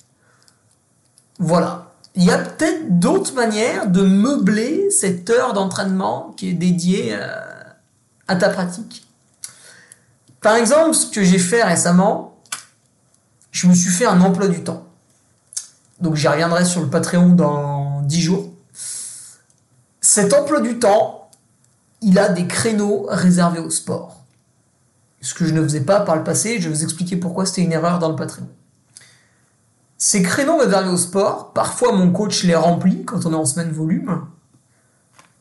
Voilà. 1.40 1.87
Il 2.18 2.24
y 2.24 2.32
a 2.32 2.40
peut-être 2.40 3.00
d'autres 3.00 3.36
manières 3.36 3.88
de 3.88 4.02
meubler 4.02 4.90
cette 4.90 5.30
heure 5.30 5.54
d'entraînement 5.54 6.34
qui 6.36 6.50
est 6.50 6.54
dédiée 6.54 7.14
à, 7.14 7.78
à 8.28 8.36
ta 8.36 8.50
pratique. 8.50 9.08
Par 10.42 10.56
exemple, 10.56 10.96
ce 10.96 11.06
que 11.06 11.24
j'ai 11.24 11.38
fait 11.38 11.64
récemment, 11.64 12.42
je 13.52 13.68
me 13.68 13.76
suis 13.76 13.92
fait 13.92 14.08
un 14.08 14.20
emploi 14.22 14.48
du 14.48 14.64
temps. 14.64 14.88
Donc 16.02 16.16
j'y 16.16 16.28
reviendrai 16.28 16.66
sur 16.66 16.82
le 16.82 16.90
Patreon 16.90 17.30
dans 17.30 18.02
10 18.02 18.22
jours. 18.22 18.52
Cet 20.02 20.34
emploi 20.34 20.62
du 20.62 20.80
temps, 20.80 21.30
il 22.02 22.18
a 22.18 22.30
des 22.30 22.48
créneaux 22.48 23.06
réservés 23.10 23.60
au 23.60 23.70
sport. 23.70 24.24
Ce 25.22 25.36
que 25.36 25.46
je 25.46 25.54
ne 25.54 25.62
faisais 25.62 25.82
pas 25.82 26.00
par 26.00 26.16
le 26.16 26.24
passé, 26.24 26.60
je 26.60 26.68
vais 26.68 26.76
vous 26.76 26.84
expliquer 26.84 27.16
pourquoi 27.16 27.46
c'était 27.46 27.62
une 27.62 27.74
erreur 27.74 28.00
dans 28.00 28.10
le 28.10 28.16
Patreon. 28.16 28.48
Ces 29.98 30.22
créneaux 30.22 30.58
réservés 30.58 30.90
au 30.90 30.98
sport, 30.98 31.54
parfois 31.54 31.92
mon 31.92 32.12
coach 32.12 32.44
les 32.44 32.56
remplit 32.56 33.04
quand 33.04 33.26
on 33.26 33.34
est 33.34 33.36
en 33.36 33.46
semaine 33.46 33.72
volume. 33.72 34.26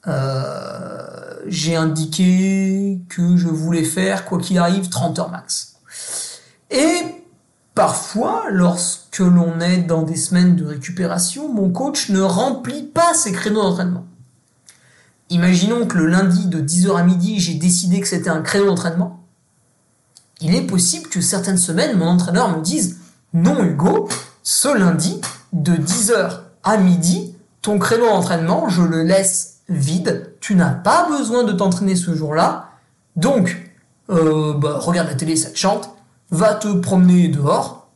Euh, 0.07 1.07
j'ai 1.47 1.77
indiqué 1.77 3.01
que 3.09 3.37
je 3.37 3.49
voulais 3.49 3.85
faire, 3.85 4.25
quoi 4.25 4.39
qu'il 4.39 4.59
arrive, 4.59 4.89
30 4.89 5.19
heures 5.19 5.31
max. 5.31 5.77
Et 6.71 7.03
parfois, 7.75 8.45
lorsque 8.51 9.19
l'on 9.19 9.61
est 9.61 9.79
dans 9.79 10.03
des 10.03 10.17
semaines 10.17 10.57
de 10.57 10.65
récupération, 10.65 11.53
mon 11.53 11.71
coach 11.71 12.09
ne 12.09 12.21
remplit 12.21 12.85
pas 12.85 13.13
ses 13.15 13.33
créneaux 13.33 13.63
d'entraînement. 13.63 14.07
Imaginons 15.29 15.87
que 15.87 15.99
le 15.99 16.07
lundi 16.07 16.47
de 16.47 16.61
10h 16.61 16.97
à 16.97 17.03
midi, 17.03 17.41
j'ai 17.41 17.55
décidé 17.55 18.01
que 18.01 18.09
c'était 18.09 18.31
un 18.31 18.43
créneau 18.43 18.67
d'entraînement. 18.67 19.25
Il 20.41 20.55
est 20.55 20.67
possible 20.67 21.09
que 21.09 21.21
certaines 21.21 21.59
semaines, 21.59 21.99
mon 21.99 22.07
entraîneur 22.07 22.57
me 22.57 22.63
dise 22.63 22.99
Non, 23.33 23.63
Hugo, 23.65 24.09
ce 24.47 24.69
lundi, 24.69 25.21
de 25.53 25.73
10h 25.73 26.39
à 26.63 26.77
midi, 26.77 27.35
ton 27.63 27.81
créneau 27.81 28.07
d'entraînement, 28.07 28.69
je 28.69 28.83
le 28.83 29.03
laisse 29.03 29.57
vide. 29.69 30.35
Tu 30.41 30.55
n'as 30.55 30.71
pas 30.71 31.09
besoin 31.09 31.43
de 31.43 31.51
t'entraîner 31.51 31.97
ce 31.97 32.15
jour-là. 32.15 32.69
Donc, 33.17 33.73
euh, 34.09 34.55
bah, 34.55 34.79
regarde 34.79 35.09
la 35.09 35.17
télé, 35.17 35.35
ça 35.35 35.51
te 35.51 35.59
chante. 35.59 35.91
Va 36.31 36.55
te 36.55 36.69
promener 36.69 37.27
dehors. 37.27 37.89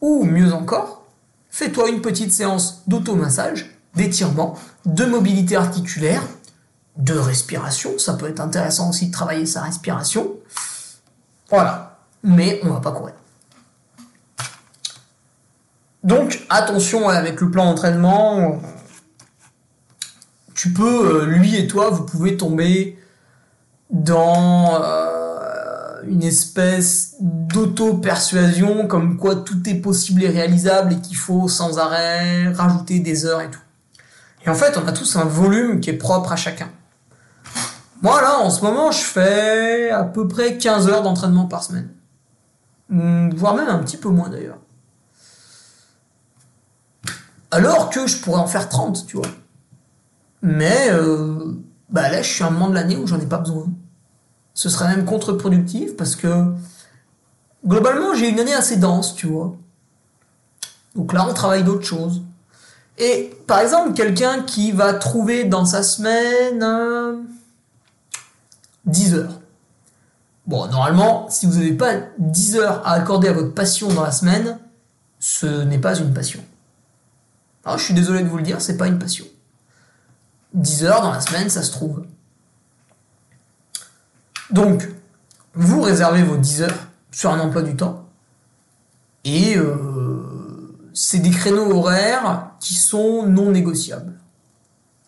Ou 0.00 0.24
mieux 0.24 0.52
encore, 0.52 1.04
fais-toi 1.50 1.90
une 1.90 2.00
petite 2.00 2.32
séance 2.32 2.82
d'automassage, 2.88 3.78
d'étirement, 3.94 4.58
de 4.84 5.04
mobilité 5.04 5.54
articulaire, 5.54 6.24
de 6.96 7.14
respiration. 7.14 7.96
Ça 7.98 8.14
peut 8.14 8.28
être 8.28 8.40
intéressant 8.40 8.90
aussi 8.90 9.06
de 9.06 9.12
travailler 9.12 9.46
sa 9.46 9.60
respiration. 9.60 10.32
Voilà. 11.48 12.00
Mais 12.24 12.60
on 12.64 12.70
va 12.70 12.80
pas 12.80 12.90
courir. 12.90 13.14
Donc 16.04 16.44
attention 16.50 17.08
avec 17.08 17.40
le 17.40 17.50
plan 17.50 17.66
d'entraînement. 17.66 18.60
Tu 20.54 20.72
peux, 20.72 21.22
euh, 21.22 21.26
lui 21.26 21.56
et 21.56 21.66
toi, 21.66 21.90
vous 21.90 22.04
pouvez 22.04 22.36
tomber 22.36 22.98
dans 23.90 24.80
euh, 24.82 26.02
une 26.06 26.22
espèce 26.22 27.16
d'auto-persuasion 27.20 28.86
comme 28.86 29.16
quoi 29.16 29.36
tout 29.36 29.68
est 29.68 29.74
possible 29.74 30.22
et 30.24 30.28
réalisable 30.28 30.94
et 30.94 30.96
qu'il 30.96 31.16
faut 31.16 31.48
sans 31.48 31.78
arrêt 31.78 32.48
rajouter 32.48 33.00
des 33.00 33.24
heures 33.24 33.40
et 33.40 33.50
tout. 33.50 33.60
Et 34.44 34.50
en 34.50 34.54
fait, 34.54 34.76
on 34.76 34.86
a 34.88 34.92
tous 34.92 35.16
un 35.16 35.24
volume 35.24 35.80
qui 35.80 35.90
est 35.90 35.94
propre 35.94 36.32
à 36.32 36.36
chacun. 36.36 36.68
Moi 38.02 38.20
là, 38.20 38.40
en 38.40 38.50
ce 38.50 38.64
moment, 38.64 38.90
je 38.90 39.02
fais 39.02 39.90
à 39.90 40.02
peu 40.02 40.26
près 40.26 40.58
15 40.58 40.88
heures 40.88 41.02
d'entraînement 41.02 41.46
par 41.46 41.62
semaine. 41.62 41.88
Voire 42.88 43.54
même 43.54 43.68
un 43.68 43.78
petit 43.78 43.96
peu 43.96 44.08
moins 44.08 44.28
d'ailleurs. 44.28 44.58
Alors 47.52 47.90
que 47.90 48.06
je 48.06 48.16
pourrais 48.16 48.40
en 48.40 48.46
faire 48.46 48.70
30, 48.70 49.06
tu 49.06 49.18
vois. 49.18 49.28
Mais 50.40 50.88
euh, 50.90 51.54
bah 51.90 52.08
là, 52.08 52.22
je 52.22 52.28
suis 52.32 52.42
à 52.42 52.46
un 52.46 52.50
moment 52.50 52.70
de 52.70 52.74
l'année 52.74 52.96
où 52.96 53.06
j'en 53.06 53.20
ai 53.20 53.26
pas 53.26 53.36
besoin. 53.36 53.66
Ce 54.54 54.70
serait 54.70 54.88
même 54.88 55.04
contre-productif 55.04 55.94
parce 55.96 56.16
que 56.16 56.46
globalement, 57.64 58.14
j'ai 58.14 58.30
une 58.30 58.40
année 58.40 58.54
assez 58.54 58.76
dense, 58.76 59.14
tu 59.14 59.26
vois. 59.26 59.54
Donc 60.96 61.12
là, 61.12 61.26
on 61.28 61.34
travaille 61.34 61.62
d'autres 61.62 61.84
choses. 61.84 62.22
Et 62.96 63.36
par 63.46 63.60
exemple, 63.60 63.92
quelqu'un 63.92 64.42
qui 64.42 64.72
va 64.72 64.94
trouver 64.94 65.44
dans 65.44 65.66
sa 65.66 65.82
semaine 65.82 66.62
euh, 66.62 67.16
10 68.86 69.14
heures. 69.14 69.40
Bon, 70.46 70.66
normalement, 70.68 71.28
si 71.28 71.46
vous 71.46 71.58
n'avez 71.58 71.74
pas 71.74 71.92
10 72.18 72.56
heures 72.56 72.86
à 72.86 72.92
accorder 72.92 73.28
à 73.28 73.32
votre 73.34 73.52
passion 73.52 73.88
dans 73.88 74.02
la 74.02 74.10
semaine, 74.10 74.58
ce 75.20 75.62
n'est 75.64 75.78
pas 75.78 75.98
une 75.98 76.14
passion. 76.14 76.42
Alors, 77.64 77.78
je 77.78 77.84
suis 77.84 77.94
désolé 77.94 78.22
de 78.22 78.28
vous 78.28 78.36
le 78.38 78.42
dire, 78.42 78.60
c'est 78.60 78.76
pas 78.76 78.88
une 78.88 78.98
passion. 78.98 79.24
10 80.54 80.84
heures 80.84 81.02
dans 81.02 81.12
la 81.12 81.20
semaine, 81.20 81.48
ça 81.48 81.62
se 81.62 81.70
trouve. 81.70 82.04
Donc, 84.50 84.88
vous 85.54 85.80
réservez 85.80 86.22
vos 86.22 86.36
10 86.36 86.62
heures 86.62 86.86
sur 87.10 87.30
un 87.30 87.40
emploi 87.40 87.62
du 87.62 87.76
temps. 87.76 88.06
Et 89.24 89.56
euh, 89.56 90.82
c'est 90.92 91.20
des 91.20 91.30
créneaux 91.30 91.70
horaires 91.72 92.50
qui 92.60 92.74
sont 92.74 93.26
non 93.26 93.50
négociables. 93.50 94.12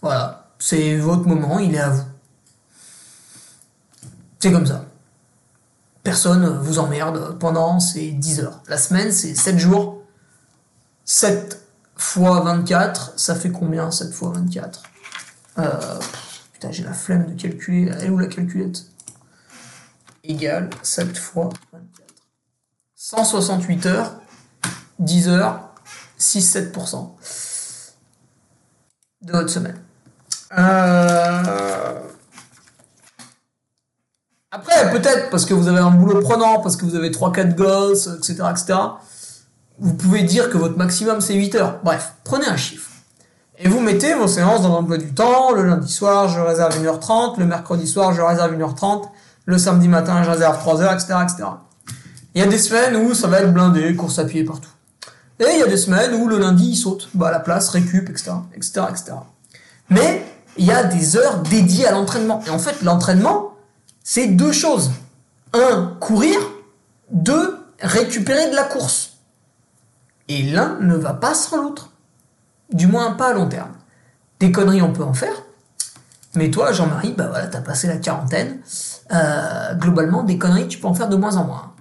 Voilà, 0.01 0.49
c'est 0.59 0.97
votre 0.97 1.27
moment, 1.27 1.59
il 1.59 1.75
est 1.75 1.81
à 1.81 1.91
vous. 1.91 2.05
C'est 4.39 4.53
comme 4.53 4.67
ça. 4.67 4.85
Personne 6.03 6.59
vous 6.59 6.79
emmerde 6.79 7.39
pendant 7.39 7.81
ces 7.81 8.13
10 8.13 8.41
heures. 8.41 8.61
La 8.69 8.77
semaine, 8.77 9.11
c'est 9.11 9.35
7 9.35 9.59
jours. 9.59 10.03
7 11.07 11.64
fois 11.97 12.41
24, 12.41 13.15
ça 13.17 13.35
fait 13.35 13.51
combien 13.51 13.91
7 13.91 14.13
fois 14.13 14.33
24 14.35 14.83
euh, 15.59 15.99
Putain, 16.53 16.71
j'ai 16.71 16.83
la 16.83 16.93
flemme 16.93 17.27
de 17.27 17.41
calculer. 17.41 17.91
Elle 17.93 18.05
est 18.05 18.11
où 18.11 18.19
la 18.19 18.27
calculette? 18.27 18.87
Égale 20.23 20.71
7 20.83 21.17
fois 21.17 21.51
24. 21.73 22.05
168 22.97 23.87
heures, 23.87 24.15
10 24.99 25.29
heures, 25.29 25.75
6-7% 26.19 27.11
de 29.23 29.33
votre 29.33 29.51
semaine. 29.51 29.79
Euh, 30.57 32.01
après, 34.51 34.91
peut-être 34.93 35.31
parce 35.31 35.45
que 35.45 35.53
vous 35.53 35.69
avez 35.69 35.81
un 35.81 35.91
boulot 35.91 36.23
prenant, 36.23 36.61
parce 36.61 36.77
que 36.77 36.85
vous 36.85 36.95
avez 36.95 37.11
3-4 37.11 37.55
gosses, 37.55 38.07
etc., 38.07 38.45
etc., 38.51 38.75
vous 39.79 39.95
pouvez 39.95 40.23
dire 40.23 40.51
que 40.51 40.59
votre 40.59 40.77
maximum 40.77 41.21
c'est 41.21 41.35
8 41.35 41.55
heures. 41.57 41.81
Bref, 41.83 42.15
prenez 42.25 42.47
un 42.47 42.57
chiffre. 42.57 42.91
Et 43.59 43.69
vous 43.69 43.81
mettez 43.81 44.15
vos 44.15 44.27
séances 44.27 44.63
dans 44.63 44.69
l'emploi 44.69 44.99
du 44.99 45.15
temps. 45.15 45.53
Le 45.53 45.65
lundi 45.65 45.91
soir, 45.91 46.29
je 46.29 46.41
réserve 46.41 46.77
1h30. 46.83 47.39
Le 47.39 47.47
mercredi 47.47 47.87
soir, 47.87 48.13
je 48.13 48.21
réserve 48.21 48.53
1h30. 48.55 49.05
Le 49.47 49.59
samedi 49.59 49.89
matin, 49.89 50.23
je 50.25 50.31
réserve 50.31 50.59
3h, 50.65 50.95
etc., 50.95 51.15
etc. 51.23 51.45
Il 52.35 52.41
y 52.41 52.45
a 52.45 52.49
des 52.49 52.59
semaines 52.59 52.97
où 52.97 53.15
ça 53.15 53.29
va 53.29 53.41
être 53.41 53.53
blindé, 53.53 53.95
course 53.95 54.19
à 54.19 54.25
pied 54.25 54.43
partout. 54.43 54.71
Et 55.39 55.45
il 55.53 55.59
y 55.59 55.63
a 55.63 55.67
des 55.67 55.77
semaines 55.77 56.15
où 56.15 56.27
le 56.27 56.39
lundi, 56.39 56.71
il 56.71 56.77
saute. 56.77 57.09
Bah, 57.15 57.31
la 57.31 57.39
place, 57.39 57.69
récup, 57.69 58.09
etc., 58.11 58.33
etc., 58.55 58.87
etc. 58.91 59.13
Mais, 59.91 60.25
il 60.57 60.65
y 60.65 60.73
a 60.73 60.85
des 60.85 61.17
heures 61.17 61.39
dédiées 61.39 61.87
à 61.87 61.93
l'entraînement. 61.93 62.43
Et 62.47 62.51
en 62.51 62.59
fait, 62.59 62.83
l'entraînement, 62.83 63.55
c'est 64.03 64.27
deux 64.27 64.53
choses. 64.53 64.91
Un, 65.53 65.97
courir. 66.01 66.39
Deux, 67.11 67.59
récupérer 67.81 68.51
de 68.51 68.57
la 68.57 68.65
course. 68.65 69.14
Et 70.29 70.43
l'un 70.43 70.79
ne 70.81 70.95
va 70.97 71.13
pas 71.15 71.35
sans 71.35 71.63
l'autre. 71.63 71.91
Du 72.73 72.87
moins 72.87 73.13
pas 73.13 73.29
à 73.29 73.33
long 73.35 73.49
terme. 73.49 73.73
Des 74.41 74.51
conneries, 74.51 74.83
on 74.83 74.93
peut 74.93 75.05
en 75.05 75.15
faire. 75.15 75.35
Mais 76.35 76.51
toi, 76.51 76.73
Jean-Marie, 76.73 77.15
bah 77.17 77.29
voilà, 77.29 77.47
t'as 77.47 77.61
passé 77.61 77.87
la 77.87 77.97
quarantaine. 77.97 78.59
Euh, 79.13 79.75
globalement, 79.75 80.23
des 80.23 80.39
conneries, 80.39 80.67
tu 80.67 80.79
peux 80.79 80.89
en 80.89 80.95
faire 80.95 81.09
de 81.09 81.17
moins 81.17 81.37
en 81.37 81.45
moins. 81.45 81.73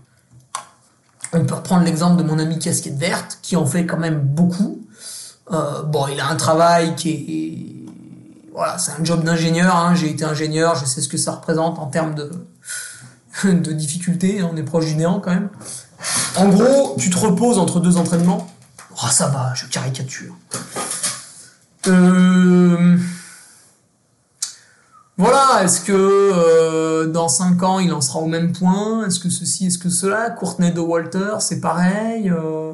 On 1.33 1.43
peut 1.45 1.55
reprendre 1.55 1.83
l'exemple 1.83 2.21
de 2.21 2.27
mon 2.27 2.37
ami 2.37 2.59
casquette 2.59 2.97
verte, 2.97 3.39
qui 3.41 3.55
en 3.55 3.65
fait 3.65 3.85
quand 3.85 3.97
même 3.97 4.19
beaucoup. 4.19 4.85
Euh, 5.51 5.81
bon, 5.83 6.07
il 6.07 6.19
a 6.19 6.27
un 6.27 6.35
travail 6.35 6.95
qui 6.95 7.09
est... 7.09 8.51
Voilà, 8.53 8.77
c'est 8.77 8.91
un 8.91 9.03
job 9.03 9.23
d'ingénieur. 9.23 9.75
Hein. 9.75 9.95
J'ai 9.95 10.11
été 10.11 10.23
ingénieur, 10.23 10.75
je 10.75 10.85
sais 10.85 11.01
ce 11.01 11.09
que 11.09 11.17
ça 11.17 11.31
représente 11.31 11.79
en 11.79 11.87
termes 11.87 12.13
de, 12.13 12.29
de 13.45 13.71
difficultés. 13.71 14.43
On 14.43 14.55
est 14.55 14.63
proche 14.63 14.85
du 14.85 14.95
néant 14.95 15.19
quand 15.19 15.31
même. 15.31 15.49
En 16.35 16.49
gros, 16.49 16.95
tu 16.97 17.09
te 17.09 17.17
reposes 17.17 17.57
entre 17.57 17.79
deux 17.79 17.97
entraînements. 17.97 18.47
Oh, 18.91 19.07
ça 19.09 19.27
va, 19.27 19.53
je 19.55 19.65
caricature. 19.65 20.35
Euh... 21.87 22.97
Voilà, 25.17 25.63
est-ce 25.63 25.81
que 25.81 25.91
euh, 25.93 27.05
dans 27.05 27.27
5 27.27 27.61
ans 27.61 27.79
il 27.79 27.93
en 27.93 28.01
sera 28.01 28.19
au 28.19 28.25
même 28.25 28.51
point? 28.51 29.05
Est-ce 29.05 29.19
que 29.19 29.29
ceci, 29.29 29.67
est-ce 29.67 29.77
que 29.77 29.89
cela? 29.89 30.31
Courtney 30.31 30.71
de 30.71 30.79
Walter, 30.79 31.35
c'est 31.39 31.61
pareil 31.61 32.31
euh... 32.31 32.73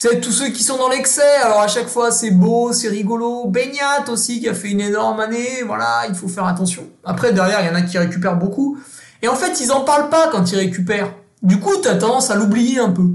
Sais, 0.00 0.20
tous 0.20 0.30
ceux 0.30 0.50
qui 0.50 0.62
sont 0.62 0.76
dans 0.76 0.90
l'excès, 0.90 1.36
alors 1.42 1.60
à 1.60 1.66
chaque 1.66 1.88
fois 1.88 2.12
c'est 2.12 2.30
beau, 2.30 2.72
c'est 2.72 2.88
rigolo. 2.88 3.46
Beignat 3.48 4.08
aussi 4.08 4.40
qui 4.40 4.48
a 4.48 4.54
fait 4.54 4.70
une 4.70 4.80
énorme 4.80 5.18
année, 5.18 5.64
voilà, 5.66 6.06
il 6.08 6.14
faut 6.14 6.28
faire 6.28 6.44
attention. 6.44 6.84
Après, 7.02 7.32
derrière, 7.32 7.62
il 7.62 7.66
y 7.66 7.70
en 7.70 7.74
a 7.74 7.82
qui 7.82 7.98
récupèrent 7.98 8.36
beaucoup. 8.36 8.78
Et 9.22 9.28
en 9.28 9.34
fait, 9.34 9.60
ils 9.60 9.72
en 9.72 9.80
parlent 9.80 10.08
pas 10.08 10.28
quand 10.28 10.52
ils 10.52 10.56
récupèrent. 10.56 11.12
Du 11.42 11.60
coup, 11.60 11.72
tu 11.80 11.88
as 11.88 11.96
tendance 11.96 12.30
à 12.30 12.34
l'oublier 12.34 12.78
un 12.80 12.90
peu. 12.90 13.10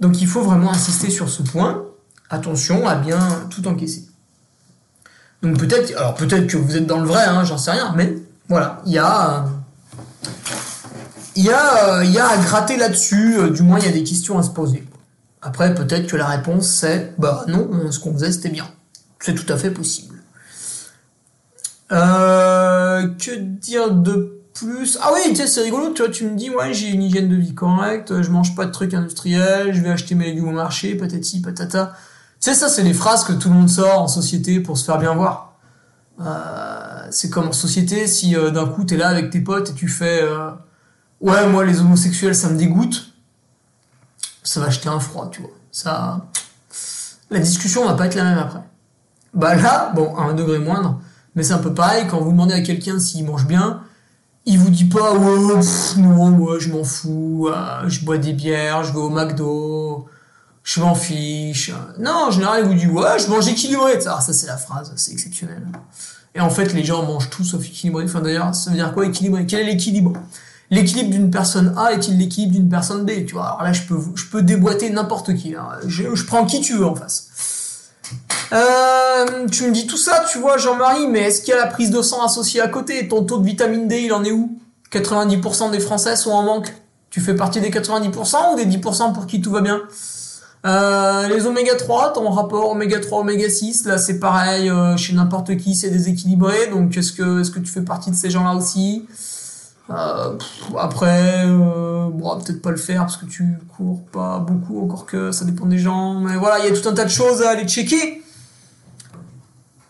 Donc 0.00 0.20
il 0.20 0.26
faut 0.26 0.42
vraiment 0.42 0.70
insister 0.70 1.10
sur 1.10 1.28
ce 1.28 1.42
point. 1.42 1.84
Attention 2.30 2.86
à 2.86 2.94
bien 2.94 3.18
tout 3.50 3.66
encaisser. 3.66 4.06
Donc 5.42 5.58
peut-être, 5.58 5.96
alors 5.96 6.14
peut-être 6.14 6.46
que 6.46 6.56
vous 6.56 6.76
êtes 6.76 6.86
dans 6.86 7.00
le 7.00 7.06
vrai, 7.06 7.24
hein, 7.24 7.44
j'en 7.44 7.58
sais 7.58 7.70
rien, 7.70 7.92
mais 7.96 8.16
voilà, 8.48 8.82
il 8.86 8.92
y 8.92 8.98
a, 8.98 9.46
il 11.36 11.44
y 11.44 11.46
y 11.46 11.50
a 12.18 12.28
à 12.28 12.36
gratter 12.38 12.76
là-dessus. 12.76 13.38
euh, 13.38 13.50
du 13.50 13.62
moins, 13.62 13.78
il 13.78 13.84
y 13.84 13.88
a 13.88 13.92
des 13.92 14.02
questions 14.04 14.38
à 14.38 14.42
se 14.42 14.50
poser. 14.50 14.84
Après, 15.40 15.74
peut-être 15.74 16.08
que 16.08 16.16
la 16.16 16.26
réponse 16.26 16.68
c'est, 16.68 17.14
bah 17.18 17.44
non, 17.46 17.70
ce 17.90 18.00
qu'on 18.00 18.12
faisait 18.12 18.32
c'était 18.32 18.48
bien. 18.48 18.68
C'est 19.20 19.34
tout 19.34 19.50
à 19.52 19.56
fait 19.56 19.70
possible. 19.70 20.16
Euh, 21.92 23.08
que 23.18 23.36
dire 23.36 23.92
de 23.92 24.37
Ah 25.00 25.10
oui, 25.14 25.32
tiens, 25.34 25.46
c'est 25.46 25.62
rigolo, 25.62 25.92
tu 25.92 26.02
vois, 26.02 26.10
tu 26.10 26.24
me 26.24 26.36
dis, 26.36 26.50
ouais, 26.50 26.72
j'ai 26.72 26.88
une 26.88 27.02
hygiène 27.02 27.28
de 27.28 27.36
vie 27.36 27.54
correcte, 27.54 28.22
je 28.22 28.30
mange 28.30 28.54
pas 28.54 28.66
de 28.66 28.72
trucs 28.72 28.94
industriels, 28.94 29.74
je 29.74 29.80
vais 29.80 29.90
acheter 29.90 30.14
mes 30.14 30.26
légumes 30.26 30.48
au 30.48 30.52
marché, 30.52 30.94
patati, 30.94 31.40
patata. 31.40 31.92
Tu 32.40 32.50
sais, 32.50 32.54
ça, 32.54 32.68
c'est 32.68 32.82
les 32.82 32.94
phrases 32.94 33.24
que 33.24 33.32
tout 33.32 33.48
le 33.48 33.54
monde 33.54 33.68
sort 33.68 34.00
en 34.02 34.08
société 34.08 34.60
pour 34.60 34.78
se 34.78 34.84
faire 34.84 34.98
bien 34.98 35.14
voir. 35.14 35.56
Euh, 36.20 37.06
c'est 37.10 37.30
comme 37.30 37.48
en 37.48 37.52
société, 37.52 38.06
si 38.06 38.36
euh, 38.36 38.50
d'un 38.50 38.66
coup 38.66 38.84
t'es 38.84 38.96
là 38.96 39.08
avec 39.08 39.30
tes 39.30 39.40
potes 39.40 39.70
et 39.70 39.74
tu 39.74 39.88
fais 39.88 40.20
euh, 40.22 40.50
Ouais, 41.20 41.48
moi 41.48 41.64
les 41.64 41.80
homosexuels 41.80 42.34
ça 42.34 42.48
me 42.48 42.56
dégoûte, 42.56 43.12
ça 44.42 44.60
va 44.60 44.70
jeter 44.70 44.88
un 44.88 45.00
froid, 45.00 45.28
tu 45.30 45.42
vois. 45.42 45.50
Ça. 45.72 46.26
La 47.30 47.40
discussion 47.40 47.84
va 47.86 47.94
pas 47.94 48.06
être 48.06 48.14
la 48.14 48.24
même 48.24 48.38
après. 48.38 48.62
Bah 49.34 49.54
là, 49.54 49.92
bon, 49.94 50.16
à 50.16 50.22
un 50.22 50.34
degré 50.34 50.58
moindre, 50.58 51.00
mais 51.34 51.42
c'est 51.42 51.52
un 51.52 51.58
peu 51.58 51.74
pareil, 51.74 52.06
quand 52.08 52.20
vous 52.20 52.30
demandez 52.30 52.54
à 52.54 52.62
quelqu'un 52.62 52.98
s'il 52.98 53.26
mange 53.26 53.46
bien, 53.46 53.82
il 54.48 54.58
vous 54.58 54.70
dit 54.70 54.86
pas 54.86 55.12
Ouais, 55.12 55.38
non, 55.38 56.30
moi 56.30 56.58
je 56.58 56.68
m'en 56.70 56.84
fous, 56.84 57.48
euh, 57.48 57.88
je 57.88 58.04
bois 58.04 58.18
des 58.18 58.32
bières, 58.32 58.82
je 58.82 58.92
vais 58.92 58.98
au 58.98 59.10
McDo 59.10 60.08
je 60.68 60.80
m'en 60.80 60.94
fiche. 60.94 61.72
Non, 61.98 62.26
en 62.28 62.30
général, 62.30 62.60
il 62.62 62.68
vous 62.68 62.74
dit, 62.74 62.86
ouais, 62.86 63.18
je 63.18 63.30
mange 63.30 63.48
équilibré. 63.48 63.98
Ah, 64.06 64.20
ça, 64.20 64.34
c'est 64.34 64.46
la 64.46 64.58
phrase, 64.58 64.92
c'est 64.96 65.12
exceptionnel. 65.12 65.66
Et 66.34 66.40
en 66.40 66.50
fait, 66.50 66.74
les 66.74 66.84
gens 66.84 67.06
mangent 67.06 67.30
tout 67.30 67.42
sauf 67.42 67.64
équilibré. 67.64 68.04
Enfin, 68.04 68.20
d'ailleurs, 68.20 68.54
ça 68.54 68.70
veut 68.70 68.76
dire 68.76 68.92
quoi, 68.92 69.06
équilibré? 69.06 69.46
Quel 69.46 69.60
est 69.60 69.72
l'équilibre? 69.72 70.12
L'équilibre 70.70 71.08
d'une 71.08 71.30
personne 71.30 71.72
A 71.78 71.94
est-il 71.94 72.18
l'équilibre 72.18 72.52
d'une 72.52 72.68
personne 72.68 73.06
B? 73.06 73.24
Tu 73.26 73.32
vois, 73.32 73.46
alors 73.46 73.62
là, 73.62 73.72
je 73.72 73.80
peux, 73.84 73.98
je 74.14 74.26
peux 74.26 74.42
déboîter 74.42 74.90
n'importe 74.90 75.34
qui. 75.34 75.54
Je, 75.86 76.14
je 76.14 76.24
prends 76.26 76.44
qui 76.44 76.60
tu 76.60 76.76
veux 76.76 76.84
en 76.84 76.94
face. 76.94 77.30
Euh, 78.52 79.46
tu 79.50 79.64
me 79.64 79.72
dis 79.72 79.86
tout 79.86 79.96
ça, 79.96 80.24
tu 80.30 80.38
vois, 80.38 80.56
Jean-Marie, 80.56 81.06
mais 81.06 81.20
est-ce 81.20 81.42
qu'il 81.42 81.54
y 81.54 81.56
a 81.56 81.60
la 81.60 81.66
prise 81.66 81.90
de 81.90 82.00
sang 82.02 82.22
associée 82.24 82.60
à 82.60 82.68
côté? 82.68 83.08
Ton 83.08 83.24
taux 83.24 83.38
de 83.38 83.44
vitamine 83.44 83.88
D, 83.88 84.02
il 84.02 84.12
en 84.12 84.24
est 84.24 84.32
où? 84.32 84.58
90% 84.92 85.70
des 85.70 85.80
Français 85.80 86.16
sont 86.16 86.30
en 86.30 86.42
manque. 86.42 86.74
Tu 87.10 87.20
fais 87.20 87.34
partie 87.34 87.60
des 87.60 87.70
90% 87.70 88.52
ou 88.52 88.56
des 88.56 88.66
10% 88.66 89.12
pour 89.12 89.26
qui 89.26 89.40
tout 89.40 89.50
va 89.50 89.60
bien? 89.60 89.82
Euh, 90.66 91.28
les 91.28 91.46
oméga 91.46 91.76
3, 91.76 92.12
ton 92.14 92.28
rapport 92.30 92.70
oméga 92.70 92.98
3 92.98 93.20
oméga 93.20 93.48
6, 93.48 93.84
là 93.84 93.96
c'est 93.96 94.18
pareil, 94.18 94.68
euh, 94.68 94.96
chez 94.96 95.12
n'importe 95.12 95.56
qui 95.56 95.76
c'est 95.76 95.88
déséquilibré, 95.88 96.66
donc 96.66 96.96
est-ce 96.96 97.12
que 97.12 97.40
est-ce 97.40 97.52
que 97.52 97.60
tu 97.60 97.70
fais 97.70 97.82
partie 97.82 98.10
de 98.10 98.16
ces 98.16 98.28
gens-là 98.28 98.56
aussi? 98.56 99.06
Euh, 99.90 100.36
Après, 100.76 101.44
euh, 101.46 102.08
bon, 102.12 102.40
peut-être 102.40 102.60
pas 102.60 102.72
le 102.72 102.76
faire 102.76 103.02
parce 103.02 103.16
que 103.16 103.26
tu 103.26 103.56
cours 103.76 104.02
pas 104.12 104.38
beaucoup, 104.40 104.82
encore 104.82 105.06
que 105.06 105.30
ça 105.30 105.44
dépend 105.44 105.64
des 105.66 105.78
gens, 105.78 106.14
mais 106.14 106.36
voilà, 106.36 106.58
il 106.58 106.64
y 106.64 106.76
a 106.76 106.78
tout 106.78 106.86
un 106.88 106.92
tas 106.92 107.04
de 107.04 107.10
choses 107.10 107.40
à 107.42 107.50
aller 107.50 107.64
checker. 107.66 108.17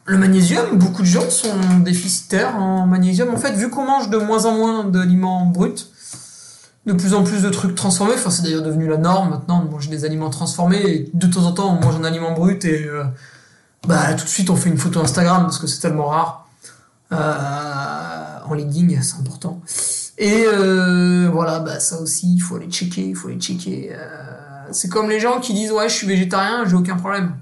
Le 0.09 0.16
magnésium, 0.16 0.78
beaucoup 0.78 1.02
de 1.02 1.06
gens 1.06 1.28
sont 1.28 1.80
déficitaires 1.84 2.56
en 2.56 2.86
magnésium. 2.86 3.28
En 3.28 3.36
fait, 3.36 3.52
vu 3.52 3.68
qu'on 3.68 3.84
mange 3.84 4.09
de 4.09 4.16
moins 4.16 4.46
en 4.46 4.56
moins 4.56 4.84
d'aliments 4.84 5.44
bruts, 5.44 5.84
de 6.86 6.94
plus 6.94 7.12
en 7.12 7.22
plus 7.22 7.42
de 7.42 7.50
trucs 7.50 7.74
transformés. 7.74 8.14
Enfin, 8.14 8.30
c'est 8.30 8.42
d'ailleurs 8.42 8.62
devenu 8.62 8.88
la 8.88 8.96
norme 8.96 9.28
maintenant 9.28 9.62
de 9.62 9.70
manger 9.70 9.90
des 9.90 10.06
aliments 10.06 10.30
transformés. 10.30 10.80
Et 10.80 11.11
de 11.12 11.26
temps 11.26 11.44
en 11.44 11.52
temps, 11.52 11.78
on 11.78 11.84
mange 11.84 11.96
un 11.96 12.04
aliment 12.04 12.32
brut 12.32 12.64
et 12.64 12.86
euh, 12.86 13.04
bah 13.86 14.14
tout 14.14 14.24
de 14.24 14.30
suite 14.30 14.48
on 14.48 14.56
fait 14.56 14.70
une 14.70 14.78
photo 14.78 15.00
Instagram 15.00 15.42
parce 15.42 15.59
que 15.59 15.66
c'est 15.66 15.80
tellement 15.80 16.06
rare. 16.06 16.48
Euh, 17.12 18.48
en 18.48 18.54
legging, 18.54 18.98
c'est 19.02 19.20
important. 19.20 19.61
Et 20.16 20.44
euh, 20.46 21.28
voilà, 21.30 21.61
bah 21.61 21.80
ça 21.80 22.00
aussi, 22.00 22.34
il 22.34 22.40
faut 22.40 22.56
aller 22.56 22.70
checker, 22.70 23.09
il 23.09 23.14
faut 23.14 23.28
aller 23.28 23.38
checker. 23.38 23.94
C'est 24.72 24.88
comme 24.88 25.11
les 25.11 25.20
gens 25.20 25.38
qui 25.40 25.52
disent 25.52 25.70
ouais, 25.70 25.90
je 25.90 25.94
suis 25.94 26.06
végétarien, 26.06 26.64
j'ai 26.66 26.76
aucun 26.76 26.96
problème. 26.96 27.34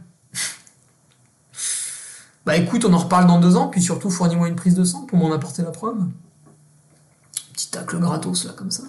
Bah 2.46 2.56
écoute, 2.56 2.84
on 2.84 2.92
en 2.92 2.98
reparle 2.98 3.26
dans 3.26 3.40
deux 3.40 3.56
ans, 3.56 3.66
puis 3.66 3.82
surtout 3.82 4.08
fournis-moi 4.08 4.46
une 4.46 4.54
prise 4.54 4.74
de 4.74 4.84
sang 4.84 5.02
pour 5.02 5.18
m'en 5.18 5.32
apporter 5.32 5.62
la 5.62 5.72
preuve. 5.72 5.98
Petit 7.52 7.70
tacle 7.70 7.98
gratos 7.98 8.44
là 8.44 8.52
comme 8.56 8.70
ça. 8.70 8.84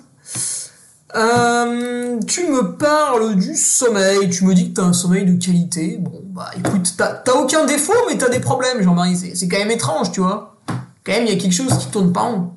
Euh, 1.16 2.20
tu 2.28 2.48
me 2.48 2.76
parles 2.76 3.36
du 3.36 3.56
sommeil, 3.56 4.30
tu 4.30 4.46
me 4.46 4.54
dis 4.54 4.70
que 4.70 4.76
t'as 4.76 4.84
un 4.84 4.94
sommeil 4.94 5.26
de 5.26 5.44
qualité. 5.44 5.98
Bon, 5.98 6.22
bah 6.26 6.52
écoute, 6.56 6.94
t'as 6.98 7.34
aucun 7.34 7.66
défaut, 7.66 7.94
mais 8.08 8.18
t'as 8.18 8.30
des 8.30 8.40
problèmes, 8.40 8.82
Jean-Marie. 8.84 9.18
C'est 9.36 9.48
quand 9.48 9.58
même 9.58 9.72
étrange, 9.72 10.12
tu 10.12 10.20
vois. 10.22 10.58
Quand 11.04 11.14
même, 11.14 11.24
il 11.24 11.34
y 11.34 11.36
a 11.36 11.40
quelque 11.40 11.54
chose 11.54 11.76
qui 11.80 11.88
tourne 11.88 12.14
pas 12.14 12.22
rond. 12.22 12.54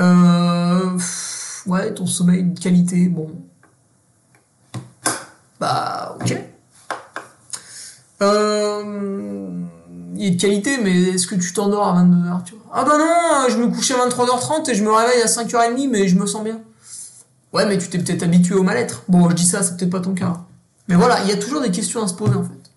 Euh, 0.00 0.98
ouais, 1.66 1.94
ton 1.94 2.06
sommeil 2.06 2.42
de 2.42 2.58
qualité, 2.58 3.08
bon. 3.08 3.30
Bah, 5.60 6.16
ok. 6.20 6.42
Euh, 8.22 9.64
il 10.16 10.26
est 10.26 10.30
de 10.30 10.40
qualité, 10.40 10.78
mais 10.82 11.10
est-ce 11.10 11.26
que 11.26 11.34
tu 11.34 11.52
t'endors 11.52 11.86
à 11.86 12.02
22h, 12.02 12.44
tu 12.44 12.54
vois? 12.54 12.62
Ah 12.72 12.84
bah 12.84 12.98
non, 12.98 13.48
je 13.48 13.56
me 13.58 13.68
couche 13.68 13.90
à 13.90 14.06
23h30 14.06 14.70
et 14.70 14.74
je 14.74 14.84
me 14.84 14.90
réveille 14.90 15.22
à 15.22 15.26
5h30, 15.26 15.88
mais 15.90 16.08
je 16.08 16.16
me 16.16 16.26
sens 16.26 16.44
bien. 16.44 16.60
Ouais, 17.52 17.66
mais 17.66 17.76
tu 17.78 17.88
t'es 17.88 17.98
peut-être 17.98 18.22
habitué 18.22 18.54
au 18.54 18.62
mal-être. 18.62 19.02
Bon, 19.08 19.28
je 19.28 19.34
dis 19.34 19.46
ça, 19.46 19.62
c'est 19.62 19.76
peut-être 19.76 19.90
pas 19.90 20.00
ton 20.00 20.14
cas. 20.14 20.40
Mais 20.88 20.94
voilà, 20.94 21.22
il 21.22 21.28
y 21.28 21.32
a 21.32 21.36
toujours 21.36 21.60
des 21.60 21.70
questions 21.70 22.02
à 22.02 22.08
se 22.08 22.14
poser, 22.14 22.34
en 22.34 22.42
fait. 22.42 22.70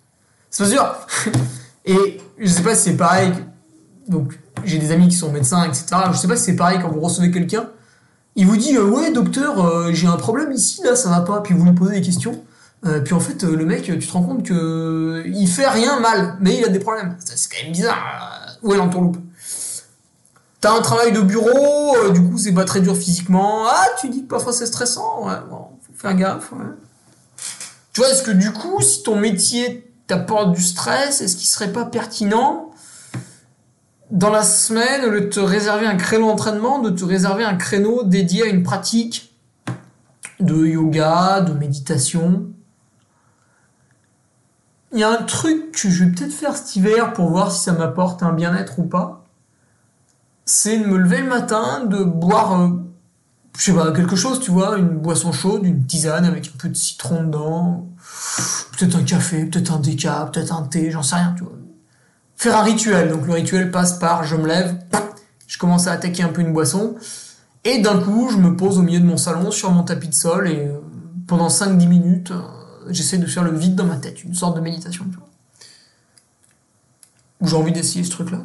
C'est 0.50 0.66
sûr. 0.66 0.96
et 1.86 2.20
je 2.38 2.48
sais 2.48 2.62
pas 2.62 2.76
si 2.76 2.90
c'est 2.90 2.98
pareil. 2.98 3.32
Donc, 4.08 4.38
j'ai 4.64 4.78
des 4.78 4.92
amis 4.92 5.08
qui 5.08 5.16
sont 5.16 5.32
médecins, 5.32 5.64
etc. 5.64 5.86
Je 6.12 6.18
sais 6.18 6.28
pas 6.28 6.36
si 6.36 6.44
c'est 6.44 6.56
pareil 6.56 6.80
quand 6.82 6.90
vous 6.90 7.00
recevez 7.00 7.32
quelqu'un. 7.32 7.68
Il 8.36 8.48
vous 8.48 8.58
dit, 8.58 8.76
euh, 8.76 8.84
ouais, 8.84 9.12
docteur, 9.12 9.66
euh, 9.66 9.92
j'ai 9.94 10.08
un 10.08 10.18
problème 10.18 10.52
ici, 10.52 10.82
là, 10.84 10.96
ça 10.96 11.10
va 11.10 11.22
pas. 11.22 11.42
Puis 11.42 11.54
vous 11.54 11.66
lui 11.66 11.74
posez 11.74 11.94
des 11.94 12.02
questions. 12.02 12.44
Euh, 12.86 13.02
puis 13.02 13.14
en 13.14 13.20
fait, 13.20 13.44
le 13.44 13.66
mec, 13.66 13.84
tu 13.84 13.98
te 13.98 14.12
rends 14.12 14.24
compte 14.24 14.44
que 14.44 15.24
il 15.26 15.48
fait 15.48 15.68
rien 15.68 16.00
mal, 16.00 16.38
mais 16.40 16.58
il 16.58 16.64
a 16.64 16.70
des 16.70 16.80
problèmes. 16.80 17.18
C'est 17.20 17.50
quand 17.50 17.64
même 17.64 17.72
bizarre. 17.72 18.58
Où 18.62 18.74
est 18.74 18.78
l'entourloupe 18.78 19.18
T'as 20.62 20.76
un 20.76 20.82
travail 20.82 21.12
de 21.12 21.22
bureau, 21.22 21.96
euh, 21.96 22.10
du 22.10 22.24
coup 22.24 22.40
c'est 22.40 22.54
pas 22.54 22.66
très 22.66 22.82
dur 22.82 22.98
physiquement. 22.98 23.66
Ah, 23.68 23.86
tu 24.00 24.10
dis 24.10 24.24
que 24.24 24.30
parfois 24.30 24.52
c'est 24.52 24.66
stressant, 24.66 25.28
ouais, 25.28 25.36
bon, 25.48 25.68
faut 25.82 25.94
faire 25.96 26.16
gaffe. 26.16 26.52
Ouais. 26.54 26.66
Tu 27.94 28.02
vois, 28.02 28.10
est-ce 28.10 28.24
que 28.24 28.32
du 28.32 28.52
coup, 28.52 28.82
si 28.82 29.04
ton 29.04 29.16
métier 29.16 29.92
t'apporte 30.08 30.54
du 30.54 30.64
stress, 30.64 31.22
est-ce 31.22 31.36
qu'il 31.36 31.48
serait 31.48 31.72
pas 31.72 31.86
pertinent 31.86 32.72
dans 34.10 34.32
la 34.32 34.42
semaine 34.42 35.12
de 35.12 35.20
te 35.20 35.40
réserver 35.40 35.86
un 35.86 35.98
créneau 35.98 36.30
d'entraînement, 36.30 36.80
de 36.80 36.90
te 36.90 37.06
réserver 37.06 37.44
un 37.44 37.56
créneau 37.56 38.04
dédié 38.04 38.44
à 38.44 38.46
une 38.48 38.64
pratique 38.64 39.36
de 40.40 40.66
yoga, 40.66 41.42
de 41.42 41.54
méditation? 41.54 42.48
Il 44.96 45.02
y 45.02 45.04
a 45.04 45.12
un 45.12 45.24
truc 45.24 45.74
que 45.74 45.90
je 45.90 46.04
vais 46.04 46.12
peut-être 46.12 46.34
faire 46.34 46.56
cet 46.56 46.76
hiver 46.76 47.14
pour 47.14 47.30
voir 47.30 47.52
si 47.52 47.64
ça 47.64 47.74
m'apporte 47.74 48.24
un 48.24 48.34
bien-être 48.34 48.80
ou 48.80 48.84
pas 48.84 49.26
c'est 50.46 50.78
de 50.78 50.86
me 50.86 50.98
lever 50.98 51.22
le 51.22 51.28
matin, 51.28 51.86
de 51.86 52.04
boire, 52.04 52.62
euh, 52.62 52.70
je 53.58 53.72
sais 53.72 53.94
quelque 53.96 54.16
chose, 54.16 54.40
tu 54.40 54.52
vois, 54.52 54.78
une 54.78 54.90
boisson 54.90 55.32
chaude, 55.32 55.66
une 55.66 55.86
tisane 55.86 56.26
avec 56.26 56.48
un 56.48 56.58
peu 56.58 56.70
de 56.70 56.76
citron 56.76 57.24
dedans, 57.24 57.88
peut-être 58.78 58.96
un 58.96 59.04
café, 59.04 59.46
peut-être 59.46 59.74
un 59.74 59.80
déca, 59.80 60.30
peut-être 60.32 60.54
un 60.54 60.64
thé, 60.64 60.92
j'en 60.92 61.04
sais 61.04 61.16
rien, 61.16 61.34
tu 61.36 61.44
vois. 61.44 61.54
Faire 62.38 62.58
un 62.58 62.64
rituel. 62.64 63.10
Donc 63.10 63.26
le 63.26 63.34
rituel 63.34 63.72
passe 63.72 63.98
par 63.98 64.24
je 64.24 64.36
me 64.36 64.48
lève, 64.48 64.78
je 65.48 65.58
commence 65.58 65.88
à 65.88 65.94
attaquer 65.94 66.22
un 66.22 66.30
peu 66.30 66.42
une 66.42 66.54
boisson, 66.54 66.96
et 67.64 67.80
d'un 67.80 67.98
coup, 67.98 68.30
je 68.30 68.38
me 68.38 68.56
pose 68.56 68.78
au 68.78 68.84
milieu 68.84 69.00
de 69.00 69.06
mon 69.06 69.18
salon 69.18 69.50
sur 69.50 69.72
mon 69.72 69.84
tapis 69.84 70.10
de 70.10 70.14
sol, 70.14 70.48
et 70.48 70.68
euh, 70.68 70.80
pendant 71.26 71.48
5-10 71.48 71.88
minutes, 71.88 72.32
euh, 72.32 72.42
j'essaie 72.90 73.18
de 73.18 73.26
faire 73.26 73.44
le 73.44 73.58
vide 73.58 73.76
dans 73.76 73.86
ma 73.86 73.98
tête, 73.98 74.24
une 74.24 74.36
sorte 74.36 74.56
de 74.56 74.62
méditation, 74.62 75.06
tu 75.10 75.18
vois. 75.18 75.28
J'ai 77.42 77.56
envie 77.56 77.72
d'essayer 77.72 78.04
ce 78.04 78.12
truc-là 78.12 78.40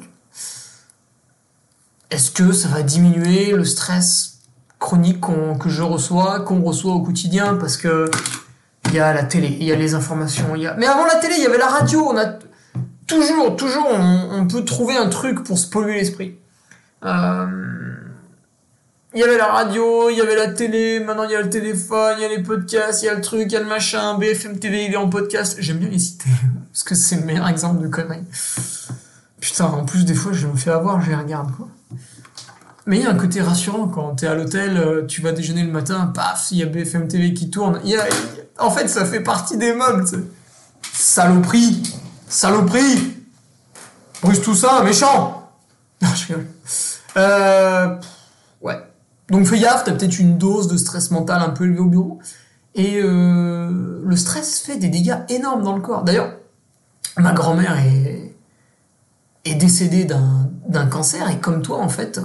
est-ce 2.11 2.31
que 2.31 2.53
ça 2.53 2.69
va 2.69 2.83
diminuer 2.83 3.53
le 3.53 3.65
stress 3.65 4.41
chronique 4.79 5.21
que 5.21 5.69
je 5.69 5.83
reçois, 5.83 6.41
qu'on 6.41 6.61
reçoit 6.63 6.93
au 6.93 7.01
quotidien? 7.01 7.55
Parce 7.55 7.77
que 7.77 8.11
il 8.87 8.95
y 8.95 8.99
a 8.99 9.13
la 9.15 9.23
télé, 9.23 9.57
il 9.61 9.67
y 9.67 9.73
a 9.73 9.77
les 9.77 9.95
informations, 9.95 10.57
il 10.57 10.63
y 10.63 10.67
a... 10.67 10.75
Mais 10.75 10.87
avant 10.87 11.05
la 11.05 11.17
télé, 11.17 11.35
il 11.39 11.45
y 11.45 11.47
avait 11.47 11.59
la 11.59 11.69
radio, 11.69 12.09
on 12.11 12.19
a... 12.19 12.39
Toujours, 13.07 13.57
toujours, 13.57 13.87
on, 13.91 14.47
peut 14.47 14.65
trouver 14.65 14.97
un 14.97 15.09
truc 15.09 15.43
pour 15.43 15.59
se 15.59 15.69
polluer 15.69 15.95
l'esprit. 15.95 16.39
Euh, 17.05 17.90
il 19.15 19.21
y 19.21 19.23
avait 19.25 19.39
la 19.39 19.47
radio, 19.47 20.09
il 20.09 20.17
y 20.17 20.21
avait 20.21 20.37
la 20.37 20.53
télé, 20.53 21.01
maintenant 21.01 21.25
il 21.25 21.33
y 21.33 21.35
a 21.35 21.43
le 21.43 21.51
téléphone, 21.51 22.15
il 22.19 22.23
y 22.23 22.25
a 22.25 22.29
les 22.29 22.43
podcasts, 22.43 23.03
il 23.03 23.07
y 23.07 23.09
a 23.09 23.15
le 23.15 23.21
truc, 23.21 23.43
il 23.47 23.53
y 23.53 23.57
a 23.57 23.61
le 23.61 23.67
machin, 23.67 24.17
BFM 24.19 24.59
TV, 24.59 24.85
il 24.85 24.93
est 24.93 24.97
en 24.97 25.09
podcast. 25.09 25.57
J'aime 25.59 25.79
bien 25.79 25.89
les 25.89 25.99
citer, 25.99 26.31
parce 26.73 26.85
que 26.85 26.95
c'est 26.95 27.17
le 27.17 27.23
meilleur 27.23 27.49
exemple 27.49 27.83
de 27.83 27.89
conneries. 27.89 28.25
Putain, 29.41 29.65
en 29.65 29.85
plus, 29.85 30.05
des 30.05 30.15
fois, 30.15 30.33
je 30.33 30.47
me 30.47 30.57
fais 30.57 30.71
avoir, 30.71 31.01
je 31.01 31.11
les 31.11 31.17
regarde, 31.17 31.51
quoi. 31.57 31.67
Mais 32.87 32.99
il 32.99 33.03
y 33.03 33.07
a 33.07 33.11
un 33.11 33.17
côté 33.17 33.41
rassurant 33.41 33.89
quand 33.89 34.17
tu 34.17 34.25
es 34.25 34.29
à 34.29 34.35
l'hôtel, 34.35 34.77
euh, 34.77 35.07
tu 35.07 35.21
vas 35.21 35.33
déjeuner 35.33 35.63
le 35.63 35.71
matin, 35.71 36.07
paf, 36.15 36.49
il 36.51 36.59
y 36.59 36.63
a 36.63 36.67
BFM 36.67 37.09
TV 37.09 37.35
qui 37.35 37.51
tourne. 37.51 37.81
Y 37.85 37.97
a, 37.97 38.05
en 38.59 38.71
fait, 38.71 38.89
ça 38.89 39.05
fait 39.05 39.21
partie 39.21 39.57
des 39.57 39.75
meubles. 39.75 40.05
Saloperie 40.93 41.83
Saloperie 42.29 43.17
Bruce 44.23 44.43
tout 44.43 44.55
ça, 44.55 44.83
méchant 44.83 45.51
Non, 46.03 46.09
je 46.15 46.27
rigole. 46.27 46.47
Euh. 47.17 47.97
Donc 49.31 49.47
fais 49.47 49.59
gaffe, 49.59 49.85
t'as 49.85 49.93
peut-être 49.93 50.19
une 50.19 50.39
dose 50.39 50.69
de 50.69 50.77
stress 50.77 51.11
mental 51.11 51.41
un 51.41 51.51
peu 51.51 51.65
élevée 51.65 51.81
au 51.81 51.87
bureau. 51.87 52.19
Et 52.75 53.01
euh, 53.03 54.03
le 54.05 54.17
stress 54.17 54.61
fait 54.61 54.77
des 54.77 54.89
dégâts 54.89 55.19
énormes 55.29 55.63
dans 55.63 55.75
le 55.75 55.81
corps. 55.81 56.05
D'ailleurs, 56.05 56.33
ma 57.17 57.33
grand-mère 57.33 57.77
est, 57.79 58.35
décédée 59.55 60.05
d'un 60.05 60.87
cancer 60.87 61.29
et 61.29 61.39
comme 61.39 61.63
toi, 61.63 61.79
en 61.79 61.89
fait, 61.89 62.21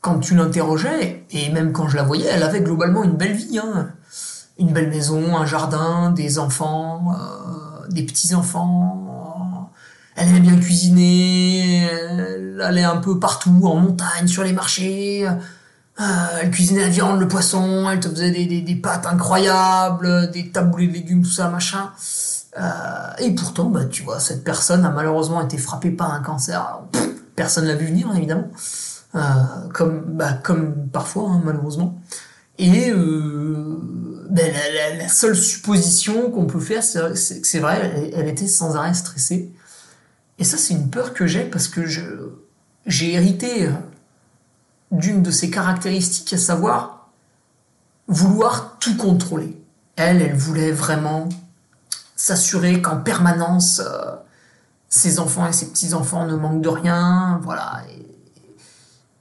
quand 0.00 0.18
tu 0.18 0.34
l'interrogeais, 0.34 1.24
et 1.30 1.50
même 1.50 1.72
quand 1.72 1.88
je 1.88 1.96
la 1.96 2.02
voyais, 2.02 2.26
elle 2.26 2.42
avait 2.42 2.60
globalement 2.60 3.04
une 3.04 3.16
belle 3.16 3.34
vie. 3.34 3.58
Hein. 3.58 3.90
Une 4.58 4.72
belle 4.72 4.90
maison, 4.90 5.36
un 5.36 5.46
jardin, 5.46 6.10
des 6.10 6.38
enfants, 6.38 7.14
euh, 7.14 7.88
des 7.88 8.02
petits-enfants. 8.04 8.99
Elle 10.20 10.28
aimait 10.28 10.40
bien 10.40 10.56
cuisiner, 10.58 11.82
elle 11.82 12.60
allait 12.62 12.84
un 12.84 12.98
peu 12.98 13.18
partout, 13.18 13.62
en 13.64 13.76
montagne, 13.76 14.26
sur 14.26 14.44
les 14.44 14.52
marchés. 14.52 15.26
Euh, 15.26 16.04
elle 16.42 16.50
cuisinait 16.50 16.82
la 16.82 16.88
viande, 16.88 17.20
le 17.20 17.28
poisson, 17.28 17.88
elle 17.90 18.00
te 18.00 18.08
faisait 18.08 18.30
des, 18.30 18.74
pâtes 18.76 19.06
incroyables, 19.06 20.30
des 20.30 20.50
taboulés 20.50 20.88
de 20.88 20.92
légumes, 20.92 21.22
tout 21.22 21.30
ça, 21.30 21.48
machin. 21.48 21.90
Euh, 22.58 22.62
et 23.18 23.34
pourtant, 23.34 23.70
bah, 23.70 23.86
tu 23.86 24.02
vois, 24.02 24.20
cette 24.20 24.44
personne 24.44 24.84
a 24.84 24.90
malheureusement 24.90 25.42
été 25.42 25.56
frappée 25.56 25.90
par 25.90 26.12
un 26.12 26.20
cancer. 26.20 26.80
Personne 27.34 27.64
l'a 27.64 27.74
vu 27.74 27.86
venir, 27.86 28.08
évidemment. 28.14 28.48
Euh, 29.14 29.20
comme, 29.72 30.02
bah, 30.06 30.38
parfois, 30.92 31.30
hein, 31.30 31.40
malheureusement. 31.42 31.98
Et 32.58 32.92
ben, 32.92 34.52
la, 34.74 34.96
la, 34.96 35.08
seule 35.08 35.34
supposition 35.34 36.30
qu'on 36.30 36.44
peut 36.44 36.60
faire, 36.60 36.84
c'est 36.84 37.40
que 37.40 37.46
c'est 37.46 37.58
vrai, 37.58 38.12
elle, 38.14 38.28
était 38.28 38.46
sans 38.46 38.76
arrêt 38.76 38.92
stressée. 38.92 39.50
Et 40.40 40.44
ça, 40.44 40.56
c'est 40.56 40.74
une 40.74 40.90
peur 40.90 41.14
que 41.14 41.26
j'ai 41.26 41.44
parce 41.44 41.68
que 41.68 41.86
je 41.86 42.00
j'ai 42.86 43.12
hérité 43.12 43.68
d'une 44.90 45.22
de 45.22 45.30
ses 45.30 45.50
caractéristiques, 45.50 46.32
à 46.32 46.38
savoir 46.38 47.10
vouloir 48.08 48.78
tout 48.80 48.96
contrôler. 48.96 49.56
Elle, 49.96 50.22
elle 50.22 50.34
voulait 50.34 50.72
vraiment 50.72 51.28
s'assurer 52.16 52.82
qu'en 52.82 52.96
permanence, 52.96 53.80
euh, 53.84 54.16
ses 54.88 55.20
enfants 55.20 55.46
et 55.46 55.52
ses 55.52 55.66
petits-enfants 55.66 56.26
ne 56.26 56.34
manquent 56.34 56.62
de 56.62 56.68
rien, 56.68 57.38
voilà. 57.44 57.82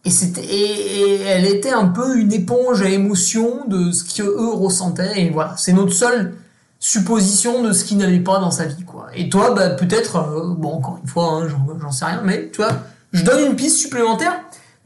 Et, 0.05 0.09
c'était, 0.09 0.43
et, 0.43 1.21
elle 1.21 1.45
était 1.45 1.71
un 1.71 1.87
peu 1.87 2.17
une 2.17 2.31
éponge 2.33 2.81
à 2.81 2.89
émotion 2.89 3.67
de 3.67 3.91
ce 3.91 4.03
qu'eux 4.03 4.53
ressentaient. 4.53 5.21
Et 5.21 5.29
voilà, 5.29 5.55
c'est 5.57 5.73
notre 5.73 5.93
seule 5.93 6.35
supposition 6.79 7.61
de 7.61 7.73
ce 7.73 7.83
qui 7.83 7.95
n'allait 7.95 8.21
pas 8.21 8.39
dans 8.39 8.51
sa 8.51 8.65
vie. 8.65 8.83
quoi. 8.83 9.07
Et 9.13 9.29
toi, 9.29 9.51
bah, 9.51 9.69
peut-être, 9.69 10.15
euh, 10.15 10.55
bon, 10.57 10.75
encore 10.75 10.99
une 11.01 11.09
fois, 11.09 11.25
hein, 11.33 11.47
j'en, 11.81 11.91
sais 11.91 12.05
rien, 12.05 12.21
mais 12.23 12.49
tu 12.51 12.61
vois, 12.61 12.71
je 13.11 13.23
donne 13.23 13.51
une 13.51 13.55
piste 13.55 13.77
supplémentaire. 13.77 14.33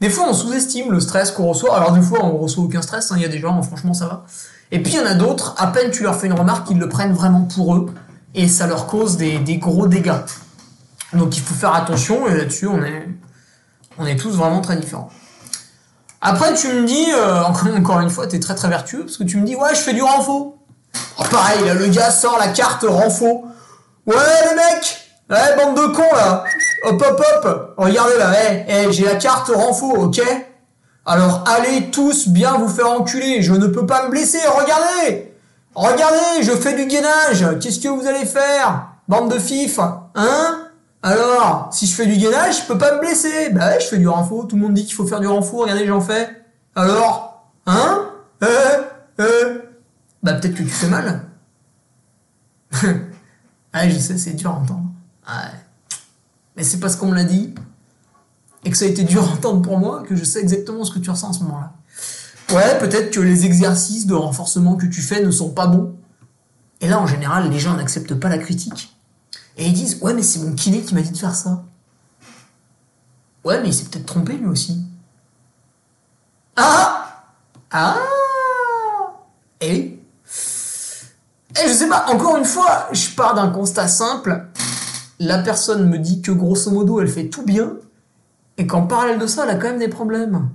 Des 0.00 0.10
fois, 0.10 0.26
on 0.28 0.34
sous-estime 0.34 0.90
le 0.90 1.00
stress 1.00 1.30
qu'on 1.30 1.46
reçoit. 1.46 1.76
Alors, 1.76 1.92
des 1.92 2.02
fois, 2.02 2.24
on 2.24 2.36
reçoit 2.36 2.64
aucun 2.64 2.82
stress. 2.82 3.12
Hein. 3.12 3.16
Il 3.16 3.22
y 3.22 3.24
a 3.24 3.28
des 3.28 3.38
gens, 3.38 3.62
franchement, 3.62 3.94
ça 3.94 4.06
va. 4.06 4.24
Et 4.72 4.82
puis, 4.82 4.92
il 4.92 4.98
y 4.98 5.00
en 5.00 5.06
a 5.06 5.14
d'autres, 5.14 5.54
à 5.56 5.68
peine 5.68 5.92
tu 5.92 6.02
leur 6.02 6.16
fais 6.16 6.26
une 6.26 6.32
remarque, 6.32 6.68
ils 6.70 6.78
le 6.78 6.88
prennent 6.88 7.12
vraiment 7.12 7.42
pour 7.42 7.76
eux. 7.76 7.86
Et 8.34 8.48
ça 8.48 8.66
leur 8.66 8.86
cause 8.86 9.16
des, 9.16 9.38
gros 9.58 9.86
dégâts. 9.86 10.18
Donc, 11.12 11.36
il 11.36 11.40
faut 11.40 11.54
faire 11.54 11.74
attention. 11.74 12.26
Et 12.26 12.36
là-dessus, 12.36 12.66
on 12.66 12.82
est, 12.82 13.08
on 13.98 14.06
est 14.06 14.16
tous 14.16 14.36
vraiment 14.36 14.60
très 14.60 14.76
différents. 14.76 15.10
Après, 16.20 16.54
tu 16.54 16.66
me 16.68 16.86
dis, 16.86 17.06
euh, 17.12 17.44
encore, 17.44 18.00
une 18.00 18.10
fois, 18.10 18.26
tu 18.26 18.34
es 18.34 18.40
très 18.40 18.56
très 18.56 18.68
vertueux, 18.68 19.00
parce 19.00 19.16
que 19.16 19.24
tu 19.24 19.36
me 19.36 19.46
dis, 19.46 19.54
ouais, 19.54 19.74
je 19.74 19.80
fais 19.80 19.92
du 19.92 20.02
renfo. 20.02 20.53
Oh, 21.18 21.22
pareil, 21.30 21.60
le 21.78 21.86
gars 21.88 22.10
sort 22.10 22.38
la 22.38 22.48
carte 22.48 22.84
renfo. 22.88 23.44
Ouais, 24.06 24.14
les 24.48 24.56
mecs 24.56 25.00
Ouais, 25.30 25.56
bande 25.56 25.76
de 25.76 25.86
cons, 25.94 26.14
là 26.14 26.44
Hop, 26.84 27.02
hop, 27.02 27.22
hop 27.44 27.74
Regardez, 27.78 28.18
là, 28.18 28.32
hey, 28.68 28.92
j'ai 28.92 29.04
la 29.04 29.14
carte 29.14 29.50
renfo, 29.54 29.86
ok 29.86 30.20
Alors, 31.06 31.44
allez 31.46 31.90
tous 31.90 32.28
bien 32.28 32.58
vous 32.58 32.68
faire 32.68 32.90
enculer, 32.90 33.40
je 33.40 33.54
ne 33.54 33.66
peux 33.66 33.86
pas 33.86 34.04
me 34.04 34.10
blesser, 34.10 34.40
regardez 34.46 35.32
Regardez, 35.74 36.42
je 36.42 36.52
fais 36.52 36.74
du 36.74 36.84
gainage, 36.86 37.46
qu'est-ce 37.60 37.80
que 37.80 37.88
vous 37.88 38.06
allez 38.06 38.26
faire 38.26 38.88
Bande 39.08 39.32
de 39.32 39.38
fifs, 39.38 39.78
hein 39.78 40.60
alors, 41.06 41.68
si 41.70 41.86
je 41.86 41.94
fais 41.94 42.06
du 42.06 42.16
gainage, 42.16 42.62
je 42.62 42.66
peux 42.66 42.78
pas 42.78 42.94
me 42.94 43.00
blesser. 43.00 43.50
Bah 43.50 43.66
ouais, 43.66 43.78
je 43.78 43.88
fais 43.88 43.98
du 43.98 44.08
renfort. 44.08 44.48
Tout 44.48 44.56
le 44.56 44.62
monde 44.62 44.72
dit 44.72 44.86
qu'il 44.86 44.94
faut 44.94 45.06
faire 45.06 45.20
du 45.20 45.26
renfort. 45.26 45.60
Regardez, 45.60 45.86
j'en 45.86 46.00
fais. 46.00 46.30
Alors, 46.74 47.44
hein 47.66 48.08
euh, 48.42 48.82
euh. 49.20 49.58
Bah 50.24 50.32
peut-être 50.32 50.54
que 50.54 50.62
tu 50.62 50.70
fais 50.70 50.88
mal. 50.88 51.28
ouais, 52.82 53.90
je 53.90 53.98
sais, 53.98 54.16
c'est 54.16 54.32
dur 54.32 54.50
à 54.50 54.54
entendre. 54.54 54.90
Ouais. 55.28 55.50
Mais 56.56 56.64
c'est 56.64 56.80
parce 56.80 56.96
qu'on 56.96 57.08
me 57.08 57.14
l'a 57.14 57.24
dit 57.24 57.54
et 58.64 58.70
que 58.70 58.76
ça 58.76 58.86
a 58.86 58.88
été 58.88 59.04
dur 59.04 59.22
à 59.22 59.32
entendre 59.32 59.60
pour 59.60 59.78
moi 59.78 60.02
que 60.02 60.16
je 60.16 60.24
sais 60.24 60.40
exactement 60.40 60.82
ce 60.84 60.94
que 60.94 60.98
tu 60.98 61.10
ressens 61.10 61.28
en 61.28 61.32
ce 61.34 61.44
moment-là. 61.44 61.74
Ouais, 62.52 62.78
peut-être 62.78 63.12
que 63.12 63.20
les 63.20 63.44
exercices 63.44 64.06
de 64.06 64.14
renforcement 64.14 64.76
que 64.76 64.86
tu 64.86 65.02
fais 65.02 65.22
ne 65.22 65.30
sont 65.30 65.50
pas 65.50 65.66
bons. 65.66 65.94
Et 66.80 66.88
là, 66.88 67.00
en 67.00 67.06
général, 67.06 67.50
les 67.50 67.58
gens 67.58 67.76
n'acceptent 67.76 68.14
pas 68.14 68.30
la 68.30 68.38
critique. 68.38 68.96
Et 69.58 69.66
ils 69.66 69.74
disent, 69.74 69.98
ouais, 70.00 70.14
mais 70.14 70.22
c'est 70.22 70.38
mon 70.38 70.54
kiné 70.54 70.80
qui 70.80 70.94
m'a 70.94 71.02
dit 71.02 71.10
de 71.10 71.18
faire 71.18 71.34
ça. 71.34 71.64
Ouais, 73.44 73.60
mais 73.60 73.68
il 73.68 73.74
s'est 73.74 73.84
peut-être 73.84 74.06
trompé 74.06 74.32
lui 74.32 74.46
aussi. 74.46 74.82
Ah 76.56 77.24
Ah 77.70 77.98
Et 79.60 79.93
Et 81.62 81.68
je 81.68 81.72
sais 81.72 81.88
pas, 81.88 82.06
encore 82.08 82.36
une 82.36 82.44
fois, 82.44 82.88
je 82.92 83.10
pars 83.14 83.34
d'un 83.34 83.48
constat 83.48 83.88
simple. 83.88 84.46
La 85.20 85.38
personne 85.38 85.88
me 85.88 85.98
dit 85.98 86.20
que 86.20 86.32
grosso 86.32 86.70
modo, 86.70 87.00
elle 87.00 87.08
fait 87.08 87.28
tout 87.28 87.44
bien, 87.44 87.74
et 88.58 88.66
qu'en 88.66 88.86
parallèle 88.86 89.18
de 89.18 89.26
ça, 89.26 89.44
elle 89.44 89.50
a 89.50 89.54
quand 89.54 89.68
même 89.68 89.78
des 89.78 89.88
problèmes. 89.88 90.48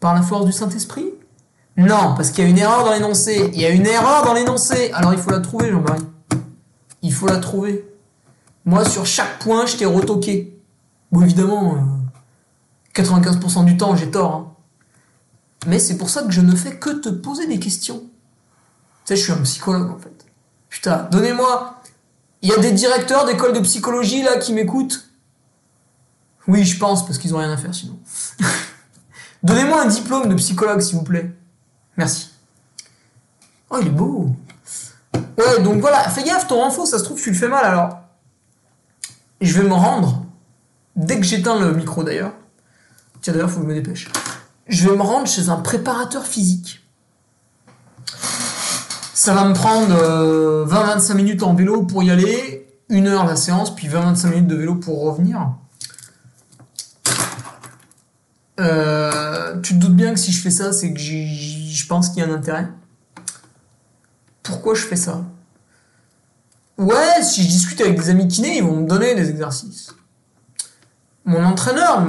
Par 0.00 0.14
la 0.14 0.22
force 0.22 0.46
du 0.46 0.52
Saint-Esprit? 0.52 1.06
Non, 1.76 2.14
parce 2.16 2.30
qu'il 2.30 2.42
y 2.42 2.46
a 2.46 2.50
une 2.50 2.58
erreur 2.58 2.84
dans 2.84 2.92
l'énoncé. 2.92 3.50
Il 3.54 3.60
y 3.60 3.64
a 3.64 3.70
une 3.70 3.86
erreur 3.86 4.24
dans 4.24 4.34
l'énoncé. 4.34 4.90
Alors 4.92 5.12
il 5.12 5.18
faut 5.18 5.30
la 5.30 5.38
trouver, 5.38 5.70
Jean-Marie. 5.70 6.02
Il 7.02 7.12
faut 7.12 7.28
la 7.28 7.36
trouver. 7.36 7.88
Moi, 8.64 8.84
sur 8.84 9.06
chaque 9.06 9.38
point, 9.38 9.64
je 9.64 9.76
t'ai 9.76 9.86
retoqué. 9.86 10.60
Bon, 11.12 11.22
évidemment, 11.22 11.78
95% 12.94 13.60
euh, 13.60 13.64
du 13.64 13.76
temps, 13.76 13.94
j'ai 13.94 14.10
tort. 14.10 14.34
Hein. 14.34 14.52
Mais 15.68 15.78
c'est 15.78 15.96
pour 15.96 16.10
ça 16.10 16.22
que 16.22 16.32
je 16.32 16.40
ne 16.40 16.54
fais 16.54 16.76
que 16.76 16.90
te 16.90 17.08
poser 17.08 17.46
des 17.46 17.60
questions. 17.60 18.02
Tu 19.08 19.14
sais, 19.14 19.20
je 19.20 19.24
suis 19.24 19.32
un 19.32 19.42
psychologue, 19.42 19.90
en 19.90 19.98
fait. 19.98 20.26
Putain, 20.68 21.08
donnez-moi... 21.10 21.80
Il 22.42 22.50
y 22.50 22.52
a 22.52 22.58
des 22.58 22.72
directeurs 22.72 23.24
d'école 23.24 23.54
de 23.54 23.60
psychologie, 23.60 24.22
là, 24.22 24.36
qui 24.36 24.52
m'écoutent 24.52 25.08
Oui, 26.46 26.62
je 26.62 26.78
pense, 26.78 27.06
parce 27.06 27.16
qu'ils 27.16 27.34
ont 27.34 27.38
rien 27.38 27.50
à 27.50 27.56
faire, 27.56 27.74
sinon. 27.74 27.98
Donnez-moi 29.42 29.80
un 29.80 29.86
diplôme 29.86 30.28
de 30.28 30.34
psychologue, 30.34 30.80
s'il 30.80 30.96
vous 30.96 31.04
plaît. 31.04 31.32
Merci. 31.96 32.32
Oh, 33.70 33.78
il 33.80 33.86
est 33.86 33.90
beau. 33.90 34.36
Ouais, 35.14 35.62
donc 35.62 35.80
voilà, 35.80 36.06
fais 36.10 36.22
gaffe, 36.22 36.46
ton 36.46 36.62
info, 36.66 36.84
ça 36.84 36.98
se 36.98 37.04
trouve, 37.04 37.18
tu 37.18 37.30
le 37.30 37.36
fais 37.36 37.48
mal 37.48 37.64
alors. 37.64 38.00
Je 39.40 39.58
vais 39.58 39.66
me 39.66 39.74
rendre, 39.74 40.22
dès 40.96 41.18
que 41.18 41.24
j'éteins 41.24 41.58
le 41.58 41.72
micro 41.72 42.04
d'ailleurs. 42.04 42.34
Tiens, 43.22 43.32
d'ailleurs, 43.32 43.50
faut 43.50 43.60
que 43.60 43.64
je 43.64 43.68
me 43.68 43.74
dépêche. 43.74 44.10
Je 44.66 44.86
vais 44.86 44.94
me 44.94 45.02
rendre 45.02 45.26
chez 45.26 45.48
un 45.48 45.56
préparateur 45.56 46.26
physique. 46.26 46.84
Ça 49.18 49.34
va 49.34 49.48
me 49.48 49.52
prendre 49.52 49.96
20-25 50.68 51.10
euh, 51.10 51.14
minutes 51.16 51.42
en 51.42 51.52
vélo 51.52 51.82
pour 51.82 52.04
y 52.04 52.10
aller, 52.12 52.68
une 52.88 53.08
heure 53.08 53.26
la 53.26 53.34
séance, 53.34 53.74
puis 53.74 53.88
20-25 53.88 54.30
minutes 54.30 54.46
de 54.46 54.54
vélo 54.54 54.76
pour 54.76 55.02
revenir. 55.02 55.56
Euh, 58.60 59.60
tu 59.60 59.74
te 59.74 59.80
doutes 59.80 59.96
bien 59.96 60.14
que 60.14 60.20
si 60.20 60.30
je 60.30 60.40
fais 60.40 60.52
ça, 60.52 60.72
c'est 60.72 60.92
que 60.92 61.00
je 61.00 61.86
pense 61.88 62.10
qu'il 62.10 62.22
y 62.22 62.26
a 62.26 62.28
un 62.28 62.32
intérêt. 62.32 62.68
Pourquoi 64.44 64.76
je 64.76 64.82
fais 64.82 64.94
ça? 64.94 65.24
Ouais, 66.76 67.20
si 67.24 67.42
je 67.42 67.48
discute 67.48 67.80
avec 67.80 67.98
des 67.98 68.10
amis 68.10 68.28
kinés, 68.28 68.58
ils 68.58 68.62
vont 68.62 68.76
me 68.76 68.86
donner 68.86 69.16
des 69.16 69.30
exercices. 69.30 69.96
Mon 71.24 71.44
entraîneur 71.44 72.06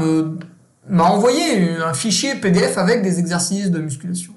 m'a 0.88 1.06
envoyé 1.06 1.76
un 1.78 1.96
fichier 1.96 2.36
PDF 2.36 2.78
avec 2.78 3.02
des 3.02 3.18
exercices 3.18 3.72
de 3.72 3.80
musculation. 3.80 4.36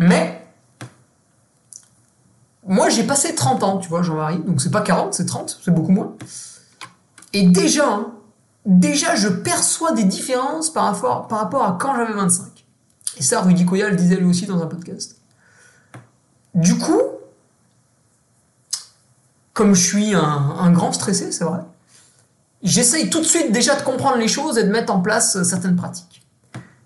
Mais 0.00 0.42
moi 2.66 2.88
j'ai 2.88 3.04
passé 3.04 3.34
30 3.34 3.62
ans, 3.62 3.78
tu 3.78 3.88
vois, 3.90 4.00
Jean-Marie, 4.00 4.38
donc 4.38 4.62
c'est 4.62 4.70
pas 4.70 4.80
40, 4.80 5.12
c'est 5.12 5.26
30, 5.26 5.60
c'est 5.62 5.70
beaucoup 5.70 5.92
moins. 5.92 6.16
Et 7.34 7.46
déjà, 7.46 7.86
hein, 7.86 8.12
déjà 8.64 9.14
je 9.14 9.28
perçois 9.28 9.92
des 9.92 10.04
différences 10.04 10.72
par 10.72 10.84
rapport, 10.84 11.28
par 11.28 11.40
rapport 11.40 11.64
à 11.64 11.76
quand 11.78 11.94
j'avais 11.94 12.14
25. 12.14 12.46
Et 13.18 13.22
ça, 13.22 13.42
Rudy 13.42 13.66
Koya 13.66 13.90
le 13.90 13.96
disait 13.96 14.16
lui 14.16 14.24
aussi 14.24 14.46
dans 14.46 14.62
un 14.62 14.66
podcast. 14.66 15.18
Du 16.54 16.78
coup, 16.78 17.02
comme 19.52 19.74
je 19.74 19.86
suis 19.86 20.14
un, 20.14 20.70
grand 20.72 20.92
stressé, 20.92 21.30
c'est 21.30 21.44
vrai, 21.44 21.60
j'essaye 22.62 23.10
tout 23.10 23.20
de 23.20 23.26
suite 23.26 23.52
déjà 23.52 23.76
de 23.76 23.82
comprendre 23.82 24.16
les 24.16 24.28
choses 24.28 24.56
et 24.56 24.64
de 24.64 24.70
mettre 24.70 24.94
en 24.94 25.02
place 25.02 25.42
certaines 25.42 25.76
pratiques. 25.76 26.22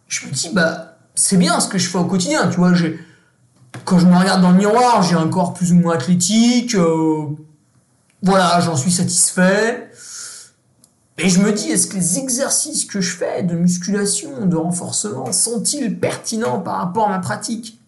Je 0.08 0.26
me 0.26 0.32
dis, 0.32 0.50
bah, 0.52 0.93
c'est 1.14 1.36
bien 1.36 1.60
ce 1.60 1.68
que 1.68 1.78
je 1.78 1.88
fais 1.88 1.98
au 1.98 2.04
quotidien, 2.04 2.48
tu 2.48 2.56
vois, 2.56 2.72
quand 3.84 3.98
je 3.98 4.06
me 4.06 4.16
regarde 4.16 4.42
dans 4.42 4.50
le 4.50 4.58
miroir, 4.58 5.02
j'ai 5.02 5.14
un 5.14 5.28
corps 5.28 5.54
plus 5.54 5.72
ou 5.72 5.76
moins 5.76 5.94
athlétique, 5.94 6.74
euh, 6.74 7.26
voilà, 8.22 8.60
j'en 8.60 8.76
suis 8.76 8.92
satisfait. 8.92 9.90
Et 11.18 11.28
je 11.28 11.40
me 11.40 11.52
dis, 11.52 11.70
est-ce 11.70 11.86
que 11.86 11.94
les 11.94 12.18
exercices 12.18 12.86
que 12.86 13.00
je 13.00 13.16
fais 13.16 13.44
de 13.44 13.54
musculation, 13.54 14.46
de 14.46 14.56
renforcement, 14.56 15.30
sont-ils 15.32 15.98
pertinents 15.98 16.58
par 16.58 16.78
rapport 16.78 17.06
à 17.06 17.10
ma 17.10 17.18
pratique? 17.20 17.78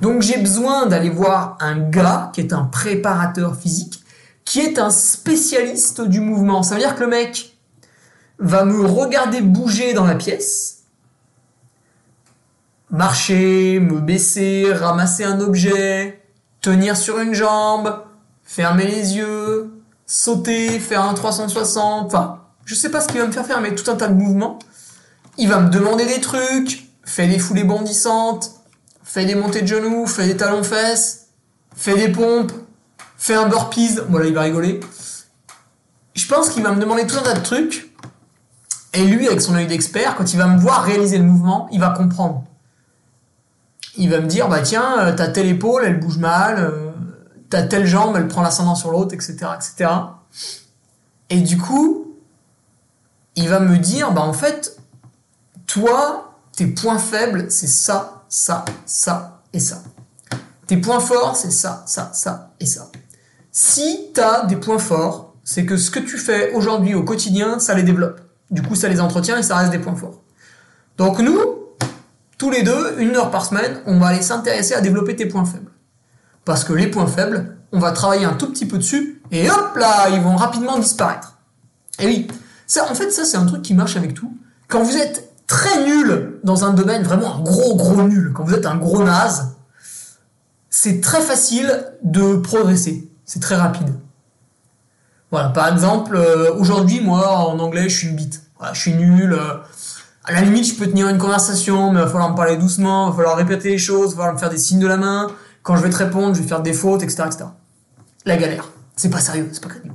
Donc 0.00 0.22
j'ai 0.22 0.38
besoin 0.38 0.86
d'aller 0.86 1.10
voir 1.10 1.58
un 1.60 1.78
gars 1.78 2.30
qui 2.32 2.40
est 2.40 2.52
un 2.52 2.64
préparateur 2.64 3.56
physique, 3.56 4.02
qui 4.44 4.60
est 4.60 4.78
un 4.78 4.90
spécialiste 4.90 6.00
du 6.00 6.20
mouvement. 6.20 6.62
Ça 6.62 6.74
veut 6.74 6.80
dire 6.80 6.94
que 6.94 7.00
le 7.00 7.08
mec 7.08 7.56
va 8.38 8.64
me 8.64 8.84
regarder 8.84 9.40
bouger 9.40 9.92
dans 9.92 10.04
la 10.04 10.14
pièce, 10.14 10.73
marcher, 12.94 13.80
me 13.80 13.98
baisser, 13.98 14.72
ramasser 14.72 15.24
un 15.24 15.40
objet, 15.40 16.22
tenir 16.60 16.96
sur 16.96 17.18
une 17.18 17.34
jambe, 17.34 18.04
fermer 18.44 18.86
les 18.86 19.16
yeux, 19.16 19.82
sauter, 20.06 20.78
faire 20.78 21.02
un 21.02 21.14
360, 21.14 22.06
enfin 22.06 22.40
je 22.64 22.74
sais 22.76 22.90
pas 22.90 23.00
ce 23.00 23.08
qu'il 23.08 23.20
va 23.20 23.26
me 23.26 23.32
faire 23.32 23.44
faire, 23.44 23.60
mais 23.60 23.74
tout 23.74 23.90
un 23.90 23.96
tas 23.96 24.06
de 24.06 24.14
mouvements. 24.14 24.60
Il 25.38 25.48
va 25.48 25.58
me 25.58 25.70
demander 25.70 26.06
des 26.06 26.20
trucs, 26.20 26.88
fait 27.04 27.26
des 27.26 27.40
foulées 27.40 27.64
bondissantes, 27.64 28.52
fait 29.02 29.26
des 29.26 29.34
montées 29.34 29.62
de 29.62 29.66
genoux, 29.66 30.06
fait 30.06 30.26
des 30.26 30.36
talons 30.36 30.62
fesses, 30.62 31.26
fait 31.74 31.96
des 31.96 32.08
pompes, 32.08 32.52
fait 33.18 33.34
un 33.34 33.48
burpees. 33.48 33.98
Voilà, 34.08 34.26
il 34.26 34.34
va 34.34 34.42
rigoler. 34.42 34.78
Je 36.14 36.26
pense 36.28 36.48
qu'il 36.48 36.62
va 36.62 36.70
me 36.70 36.80
demander 36.80 37.06
tout 37.08 37.16
un 37.18 37.22
tas 37.22 37.34
de 37.34 37.42
trucs. 37.42 37.92
Et 38.92 39.04
lui, 39.04 39.26
avec 39.26 39.40
son 39.40 39.56
œil 39.56 39.66
d'expert, 39.66 40.14
quand 40.14 40.32
il 40.32 40.38
va 40.38 40.46
me 40.46 40.58
voir 40.58 40.84
réaliser 40.84 41.18
le 41.18 41.24
mouvement, 41.24 41.68
il 41.72 41.80
va 41.80 41.90
comprendre. 41.90 42.44
Il 43.96 44.10
va 44.10 44.20
me 44.20 44.26
dire, 44.26 44.48
bah 44.48 44.60
tiens, 44.60 44.98
euh, 45.00 45.12
t'as 45.14 45.28
telle 45.28 45.46
épaule, 45.46 45.84
elle 45.84 46.00
bouge 46.00 46.18
mal, 46.18 46.58
euh, 46.58 46.90
t'as 47.50 47.62
telle 47.62 47.86
jambe, 47.86 48.16
elle 48.16 48.28
prend 48.28 48.42
l'ascendant 48.42 48.74
sur 48.74 48.90
l'autre, 48.90 49.14
etc., 49.14 49.36
etc. 49.54 49.90
Et 51.30 51.40
du 51.40 51.58
coup, 51.58 52.16
il 53.36 53.48
va 53.48 53.60
me 53.60 53.78
dire, 53.78 54.12
bah 54.12 54.22
en 54.22 54.32
fait, 54.32 54.76
toi, 55.66 56.34
tes 56.56 56.66
points 56.66 56.98
faibles, 56.98 57.50
c'est 57.50 57.66
ça, 57.66 58.24
ça, 58.28 58.64
ça 58.86 59.42
et 59.52 59.60
ça. 59.60 59.82
Tes 60.66 60.76
points 60.76 61.00
forts, 61.00 61.36
c'est 61.36 61.50
ça, 61.50 61.82
ça, 61.86 62.10
ça 62.14 62.50
et 62.60 62.66
ça. 62.66 62.90
Si 63.52 64.10
tu 64.14 64.20
as 64.20 64.46
des 64.46 64.56
points 64.56 64.78
forts, 64.78 65.34
c'est 65.44 65.66
que 65.66 65.76
ce 65.76 65.90
que 65.90 66.00
tu 66.00 66.16
fais 66.16 66.52
aujourd'hui 66.52 66.94
au 66.94 67.04
quotidien, 67.04 67.58
ça 67.58 67.74
les 67.74 67.82
développe. 67.82 68.20
Du 68.50 68.62
coup, 68.62 68.74
ça 68.74 68.88
les 68.88 69.00
entretient 69.00 69.38
et 69.38 69.42
ça 69.42 69.56
reste 69.56 69.70
des 69.70 69.78
points 69.78 69.94
forts. 69.94 70.22
Donc 70.96 71.18
nous, 71.18 71.38
tous 72.38 72.50
les 72.50 72.62
deux, 72.62 72.96
une 72.98 73.16
heure 73.16 73.30
par 73.30 73.44
semaine, 73.44 73.80
on 73.86 73.98
va 73.98 74.08
aller 74.08 74.22
s'intéresser 74.22 74.74
à 74.74 74.80
développer 74.80 75.16
tes 75.16 75.26
points 75.26 75.44
faibles. 75.44 75.70
Parce 76.44 76.64
que 76.64 76.72
les 76.72 76.88
points 76.88 77.06
faibles, 77.06 77.56
on 77.72 77.78
va 77.78 77.92
travailler 77.92 78.24
un 78.24 78.34
tout 78.34 78.50
petit 78.50 78.66
peu 78.66 78.78
dessus, 78.78 79.22
et 79.30 79.50
hop 79.50 79.76
là, 79.76 80.08
ils 80.10 80.20
vont 80.20 80.36
rapidement 80.36 80.78
disparaître. 80.78 81.38
Et 81.98 82.06
oui, 82.06 82.28
ça, 82.66 82.90
en 82.90 82.94
fait, 82.94 83.10
ça, 83.10 83.24
c'est 83.24 83.36
un 83.36 83.46
truc 83.46 83.62
qui 83.62 83.74
marche 83.74 83.96
avec 83.96 84.14
tout. 84.14 84.36
Quand 84.68 84.82
vous 84.82 84.96
êtes 84.96 85.32
très 85.46 85.84
nul 85.84 86.40
dans 86.42 86.64
un 86.64 86.72
domaine, 86.72 87.02
vraiment 87.02 87.36
un 87.36 87.40
gros, 87.40 87.76
gros 87.76 88.02
nul, 88.02 88.32
quand 88.34 88.44
vous 88.44 88.54
êtes 88.54 88.66
un 88.66 88.76
gros 88.76 89.02
naze, 89.02 89.54
c'est 90.70 91.00
très 91.00 91.20
facile 91.20 91.84
de 92.02 92.36
progresser. 92.36 93.08
C'est 93.24 93.40
très 93.40 93.56
rapide. 93.56 93.94
Voilà, 95.30 95.48
par 95.50 95.68
exemple, 95.68 96.16
euh, 96.16 96.52
aujourd'hui, 96.54 97.00
moi, 97.00 97.38
en 97.38 97.58
anglais, 97.58 97.88
je 97.88 97.96
suis 97.96 98.08
une 98.08 98.16
bite. 98.16 98.42
Je 98.72 98.80
suis 98.80 98.94
nul. 98.94 99.32
Euh, 99.34 99.58
à 100.24 100.32
la 100.32 100.40
limite, 100.40 100.66
je 100.66 100.74
peux 100.74 100.86
tenir 100.86 101.08
une 101.08 101.18
conversation, 101.18 101.92
mais 101.92 102.00
il 102.00 102.04
va 102.04 102.08
falloir 102.08 102.30
me 102.30 102.36
parler 102.36 102.56
doucement, 102.56 103.06
il 103.06 103.10
va 103.10 103.16
falloir 103.16 103.36
répéter 103.36 103.70
les 103.70 103.78
choses, 103.78 104.12
il 104.12 104.16
va 104.16 104.22
falloir 104.22 104.34
me 104.34 104.38
faire 104.38 104.50
des 104.50 104.58
signes 104.58 104.80
de 104.80 104.86
la 104.86 104.96
main. 104.96 105.30
Quand 105.62 105.76
je 105.76 105.82
vais 105.82 105.90
te 105.90 105.96
répondre, 105.96 106.34
je 106.34 106.40
vais 106.40 106.48
faire 106.48 106.62
des 106.62 106.72
fautes, 106.72 107.02
etc., 107.02 107.24
etc. 107.26 107.44
La 108.24 108.36
galère. 108.36 108.70
C'est 108.96 109.10
pas 109.10 109.20
sérieux, 109.20 109.48
c'est 109.52 109.62
pas 109.62 109.68
crédible. 109.68 109.94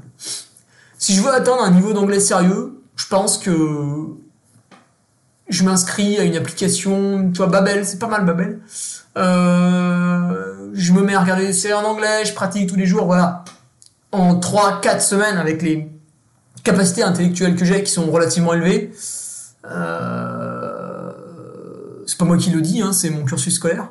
Si 0.97 1.15
je 1.15 1.21
veux 1.21 1.33
atteindre 1.33 1.63
un 1.63 1.71
niveau 1.71 1.93
d'anglais 1.93 2.19
sérieux, 2.19 2.81
je 2.95 3.07
pense 3.07 3.37
que 3.37 4.07
je 5.47 5.63
m'inscris 5.63 6.19
à 6.19 6.23
une 6.23 6.35
application, 6.35 7.31
tu 7.31 7.37
vois, 7.37 7.47
Babel, 7.47 7.85
c'est 7.85 7.97
pas 7.97 8.07
mal 8.07 8.23
Babel. 8.23 8.59
Euh, 9.17 10.69
je 10.73 10.93
me 10.93 11.01
mets 11.01 11.15
à 11.15 11.21
regarder 11.21 11.47
des 11.47 11.53
séries 11.53 11.73
en 11.73 11.83
anglais, 11.83 12.25
je 12.25 12.33
pratique 12.33 12.69
tous 12.69 12.75
les 12.75 12.85
jours, 12.85 13.05
voilà. 13.05 13.43
En 14.11 14.35
3-4 14.35 14.99
semaines, 14.99 15.37
avec 15.37 15.63
les 15.63 15.89
capacités 16.63 17.01
intellectuelles 17.01 17.55
que 17.55 17.65
j'ai 17.65 17.83
qui 17.83 17.91
sont 17.91 18.11
relativement 18.11 18.53
élevées, 18.53 18.91
c'est 22.05 22.17
pas 22.17 22.25
moi 22.25 22.37
qui 22.37 22.49
le 22.49 22.61
dis, 22.61 22.81
hein, 22.81 22.91
c'est 22.91 23.09
mon 23.09 23.23
cursus 23.23 23.55
scolaire, 23.55 23.89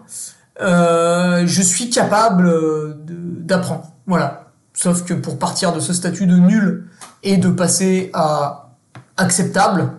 euh, 0.61 1.45
je 1.47 1.62
suis 1.62 1.89
capable 1.91 2.97
d'apprendre. 3.07 3.93
Voilà. 4.07 4.47
Sauf 4.74 5.05
que 5.05 5.14
pour 5.14 5.39
partir 5.39 5.72
de 5.72 5.81
ce 5.81 5.93
statut 5.93 6.26
de 6.26 6.37
nul 6.37 6.89
et 7.22 7.37
de 7.37 7.49
passer 7.49 8.11
à 8.12 8.70
acceptable, 9.16 9.93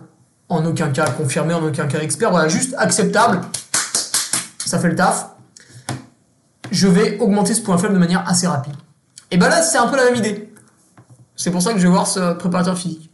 en 0.48 0.64
aucun 0.64 0.88
cas 0.90 1.10
confirmé, 1.10 1.54
en 1.54 1.62
aucun 1.62 1.86
cas 1.86 2.00
expert, 2.00 2.30
voilà, 2.30 2.48
juste 2.48 2.74
acceptable, 2.78 3.40
ça 4.64 4.78
fait 4.78 4.88
le 4.88 4.96
taf, 4.96 5.30
je 6.70 6.88
vais 6.88 7.18
augmenter 7.18 7.54
ce 7.54 7.60
point 7.60 7.76
faible 7.78 7.94
de 7.94 7.98
manière 7.98 8.26
assez 8.28 8.46
rapide. 8.46 8.74
Et 9.30 9.36
ben 9.36 9.48
là, 9.48 9.62
c'est 9.62 9.78
un 9.78 9.86
peu 9.86 9.96
la 9.96 10.04
même 10.04 10.16
idée. 10.16 10.52
C'est 11.36 11.50
pour 11.50 11.62
ça 11.62 11.72
que 11.72 11.78
je 11.78 11.84
vais 11.84 11.92
voir 11.92 12.06
ce 12.06 12.34
préparateur 12.34 12.76
physique. 12.76 13.09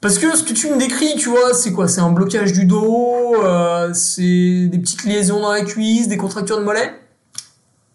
Parce 0.00 0.18
que 0.18 0.36
ce 0.36 0.44
que 0.44 0.52
tu 0.52 0.70
me 0.70 0.78
décris, 0.78 1.16
tu 1.16 1.28
vois, 1.28 1.54
c'est 1.54 1.72
quoi? 1.72 1.88
C'est 1.88 2.00
un 2.00 2.10
blocage 2.10 2.52
du 2.52 2.66
dos, 2.66 3.34
euh, 3.42 3.92
c'est 3.94 4.68
des 4.68 4.78
petites 4.78 5.04
liaisons 5.04 5.40
dans 5.40 5.50
la 5.50 5.62
cuisse, 5.62 6.06
des 6.06 6.16
contractures 6.16 6.58
de 6.58 6.64
mollet? 6.64 6.92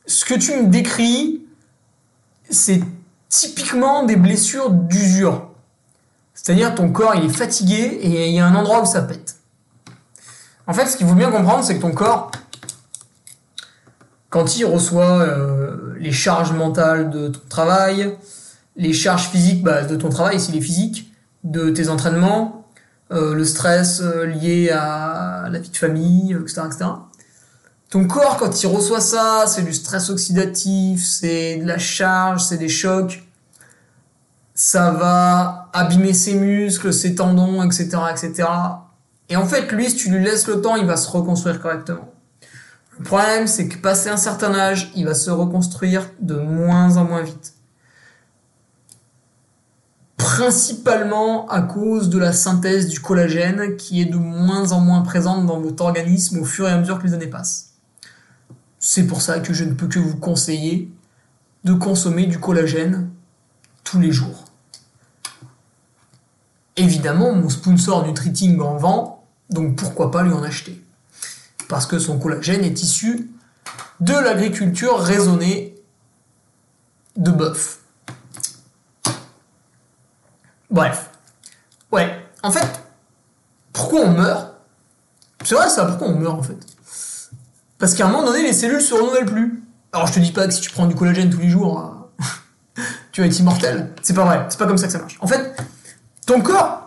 Ce 0.05 0.25
que 0.25 0.33
tu 0.33 0.53
me 0.53 0.67
décris, 0.67 1.45
c'est 2.49 2.81
typiquement 3.29 4.03
des 4.03 4.17
blessures 4.17 4.69
d'usure. 4.69 5.49
C'est-à-dire 6.33 6.75
ton 6.75 6.91
corps 6.91 7.15
il 7.15 7.25
est 7.25 7.33
fatigué 7.33 7.99
et 8.01 8.27
il 8.27 8.35
y 8.35 8.39
a 8.39 8.45
un 8.45 8.55
endroit 8.55 8.81
où 8.81 8.85
ça 8.85 9.01
pète. 9.01 9.37
En 10.67 10.73
fait, 10.73 10.87
ce 10.87 10.97
qu'il 10.97 11.07
faut 11.07 11.15
bien 11.15 11.31
comprendre, 11.31 11.63
c'est 11.63 11.77
que 11.77 11.81
ton 11.81 11.93
corps, 11.93 12.31
quand 14.29 14.57
il 14.57 14.65
reçoit 14.65 15.21
euh, 15.21 15.95
les 15.99 16.11
charges 16.11 16.51
mentales 16.51 17.09
de 17.09 17.29
ton 17.29 17.39
travail, 17.47 18.17
les 18.75 18.91
charges 18.91 19.29
physiques 19.29 19.63
bah, 19.63 19.83
de 19.83 19.95
ton 19.95 20.09
travail 20.09 20.39
s'il 20.39 20.57
est 20.57 20.61
physique, 20.61 21.12
de 21.43 21.69
tes 21.69 21.89
entraînements, 21.89 22.65
euh, 23.11 23.35
le 23.35 23.45
stress 23.45 24.01
euh, 24.01 24.25
lié 24.25 24.69
à 24.71 25.47
la 25.51 25.59
vie 25.59 25.69
de 25.69 25.77
famille, 25.77 26.33
etc., 26.33 26.61
etc. 26.65 26.85
Ton 27.89 28.07
corps, 28.07 28.37
quand 28.37 28.63
il 28.63 28.67
reçoit 28.67 29.01
ça, 29.01 29.45
c'est 29.47 29.61
du 29.61 29.73
stress 29.73 30.09
oxydatif, 30.09 31.03
c'est 31.03 31.57
de 31.57 31.67
la 31.67 31.77
charge, 31.77 32.43
c'est 32.43 32.57
des 32.57 32.69
chocs. 32.69 33.23
Ça 34.55 34.91
va 34.91 35.69
abîmer 35.73 36.13
ses 36.13 36.33
muscles, 36.35 36.93
ses 36.93 37.15
tendons, 37.15 37.61
etc., 37.63 37.89
etc. 38.11 38.47
Et 39.29 39.35
en 39.35 39.45
fait, 39.45 39.71
lui, 39.71 39.89
si 39.89 39.95
tu 39.97 40.09
lui 40.09 40.23
laisses 40.23 40.47
le 40.47 40.61
temps, 40.61 40.75
il 40.75 40.85
va 40.85 40.97
se 40.97 41.09
reconstruire 41.09 41.61
correctement. 41.61 42.09
Le 42.97 43.03
problème, 43.03 43.47
c'est 43.47 43.67
que 43.67 43.77
passé 43.77 44.09
un 44.09 44.17
certain 44.17 44.53
âge, 44.55 44.91
il 44.95 45.05
va 45.05 45.13
se 45.13 45.29
reconstruire 45.29 46.09
de 46.19 46.35
moins 46.35 46.97
en 46.97 47.05
moins 47.05 47.21
vite 47.21 47.53
principalement 50.17 51.47
à 51.49 51.61
cause 51.61 52.09
de 52.09 52.17
la 52.17 52.33
synthèse 52.33 52.87
du 52.87 52.99
collagène 52.99 53.75
qui 53.77 54.01
est 54.01 54.05
de 54.05 54.17
moins 54.17 54.71
en 54.71 54.79
moins 54.79 55.01
présente 55.01 55.45
dans 55.45 55.59
votre 55.59 55.83
organisme 55.83 56.39
au 56.39 56.45
fur 56.45 56.67
et 56.67 56.71
à 56.71 56.77
mesure 56.77 56.99
que 56.99 57.07
les 57.07 57.13
années 57.13 57.27
passent. 57.27 57.73
C'est 58.79 59.07
pour 59.07 59.21
ça 59.21 59.39
que 59.39 59.53
je 59.53 59.63
ne 59.63 59.73
peux 59.73 59.87
que 59.87 59.99
vous 59.99 60.17
conseiller 60.17 60.91
de 61.63 61.73
consommer 61.73 62.25
du 62.25 62.39
collagène 62.39 63.09
tous 63.83 63.99
les 63.99 64.11
jours. 64.11 64.45
Évidemment, 66.75 67.33
mon 67.33 67.49
sponsor 67.49 68.05
Nutriting 68.05 68.59
en 68.59 68.77
vend, 68.77 69.23
donc 69.49 69.75
pourquoi 69.75 70.11
pas 70.11 70.23
lui 70.23 70.33
en 70.33 70.43
acheter? 70.43 70.83
Parce 71.69 71.85
que 71.85 71.99
son 71.99 72.17
collagène 72.17 72.63
est 72.63 72.81
issu 72.81 73.29
de 73.99 74.13
l'agriculture 74.13 74.99
raisonnée 74.99 75.75
de 77.15 77.31
bœuf. 77.31 77.82
Bref. 80.73 81.11
Ouais. 81.91 82.09
En 82.41 82.51
fait, 82.51 82.67
pourquoi 83.71 84.01
on 84.01 84.11
meurt? 84.11 84.55
C'est 85.45 85.53
vrai 85.53 85.69
ça, 85.69 85.85
pourquoi 85.85 86.07
on 86.07 86.15
meurt 86.15 86.39
en 86.39 86.41
fait? 86.41 86.57
Parce 87.77 87.93
qu'à 87.93 88.07
un 88.07 88.09
moment 88.09 88.25
donné, 88.25 88.41
les 88.41 88.53
cellules 88.53 88.81
se 88.81 88.93
renouvellent 88.93 89.25
plus. 89.25 89.63
Alors 89.91 90.07
je 90.07 90.13
te 90.13 90.19
dis 90.19 90.31
pas 90.31 90.47
que 90.47 90.53
si 90.53 90.61
tu 90.61 90.71
prends 90.71 90.87
du 90.87 90.95
collagène 90.95 91.29
tous 91.29 91.39
les 91.39 91.49
jours, 91.49 92.07
euh, 92.19 92.81
tu 93.11 93.21
vas 93.21 93.27
être 93.27 93.39
immortel. 93.39 93.93
C'est 94.01 94.15
pas 94.15 94.25
vrai, 94.25 94.47
c'est 94.49 94.57
pas 94.57 94.65
comme 94.65 94.79
ça 94.79 94.87
que 94.87 94.93
ça 94.93 94.99
marche. 94.99 95.17
En 95.21 95.27
fait, 95.27 95.55
ton 96.25 96.41
corps, 96.41 96.85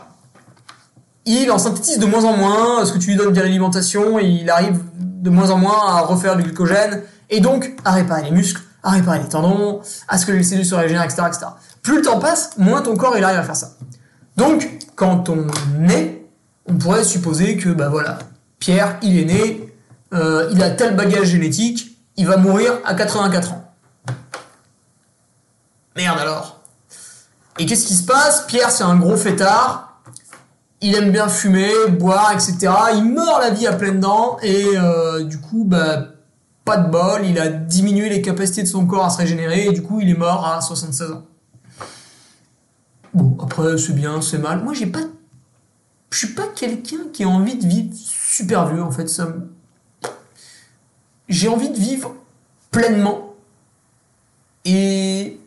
il 1.25 1.49
en 1.53 1.59
synthétise 1.59 2.01
de 2.01 2.07
moins 2.07 2.25
en 2.25 2.37
moins, 2.37 2.85
ce 2.85 2.93
que 2.93 2.99
tu 2.99 3.11
lui 3.11 3.17
donnes 3.17 3.33
via 3.33 3.45
l'alimentation, 3.45 4.19
il 4.19 4.51
arrive 4.51 4.81
de 4.97 5.31
moins 5.31 5.51
en 5.51 5.59
moins 5.59 5.95
à 5.95 6.01
refaire 6.01 6.37
du 6.37 6.43
glycogène, 6.43 7.03
et 7.31 7.39
donc 7.39 7.73
à 7.85 7.93
réparer 7.93 8.25
les 8.25 8.31
muscles, 8.33 8.63
à 8.87 8.91
réparer 8.91 9.19
les 9.19 9.29
tendons, 9.29 9.81
à 10.07 10.17
ce 10.17 10.25
que 10.25 10.33
les 10.33 10.45
cellules 10.45 10.65
se 10.65 10.75
régénèrent, 10.75 11.03
etc., 11.03 11.23
etc. 11.27 11.47
Plus 11.83 11.97
le 11.97 12.03
temps 12.03 12.21
passe, 12.21 12.57
moins 12.57 12.83
ton 12.83 12.97
corps 12.97 13.19
il 13.19 13.25
arrive 13.25 13.41
à 13.41 13.43
faire 13.43 13.57
ça. 13.57 13.73
Donc, 14.37 14.79
quand 14.95 15.29
on 15.29 15.47
naît, 15.77 16.25
on 16.67 16.75
pourrait 16.75 17.03
supposer 17.03 17.57
que, 17.57 17.69
bah 17.71 17.89
voilà, 17.89 18.19
Pierre, 18.61 18.99
il 19.03 19.19
est 19.19 19.25
né, 19.25 19.75
euh, 20.15 20.49
il 20.53 20.63
a 20.63 20.71
tel 20.71 20.95
bagage 20.95 21.27
génétique, 21.27 21.99
il 22.17 22.29
va 22.29 22.37
mourir 22.37 22.75
à 22.85 22.95
84 22.95 23.55
ans. 23.55 23.73
Merde 25.97 26.19
alors. 26.21 26.61
Et 27.59 27.67
qu'est-ce 27.67 27.87
qui 27.87 27.95
se 27.95 28.05
passe? 28.05 28.47
Pierre, 28.47 28.71
c'est 28.71 28.85
un 28.85 28.97
gros 28.97 29.17
fêtard, 29.17 30.01
il 30.81 30.95
aime 30.95 31.11
bien 31.11 31.29
fumer, 31.29 31.73
boire, 31.89 32.33
etc. 32.35 32.73
Il 32.95 33.05
meurt 33.05 33.41
la 33.41 33.51
vie 33.51 33.67
à 33.67 33.73
pleines 33.73 33.99
dents, 33.99 34.37
et 34.43 34.65
euh, 34.77 35.25
du 35.25 35.41
coup, 35.41 35.65
bah, 35.67 36.05
pas 36.67 36.77
de 36.79 36.91
bol, 36.91 37.25
il 37.25 37.39
a 37.39 37.49
diminué 37.49 38.09
les 38.09 38.21
capacités 38.21 38.65
de 38.65 38.69
son 38.69 38.87
corps 38.87 39.05
à 39.05 39.11
se 39.11 39.19
régénérer, 39.19 39.67
et 39.67 39.73
du 39.73 39.83
coup, 39.83 40.01
il 40.01 40.11
est 40.11 40.19
mort 40.19 40.45
à 40.45 40.61
76 40.61 41.13
ans. 41.13 41.25
Bon, 43.15 43.39
après, 43.41 43.79
c'est 43.79 43.95
bien, 43.95 44.21
c'est 44.21 44.39
mal. 44.39 44.63
Moi, 44.65 44.75
j'ai 44.75 44.89
pas. 44.89 45.05
Je 46.11 46.19
suis 46.19 46.35
pas 46.35 46.49
quelqu'un 46.49 47.09
qui 47.13 47.23
a 47.23 47.29
envie 47.29 47.55
de 47.57 47.67
vivre 47.67 47.95
super 47.95 48.67
vieux, 48.67 48.83
en 48.83 48.91
fait. 48.91 49.07
J'ai 51.29 51.49
envie 51.49 51.71
de 51.71 51.79
vivre 51.79 52.15
pleinement. 52.73 53.35
Et. 54.65 55.39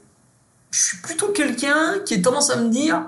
Je 0.71 0.79
suis 0.79 0.97
plutôt 0.99 1.29
quelqu'un 1.29 1.95
qui 2.05 2.13
a 2.13 2.21
tendance 2.21 2.49
à 2.49 2.55
me 2.55 2.69
dire. 2.69 3.01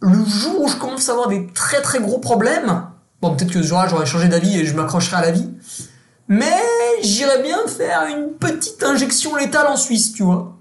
Le 0.00 0.22
jour 0.26 0.60
où 0.60 0.68
je 0.68 0.76
commence 0.76 1.08
à 1.08 1.12
avoir 1.12 1.28
des 1.28 1.46
très 1.54 1.80
très 1.80 2.00
gros 2.00 2.18
problèmes. 2.18 2.84
Bon, 3.22 3.34
peut-être 3.34 3.50
que 3.50 3.62
ce 3.62 3.68
jour-là, 3.68 3.88
j'aurais 3.88 4.04
changé 4.04 4.28
d'avis 4.28 4.58
et 4.58 4.66
je 4.66 4.74
m'accrocherai 4.74 5.16
à 5.16 5.22
la 5.22 5.30
vie. 5.30 5.48
Mais 6.28 6.62
j'irais 7.02 7.42
bien 7.42 7.66
faire 7.66 8.06
une 8.06 8.30
petite 8.32 8.82
injection 8.82 9.36
létale 9.36 9.66
en 9.66 9.76
Suisse, 9.76 10.12
tu 10.12 10.22
vois. 10.22 10.56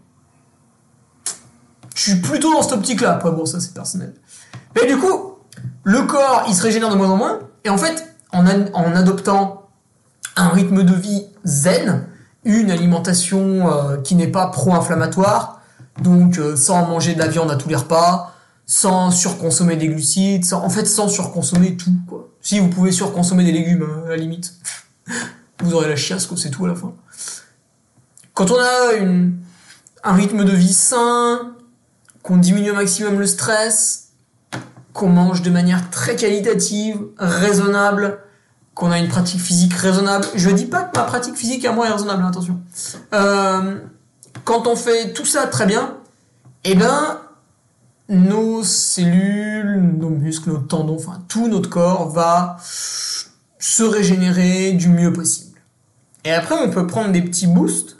Je 1.95 2.01
suis 2.01 2.15
plutôt 2.21 2.51
dans 2.51 2.61
cette 2.61 2.73
optique-là. 2.73 3.13
Après, 3.13 3.31
bon, 3.31 3.45
ça, 3.45 3.59
c'est 3.59 3.73
personnel. 3.73 4.13
Mais 4.75 4.87
du 4.87 4.97
coup, 4.97 5.37
le 5.83 6.01
corps, 6.03 6.45
il 6.47 6.55
se 6.55 6.63
régénère 6.63 6.89
de 6.89 6.95
moins 6.95 7.09
en 7.09 7.17
moins. 7.17 7.39
Et 7.63 7.69
en 7.69 7.77
fait, 7.77 8.13
en, 8.31 8.45
adoptant 8.45 9.69
un 10.35 10.49
rythme 10.49 10.83
de 10.83 10.93
vie 10.93 11.27
zen, 11.45 12.07
une 12.43 12.71
alimentation 12.71 13.71
euh, 13.71 13.97
qui 14.01 14.15
n'est 14.15 14.27
pas 14.27 14.47
pro-inflammatoire, 14.47 15.61
donc 16.01 16.39
euh, 16.39 16.55
sans 16.55 16.87
manger 16.87 17.13
de 17.13 17.19
la 17.19 17.27
viande 17.27 17.51
à 17.51 17.55
tous 17.55 17.69
les 17.69 17.75
repas, 17.75 18.33
sans 18.65 19.11
surconsommer 19.11 19.75
des 19.75 19.87
glucides, 19.87 20.53
en 20.53 20.69
fait 20.69 20.85
sans 20.85 21.07
surconsommer 21.07 21.77
tout. 21.77 21.93
Quoi. 22.07 22.29
Si 22.41 22.59
vous 22.59 22.69
pouvez 22.69 22.91
surconsommer 22.91 23.43
des 23.43 23.51
légumes, 23.51 23.83
euh, 23.83 24.07
à 24.07 24.09
la 24.09 24.17
limite, 24.17 24.53
vous 25.63 25.73
aurez 25.73 25.89
la 25.89 25.95
chiasse, 25.95 26.27
c'est 26.35 26.51
tout 26.51 26.65
à 26.65 26.69
la 26.69 26.75
fin. 26.75 26.93
Quand 28.33 28.51
on 28.51 28.59
a 28.59 28.91
un 30.03 30.13
rythme 30.13 30.43
de 30.43 30.51
vie 30.51 30.73
sain, 30.73 31.53
qu'on 32.23 32.37
diminue 32.37 32.71
au 32.71 32.75
maximum 32.75 33.19
le 33.19 33.27
stress, 33.27 34.09
qu'on 34.93 35.09
mange 35.09 35.41
de 35.41 35.49
manière 35.49 35.89
très 35.89 36.15
qualitative, 36.15 36.99
raisonnable, 37.17 38.19
qu'on 38.75 38.91
a 38.91 38.97
une 38.97 39.07
pratique 39.07 39.41
physique 39.41 39.73
raisonnable. 39.73 40.25
Je 40.35 40.49
dis 40.49 40.65
pas 40.65 40.83
que 40.83 40.97
ma 40.97 41.03
pratique 41.03 41.35
physique 41.35 41.65
à 41.65 41.71
moi 41.71 41.87
est 41.87 41.91
raisonnable, 41.91 42.23
attention. 42.25 42.59
Euh, 43.13 43.79
quand 44.45 44.67
on 44.67 44.75
fait 44.75 45.13
tout 45.13 45.25
ça 45.25 45.47
très 45.47 45.65
bien, 45.65 45.97
eh 46.63 46.75
ben, 46.75 47.19
nos 48.09 48.63
cellules, 48.63 49.79
nos 49.97 50.09
muscles, 50.09 50.49
nos 50.49 50.57
tendons, 50.57 50.97
tout 51.27 51.47
notre 51.47 51.69
corps 51.69 52.09
va 52.09 52.57
se 52.61 53.83
régénérer 53.83 54.73
du 54.73 54.89
mieux 54.89 55.13
possible. 55.13 55.52
Et 56.23 56.31
après, 56.31 56.55
on 56.55 56.69
peut 56.69 56.87
prendre 56.87 57.11
des 57.11 57.21
petits 57.21 57.47
boosts, 57.47 57.97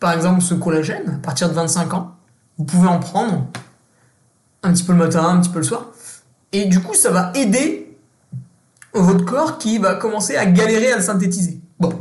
par 0.00 0.12
exemple 0.12 0.42
ce 0.42 0.54
collagène, 0.54 1.18
à 1.22 1.24
partir 1.24 1.48
de 1.48 1.54
25 1.54 1.94
ans, 1.94 2.16
vous 2.58 2.64
pouvez 2.64 2.88
en 2.88 2.98
prendre 2.98 3.46
un 4.62 4.72
petit 4.72 4.82
peu 4.82 4.92
le 4.92 4.98
matin, 4.98 5.24
un 5.24 5.40
petit 5.40 5.50
peu 5.50 5.58
le 5.58 5.64
soir. 5.64 5.86
Et 6.52 6.66
du 6.66 6.80
coup, 6.80 6.94
ça 6.94 7.10
va 7.10 7.32
aider 7.34 7.96
votre 8.92 9.24
corps 9.24 9.58
qui 9.58 9.78
va 9.78 9.94
commencer 9.94 10.36
à 10.36 10.46
galérer 10.46 10.92
à 10.92 10.96
le 10.96 11.02
synthétiser. 11.02 11.60
Bon, 11.78 11.92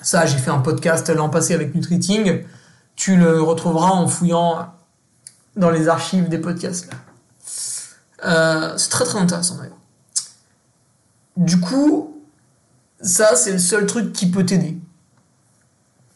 ça, 0.00 0.26
j'ai 0.26 0.38
fait 0.38 0.50
un 0.50 0.58
podcast 0.58 1.08
l'an 1.08 1.28
passé 1.28 1.54
avec 1.54 1.74
Nutriting. 1.74 2.44
Tu 2.96 3.16
le 3.16 3.40
retrouveras 3.40 3.90
en 3.90 4.06
fouillant 4.06 4.66
dans 5.56 5.70
les 5.70 5.88
archives 5.88 6.28
des 6.28 6.38
podcasts. 6.38 6.90
Euh, 8.24 8.76
c'est 8.76 8.90
très 8.90 9.04
très 9.04 9.18
intéressant 9.18 9.56
d'ailleurs. 9.56 9.78
Du 11.36 11.58
coup, 11.60 12.11
ça, 13.02 13.36
c'est 13.36 13.52
le 13.52 13.58
seul 13.58 13.86
truc 13.86 14.12
qui 14.12 14.30
peut 14.30 14.46
t'aider. 14.46 14.78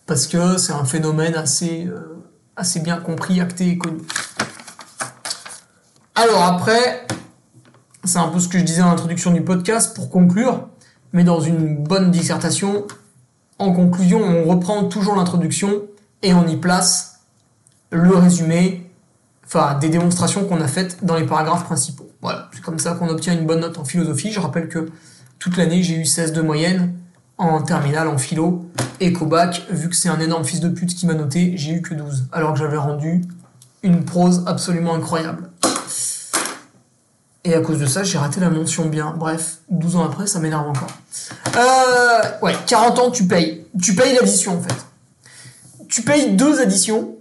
Parce 0.07 0.26
que 0.26 0.57
c'est 0.57 0.72
un 0.72 0.84
phénomène 0.84 1.34
assez 1.34 1.87
euh, 1.87 2.16
assez 2.57 2.80
bien 2.80 2.97
compris, 2.97 3.41
acté 3.41 3.68
et 3.68 3.78
connu. 3.78 4.01
Alors 6.14 6.43
après, 6.43 7.07
c'est 8.05 8.18
un 8.18 8.28
peu 8.28 8.41
ce 8.41 8.49
que 8.49 8.59
je 8.59 8.64
disais 8.64 8.82
en 8.82 8.91
introduction 8.91 9.30
du 9.30 9.43
podcast 9.43 9.95
pour 9.95 10.11
conclure, 10.11 10.68
mais 11.12 11.24
dans 11.24 11.41
une 11.41 11.76
bonne 11.76 12.11
dissertation, 12.11 12.87
en 13.59 13.72
conclusion, 13.72 14.20
on 14.22 14.45
reprend 14.45 14.84
toujours 14.84 15.16
l'introduction 15.16 15.82
et 16.22 16.32
on 16.32 16.47
y 16.47 16.57
place 16.57 17.20
le 17.91 18.16
résumé, 18.16 18.91
enfin 19.45 19.78
des 19.78 19.91
démonstrations 19.91 20.47
qu'on 20.47 20.61
a 20.61 20.68
faites 20.68 21.05
dans 21.05 21.16
les 21.16 21.26
paragraphes 21.26 21.64
principaux. 21.64 22.09
Voilà, 22.22 22.49
c'est 22.55 22.62
comme 22.62 22.78
ça 22.78 22.95
qu'on 22.95 23.09
obtient 23.09 23.34
une 23.34 23.47
bonne 23.47 23.61
note 23.61 23.78
en 23.78 23.84
philosophie. 23.84 24.32
Je 24.32 24.41
rappelle 24.41 24.68
que 24.68 24.89
toute 25.39 25.57
l'année 25.57 25.82
j'ai 25.82 25.97
eu 25.97 26.05
16 26.05 26.32
de 26.32 26.43
moyenne 26.43 26.95
en 27.39 27.62
terminale 27.62 28.09
en 28.09 28.18
philo 28.18 28.66
et 29.01 29.12
qu'au 29.12 29.26
bac, 29.26 29.66
vu 29.70 29.89
que 29.89 29.97
c'est 29.97 30.09
un 30.09 30.20
énorme 30.20 30.45
fils 30.45 30.61
de 30.61 30.68
pute 30.68 30.95
qui 30.95 31.07
m'a 31.07 31.14
noté, 31.14 31.53
j'ai 31.57 31.72
eu 31.72 31.82
que 31.82 31.95
12, 31.95 32.28
alors 32.32 32.53
que 32.53 32.59
j'avais 32.59 32.78
rendu 32.78 33.22
une 33.82 34.05
prose 34.05 34.45
absolument 34.47 34.95
incroyable. 34.95 35.51
Et 37.45 37.55
à 37.55 37.61
cause 37.61 37.78
de 37.78 37.87
ça, 37.87 38.03
j'ai 38.03 38.18
raté 38.18 38.41
la 38.41 38.51
mention 38.51 38.87
bien. 38.87 39.14
Bref, 39.16 39.59
12 39.70 39.97
ans 39.97 40.05
après, 40.05 40.26
ça 40.26 40.41
m'énerve 40.41 40.66
encore. 40.68 40.91
Euh, 41.57 42.20
ouais, 42.43 42.57
40 42.66 42.99
ans, 42.99 43.11
tu 43.12 43.24
payes. 43.28 43.64
Tu 43.80 43.95
payes 43.95 44.16
l'addition, 44.16 44.59
en 44.59 44.61
fait. 44.61 44.74
Tu 45.89 46.03
payes 46.03 46.32
deux 46.34 46.61
additions. 46.61 47.14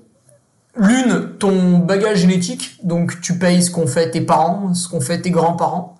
L'une, 0.76 1.38
ton 1.38 1.78
bagage 1.78 2.18
génétique. 2.18 2.80
Donc, 2.82 3.22
tu 3.22 3.38
payes 3.38 3.62
ce 3.62 3.70
qu'ont 3.70 3.86
fait 3.86 4.10
tes 4.10 4.22
parents, 4.22 4.74
ce 4.74 4.90
qu'ont 4.90 5.00
fait 5.00 5.22
tes 5.22 5.30
grands-parents. 5.30 5.96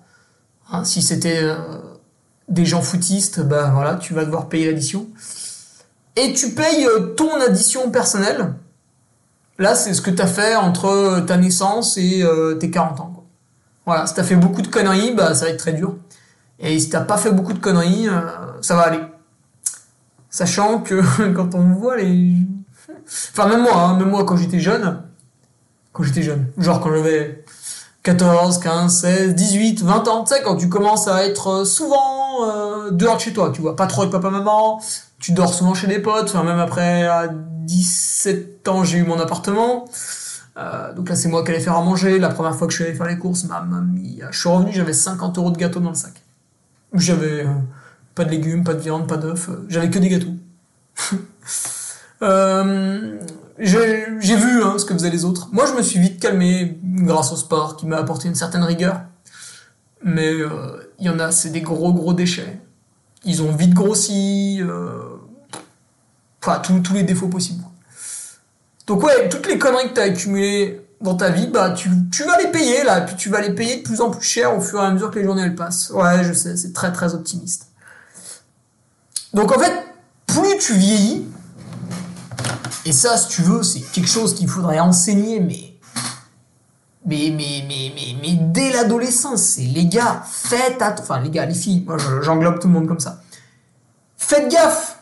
Hein, 0.72 0.82
si 0.82 1.02
c'était 1.02 1.38
euh, 1.40 1.54
des 2.48 2.64
gens 2.64 2.82
footistes, 2.82 3.40
bah 3.40 3.70
voilà, 3.74 3.96
tu 3.96 4.14
vas 4.14 4.24
devoir 4.24 4.48
payer 4.48 4.66
l'addition. 4.66 5.06
Et 6.16 6.32
tu 6.32 6.50
payes 6.50 6.86
euh, 6.86 7.14
ton 7.16 7.40
addition 7.40 7.90
personnelle. 7.90 8.54
Là, 9.58 9.74
c'est 9.74 9.94
ce 9.94 10.02
que 10.02 10.10
tu 10.10 10.22
as 10.22 10.26
fait 10.26 10.54
entre 10.54 11.24
ta 11.26 11.36
naissance 11.36 11.96
et 11.96 12.22
tes 12.60 12.70
40 12.70 13.00
ans. 13.00 13.16
Voilà, 13.86 14.04
si 14.06 14.14
t'as 14.14 14.24
fait 14.24 14.34
beaucoup 14.34 14.62
de 14.62 14.66
conneries, 14.66 15.14
bah, 15.14 15.34
ça 15.34 15.44
va 15.44 15.52
être 15.52 15.58
très 15.58 15.72
dur. 15.72 15.96
Et 16.58 16.78
si 16.78 16.90
t'as 16.90 17.02
pas 17.02 17.18
fait 17.18 17.30
beaucoup 17.30 17.52
de 17.52 17.58
conneries, 17.58 18.08
euh, 18.08 18.20
ça 18.60 18.74
va 18.74 18.82
aller. 18.82 19.00
Sachant 20.28 20.80
que 20.80 21.02
quand 21.34 21.54
on 21.54 21.72
voit 21.74 21.96
les... 21.96 22.34
Enfin, 23.06 23.48
même 23.48 23.62
moi, 23.62 23.74
hein, 23.76 23.96
même 23.96 24.10
moi 24.10 24.24
quand 24.24 24.36
j'étais 24.36 24.58
jeune, 24.58 25.02
quand 25.92 26.02
j'étais 26.02 26.22
jeune, 26.22 26.46
genre 26.58 26.80
quand 26.80 26.90
j'avais 26.90 27.44
14, 28.06 28.58
15, 28.60 29.00
16, 29.00 29.34
18, 29.34 29.82
20 29.82 30.06
ans, 30.06 30.22
tu 30.22 30.32
sais, 30.32 30.40
quand 30.40 30.54
tu 30.54 30.68
commences 30.68 31.08
à 31.08 31.26
être 31.26 31.66
souvent 31.66 32.46
euh, 32.46 32.92
dehors 32.92 33.16
de 33.16 33.20
chez 33.20 33.32
toi, 33.32 33.50
tu 33.52 33.60
vois, 33.60 33.74
pas 33.74 33.88
trop 33.88 34.02
avec 34.02 34.12
papa, 34.12 34.30
maman, 34.30 34.80
tu 35.18 35.32
dors 35.32 35.52
souvent 35.52 35.74
chez 35.74 35.88
des 35.88 35.98
potes, 35.98 36.28
enfin, 36.28 36.44
même 36.44 36.60
après 36.60 37.04
à 37.04 37.26
17 37.26 38.68
ans, 38.68 38.84
j'ai 38.84 38.98
eu 38.98 39.02
mon 39.02 39.18
appartement. 39.18 39.86
Euh, 40.56 40.94
donc 40.94 41.08
là, 41.08 41.16
c'est 41.16 41.28
moi 41.28 41.42
qui 41.42 41.50
allais 41.50 41.58
faire 41.58 41.76
à 41.76 41.82
manger. 41.82 42.20
La 42.20 42.28
première 42.28 42.54
fois 42.54 42.68
que 42.68 42.72
je 42.72 42.76
suis 42.76 42.84
allé 42.84 42.94
faire 42.94 43.08
les 43.08 43.18
courses, 43.18 43.42
ma 43.42 43.60
mamie, 43.60 44.20
je 44.30 44.38
suis 44.38 44.48
revenu, 44.48 44.70
j'avais 44.72 44.92
50 44.92 45.36
euros 45.38 45.50
de 45.50 45.58
gâteau 45.58 45.80
dans 45.80 45.88
le 45.88 45.96
sac. 45.96 46.12
J'avais 46.94 47.44
euh, 47.44 47.48
pas 48.14 48.24
de 48.24 48.30
légumes, 48.30 48.62
pas 48.62 48.74
de 48.74 48.82
viande, 48.82 49.08
pas 49.08 49.16
d'œufs, 49.16 49.48
euh, 49.48 49.66
j'avais 49.68 49.90
que 49.90 49.98
des 49.98 50.10
gâteaux. 50.10 50.36
j'ai 53.58 54.36
vu 54.36 54.62
hein, 54.62 54.76
ce 54.78 54.84
que 54.84 54.94
faisaient 54.94 55.10
les 55.10 55.24
autres. 55.24 55.48
Moi, 55.52 55.66
je 55.66 55.72
me 55.72 55.82
suis 55.82 55.98
vite 55.98 56.20
calmé 56.20 56.78
grâce 56.82 57.32
au 57.32 57.36
sport 57.36 57.76
qui 57.76 57.86
m'a 57.86 57.96
apporté 57.96 58.28
une 58.28 58.34
certaine 58.34 58.62
rigueur. 58.62 59.00
Mais 60.02 60.32
il 60.98 61.06
y 61.06 61.08
en 61.08 61.18
a, 61.18 61.32
c'est 61.32 61.50
des 61.50 61.62
gros 61.62 61.92
gros 61.92 62.12
déchets. 62.12 62.60
Ils 63.24 63.42
ont 63.42 63.54
vite 63.54 63.74
grossi. 63.74 64.60
Enfin, 66.42 66.60
tous 66.60 66.94
les 66.94 67.02
défauts 67.02 67.28
possibles. 67.28 67.64
Donc 68.86 69.02
ouais, 69.02 69.28
toutes 69.28 69.48
les 69.48 69.58
conneries 69.58 69.88
que 69.88 69.94
tu 69.94 70.00
as 70.00 70.04
accumulées 70.04 70.80
dans 71.00 71.16
ta 71.16 71.30
vie, 71.30 71.48
bah 71.48 71.70
tu, 71.70 71.90
tu 72.10 72.24
vas 72.24 72.38
les 72.38 72.50
payer 72.50 72.84
là, 72.84 73.00
puis 73.00 73.16
tu 73.16 73.28
vas 73.28 73.40
les 73.40 73.54
payer 73.54 73.78
de 73.78 73.82
plus 73.82 74.00
en 74.00 74.10
plus 74.10 74.24
cher 74.24 74.56
au 74.56 74.60
fur 74.60 74.80
et 74.80 74.84
à 74.84 74.90
mesure 74.90 75.10
que 75.10 75.18
les 75.18 75.24
journées 75.24 75.42
elles 75.42 75.54
passent. 75.54 75.90
Ouais, 75.90 76.24
je 76.24 76.32
sais, 76.32 76.56
c'est 76.56 76.72
très 76.72 76.92
très 76.92 77.14
optimiste. 77.14 77.68
Donc 79.34 79.54
en 79.54 79.58
fait, 79.58 79.72
plus 80.26 80.56
tu 80.58 80.74
vieillis, 80.74 81.26
et 82.86 82.92
ça, 82.92 83.16
si 83.16 83.28
tu 83.28 83.42
veux, 83.42 83.62
c'est 83.62 83.80
quelque 83.80 84.08
chose 84.08 84.34
qu'il 84.34 84.48
faudrait 84.48 84.80
enseigner, 84.80 85.40
mais 85.40 85.72
mais, 87.08 87.32
mais, 87.36 87.64
mais, 87.68 87.92
mais, 87.94 88.16
mais 88.20 88.38
dès 88.52 88.72
l'adolescence, 88.72 89.42
c'est 89.42 89.62
les 89.62 89.86
gars, 89.86 90.24
faites 90.24 90.82
attention, 90.82 91.14
enfin 91.14 91.20
les 91.20 91.30
gars, 91.30 91.46
les 91.46 91.54
filles, 91.54 91.84
moi 91.86 91.96
j'englobe 92.22 92.58
tout 92.58 92.66
le 92.66 92.74
monde 92.74 92.88
comme 92.88 92.98
ça. 92.98 93.20
Faites 94.16 94.50
gaffe 94.50 94.96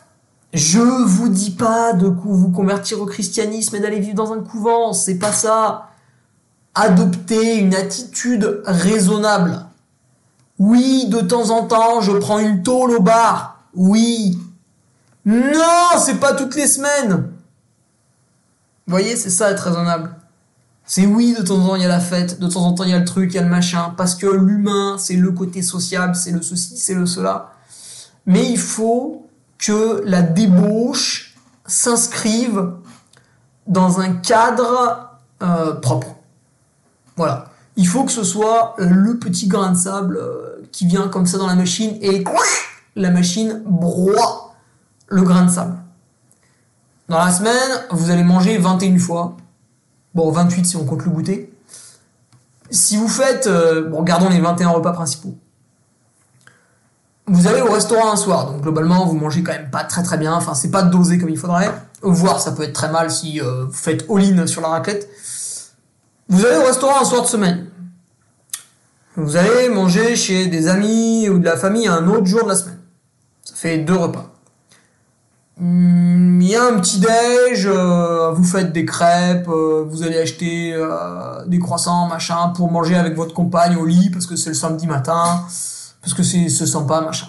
je 0.55 0.79
vous 0.79 1.27
dis 1.27 1.51
pas 1.51 1.91
de 1.91 2.07
vous 2.07 2.49
convertir 2.49 3.01
au 3.01 3.05
christianisme 3.05 3.75
et 3.75 3.81
d'aller 3.81 3.99
vivre 3.99 4.15
dans 4.15 4.31
un 4.31 4.39
couvent, 4.39 4.93
c'est 4.93 5.19
pas 5.19 5.33
ça. 5.33 5.89
Adoptez 6.73 7.57
une 7.57 7.75
attitude 7.75 8.61
raisonnable. 8.65 9.65
Oui, 10.57 11.07
de 11.09 11.19
temps 11.19 11.49
en 11.49 11.63
temps, 11.63 11.99
je 11.99 12.13
prends 12.13 12.39
une 12.39 12.63
tôle 12.63 12.91
au 12.91 13.01
bar. 13.01 13.65
Oui. 13.73 14.39
Non, 15.25 15.99
c'est 15.99 16.21
pas 16.21 16.33
toutes 16.33 16.55
les 16.55 16.67
semaines. 16.67 17.34
Vous 18.87 18.91
voyez, 18.91 19.15
c'est 19.15 19.29
ça 19.29 19.51
être 19.51 19.61
raisonnable. 19.61 20.15
C'est 20.85 21.07
oui, 21.07 21.35
de 21.37 21.43
temps 21.43 21.57
en 21.57 21.67
temps, 21.69 21.75
il 21.75 21.81
y 21.81 21.85
a 21.85 21.89
la 21.89 21.99
fête, 21.99 22.39
de 22.39 22.47
temps 22.47 22.65
en 22.65 22.73
temps, 22.73 22.83
il 22.83 22.91
y 22.91 22.93
a 22.93 22.99
le 22.99 23.05
truc, 23.05 23.31
il 23.33 23.35
y 23.35 23.39
a 23.39 23.43
le 23.43 23.49
machin, 23.49 23.93
parce 23.97 24.13
que 24.13 24.27
l'humain, 24.27 24.97
c'est 24.99 25.15
le 25.15 25.31
côté 25.31 25.63
sociable, 25.63 26.15
c'est 26.15 26.31
le 26.31 26.43
ceci, 26.43 26.77
c'est 26.77 26.93
le 26.93 27.07
cela. 27.07 27.53
Mais 28.27 28.47
il 28.49 28.59
faut 28.59 29.27
que 29.57 30.03
la 30.05 30.21
débauche 30.21 31.35
s'inscrive 31.65 32.73
dans 33.65 33.99
un 33.99 34.13
cadre 34.13 35.09
euh, 35.41 35.73
propre. 35.73 36.15
Voilà. 37.15 37.45
Il 37.77 37.87
faut 37.87 38.03
que 38.03 38.11
ce 38.11 38.23
soit 38.23 38.75
le 38.77 39.17
petit 39.17 39.47
grain 39.47 39.71
de 39.71 39.77
sable 39.77 40.17
euh, 40.17 40.67
qui 40.71 40.85
vient 40.85 41.07
comme 41.07 41.25
ça 41.25 41.37
dans 41.37 41.47
la 41.47 41.55
machine 41.55 41.97
et 42.01 42.23
la 42.95 43.09
machine 43.09 43.63
broie 43.65 44.55
le 45.07 45.23
grain 45.23 45.45
de 45.45 45.51
sable. 45.51 45.75
Dans 47.09 47.19
la 47.19 47.31
semaine, 47.31 47.85
vous 47.91 48.09
allez 48.09 48.23
manger 48.23 48.57
21 48.57 48.97
fois. 48.97 49.37
Bon, 50.13 50.31
28 50.31 50.65
si 50.65 50.75
on 50.75 50.85
compte 50.85 51.03
le 51.05 51.11
goûter. 51.11 51.53
Si 52.71 52.97
vous 52.97 53.07
faites, 53.07 53.47
euh, 53.47 53.89
bon, 53.89 53.99
regardons 53.99 54.29
les 54.29 54.39
21 54.39 54.69
repas 54.69 54.91
principaux 54.91 55.37
vous 57.27 57.47
allez 57.47 57.61
au 57.61 57.71
restaurant 57.71 58.11
un 58.11 58.15
soir, 58.15 58.51
donc 58.51 58.61
globalement 58.61 59.05
vous 59.05 59.15
mangez 59.15 59.41
quand 59.41 59.51
même 59.51 59.71
pas 59.71 59.83
très 59.83 60.03
très 60.03 60.17
bien, 60.17 60.33
enfin 60.33 60.53
c'est 60.53 60.69
pas 60.69 60.83
dosé 60.83 61.17
comme 61.17 61.29
il 61.29 61.37
faudrait, 61.37 61.71
voire 62.01 62.39
ça 62.39 62.51
peut 62.51 62.63
être 62.63 62.73
très 62.73 62.91
mal 62.91 63.09
si 63.09 63.41
euh, 63.41 63.65
vous 63.65 63.73
faites 63.73 64.05
all-in 64.09 64.45
sur 64.45 64.61
la 64.61 64.67
raclette. 64.67 65.09
Vous 66.29 66.45
allez 66.45 66.57
au 66.57 66.65
restaurant 66.65 67.01
un 67.01 67.05
soir 67.05 67.23
de 67.23 67.27
semaine. 67.27 67.67
Vous 69.15 69.37
allez 69.37 69.69
manger 69.69 70.15
chez 70.15 70.47
des 70.47 70.67
amis 70.67 71.29
ou 71.29 71.39
de 71.39 71.45
la 71.45 71.57
famille 71.57 71.87
un 71.87 72.07
autre 72.07 72.25
jour 72.25 72.43
de 72.43 72.49
la 72.49 72.55
semaine. 72.55 72.79
Ça 73.43 73.55
fait 73.55 73.77
deux 73.77 73.95
repas. 73.95 74.34
Hmm, 75.57 76.41
il 76.41 76.49
y 76.49 76.55
a 76.55 76.65
un 76.65 76.79
petit 76.79 76.99
déj, 76.99 77.65
euh, 77.65 78.31
vous 78.31 78.43
faites 78.43 78.73
des 78.73 78.85
crêpes, 78.85 79.47
euh, 79.47 79.85
vous 79.87 80.03
allez 80.03 80.17
acheter 80.17 80.75
des 81.47 81.59
croissants, 81.59 82.07
machin, 82.07 82.49
pour 82.49 82.71
manger 82.71 82.95
avec 82.95 83.15
votre 83.15 83.33
compagne 83.33 83.77
au 83.77 83.85
lit 83.85 84.09
parce 84.09 84.25
que 84.25 84.35
c'est 84.35 84.49
le 84.49 84.55
samedi 84.55 84.87
matin 84.87 85.45
parce 86.01 86.13
que 86.13 86.23
c'est 86.23 86.49
se 86.49 86.65
sent 86.65 86.85
pas 86.87 87.01
machin. 87.01 87.27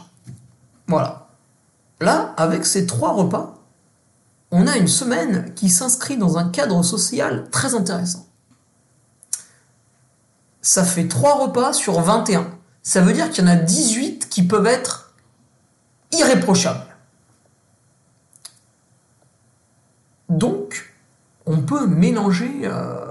Voilà. 0.87 1.29
Là, 2.01 2.35
avec 2.37 2.67
ces 2.67 2.87
trois 2.87 3.13
repas, 3.13 3.55
on 4.51 4.67
a 4.67 4.77
une 4.77 4.89
semaine 4.89 5.53
qui 5.55 5.71
s'inscrit 5.71 6.17
dans 6.17 6.37
un 6.39 6.49
cadre 6.49 6.83
social 6.83 7.49
très 7.51 7.75
intéressant. 7.75 8.27
Ça 10.61 10.85
fait 10.85 11.09
trois 11.09 11.37
repas 11.37 11.73
sur 11.73 12.01
21. 12.01 12.47
Ça 12.83 13.01
veut 13.01 13.13
dire 13.13 13.31
qu'il 13.31 13.45
y 13.45 13.49
en 13.49 13.51
a 13.51 13.57
18 13.57 14.29
qui 14.29 14.43
peuvent 14.43 14.67
être 14.67 15.15
irréprochables. 16.13 16.86
Donc, 20.37 20.93
on 21.47 21.59
peut 21.59 21.87
mélanger 21.87 22.51
euh, 22.65 23.07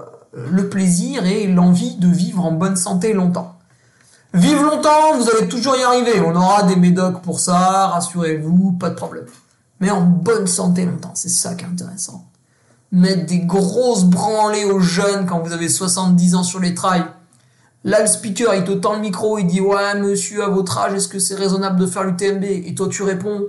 le 0.52 0.70
plaisir 0.70 1.26
et 1.26 1.48
l'envie 1.48 1.96
de 1.96 2.08
vivre 2.08 2.46
en 2.46 2.52
bonne 2.52 2.76
santé 2.76 3.14
longtemps. 3.14 3.58
Vive 4.36 4.62
longtemps, 4.62 5.18
vous 5.18 5.28
allez 5.30 5.48
toujours 5.48 5.76
y 5.76 5.82
arriver. 5.82 6.22
On 6.22 6.36
aura 6.36 6.64
des 6.64 6.76
médocs 6.76 7.22
pour 7.24 7.40
ça, 7.40 7.88
rassurez-vous, 7.88 8.74
pas 8.74 8.92
de 8.92 8.96
problème. 8.96 9.26
Mais 9.80 9.90
en 9.90 10.02
bonne 10.02 10.46
santé 10.46 10.86
longtemps, 10.86 11.14
c'est 11.16 11.30
ça 11.30 11.56
qui 11.56 11.66
est 11.66 11.68
intéressant. 11.68 12.26
Mettre 12.92 13.26
des 13.26 13.40
grosses 13.40 14.04
branlées 14.04 14.66
aux 14.66 14.80
jeunes 14.80 15.26
quand 15.26 15.40
vous 15.40 15.52
avez 15.52 15.68
70 15.68 16.36
ans 16.36 16.44
sur 16.44 16.60
les 16.60 16.76
trails. 16.76 17.06
Là, 17.84 18.02
le 18.02 18.08
speaker, 18.08 18.54
il 18.54 18.66
te 18.66 18.72
tend 18.72 18.94
le 18.94 19.00
micro, 19.00 19.40
il 19.40 19.48
dit 19.48 19.62
Ouais, 19.62 20.00
monsieur, 20.00 20.44
à 20.44 20.50
votre 20.50 20.78
âge, 20.78 20.94
est-ce 20.94 21.08
que 21.08 21.18
c'est 21.18 21.36
raisonnable 21.36 21.80
de 21.80 21.88
faire 21.88 22.04
l'UTMB 22.04 22.44
Et 22.44 22.76
toi, 22.76 22.88
tu 22.88 23.02
réponds 23.02 23.46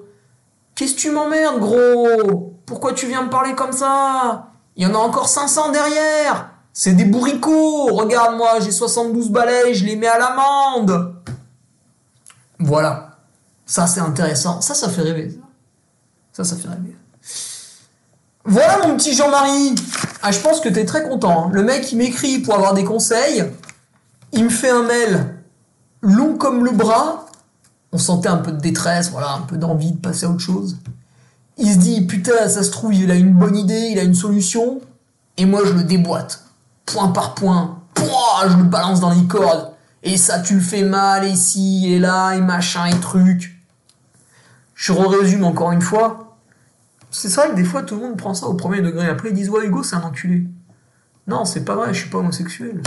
Qu'est-ce 0.76 0.94
que 0.94 1.00
tu 1.00 1.10
m'emmerdes, 1.10 1.58
gros? 1.58 2.54
Pourquoi 2.64 2.92
tu 2.92 3.08
viens 3.08 3.22
me 3.24 3.30
parler 3.30 3.56
comme 3.56 3.72
ça? 3.72 4.50
Il 4.76 4.84
y 4.84 4.86
en 4.86 4.94
a 4.94 4.98
encore 4.98 5.28
500 5.28 5.72
derrière 5.72 6.50
c'est 6.76 6.92
des 6.92 7.06
bourricots. 7.06 7.86
Regarde, 7.86 8.36
moi, 8.36 8.60
j'ai 8.60 8.70
72 8.70 9.30
balais, 9.30 9.72
je 9.72 9.86
les 9.86 9.96
mets 9.96 10.08
à 10.08 10.18
l'amende. 10.18 11.14
Voilà. 12.58 13.16
Ça, 13.64 13.86
c'est 13.86 14.00
intéressant. 14.00 14.60
Ça, 14.60 14.74
ça 14.74 14.90
fait 14.90 15.00
rêver. 15.00 15.40
Ça, 16.34 16.44
ça 16.44 16.54
fait 16.54 16.68
rêver. 16.68 16.94
Voilà, 18.44 18.86
mon 18.86 18.94
petit 18.98 19.14
Jean-Marie. 19.14 19.74
Ah, 20.22 20.32
je 20.32 20.38
pense 20.40 20.60
que 20.60 20.68
t'es 20.68 20.84
très 20.84 21.08
content. 21.08 21.46
Hein. 21.46 21.50
Le 21.50 21.62
mec, 21.62 21.90
il 21.92 21.96
m'écrit 21.96 22.40
pour 22.40 22.54
avoir 22.54 22.74
des 22.74 22.84
conseils. 22.84 23.50
Il 24.32 24.44
me 24.44 24.50
fait 24.50 24.70
un 24.70 24.82
mail 24.82 25.34
long 26.02 26.36
comme 26.36 26.62
le 26.62 26.72
bras. 26.72 27.25
On 27.92 27.98
sentait 27.98 28.28
un 28.28 28.38
peu 28.38 28.52
de 28.52 28.60
détresse, 28.60 29.10
voilà, 29.10 29.32
un 29.32 29.42
peu 29.42 29.56
d'envie 29.56 29.92
de 29.92 29.98
passer 29.98 30.26
à 30.26 30.30
autre 30.30 30.40
chose. 30.40 30.76
Il 31.58 31.72
se 31.72 31.78
dit, 31.78 32.02
putain, 32.02 32.48
ça 32.48 32.62
se 32.62 32.70
trouve, 32.70 32.94
il 32.94 33.10
a 33.10 33.14
une 33.14 33.32
bonne 33.32 33.56
idée, 33.56 33.88
il 33.92 33.98
a 33.98 34.02
une 34.02 34.14
solution, 34.14 34.80
et 35.36 35.46
moi 35.46 35.62
je 35.64 35.72
le 35.72 35.84
déboîte, 35.84 36.44
point 36.84 37.08
par 37.08 37.34
point, 37.34 37.78
Pouah, 37.94 38.48
je 38.48 38.56
le 38.56 38.64
balance 38.64 39.00
dans 39.00 39.10
les 39.10 39.26
cordes, 39.26 39.72
et 40.02 40.18
ça 40.18 40.40
tu 40.40 40.56
le 40.56 40.60
fais 40.60 40.82
mal 40.82 41.26
ici 41.26 41.90
et 41.92 41.98
là, 41.98 42.34
et 42.34 42.42
machin, 42.42 42.84
et 42.86 43.00
truc. 43.00 43.58
Je 44.74 44.92
résume 44.92 45.44
encore 45.44 45.72
une 45.72 45.80
fois, 45.80 46.36
c'est 47.10 47.32
vrai 47.34 47.50
que 47.50 47.54
des 47.54 47.64
fois 47.64 47.82
tout 47.82 47.94
le 47.94 48.02
monde 48.02 48.18
prend 48.18 48.34
ça 48.34 48.46
au 48.46 48.54
premier 48.54 48.82
degré, 48.82 49.08
après 49.08 49.30
ils 49.30 49.34
disent, 49.34 49.48
ouais, 49.48 49.64
Hugo, 49.64 49.82
c'est 49.82 49.96
un 49.96 50.02
enculé. 50.02 50.44
Non, 51.26 51.44
c'est 51.44 51.64
pas 51.64 51.74
vrai, 51.74 51.92
je 51.92 52.00
suis 52.00 52.10
pas 52.10 52.18
homosexuel. 52.18 52.82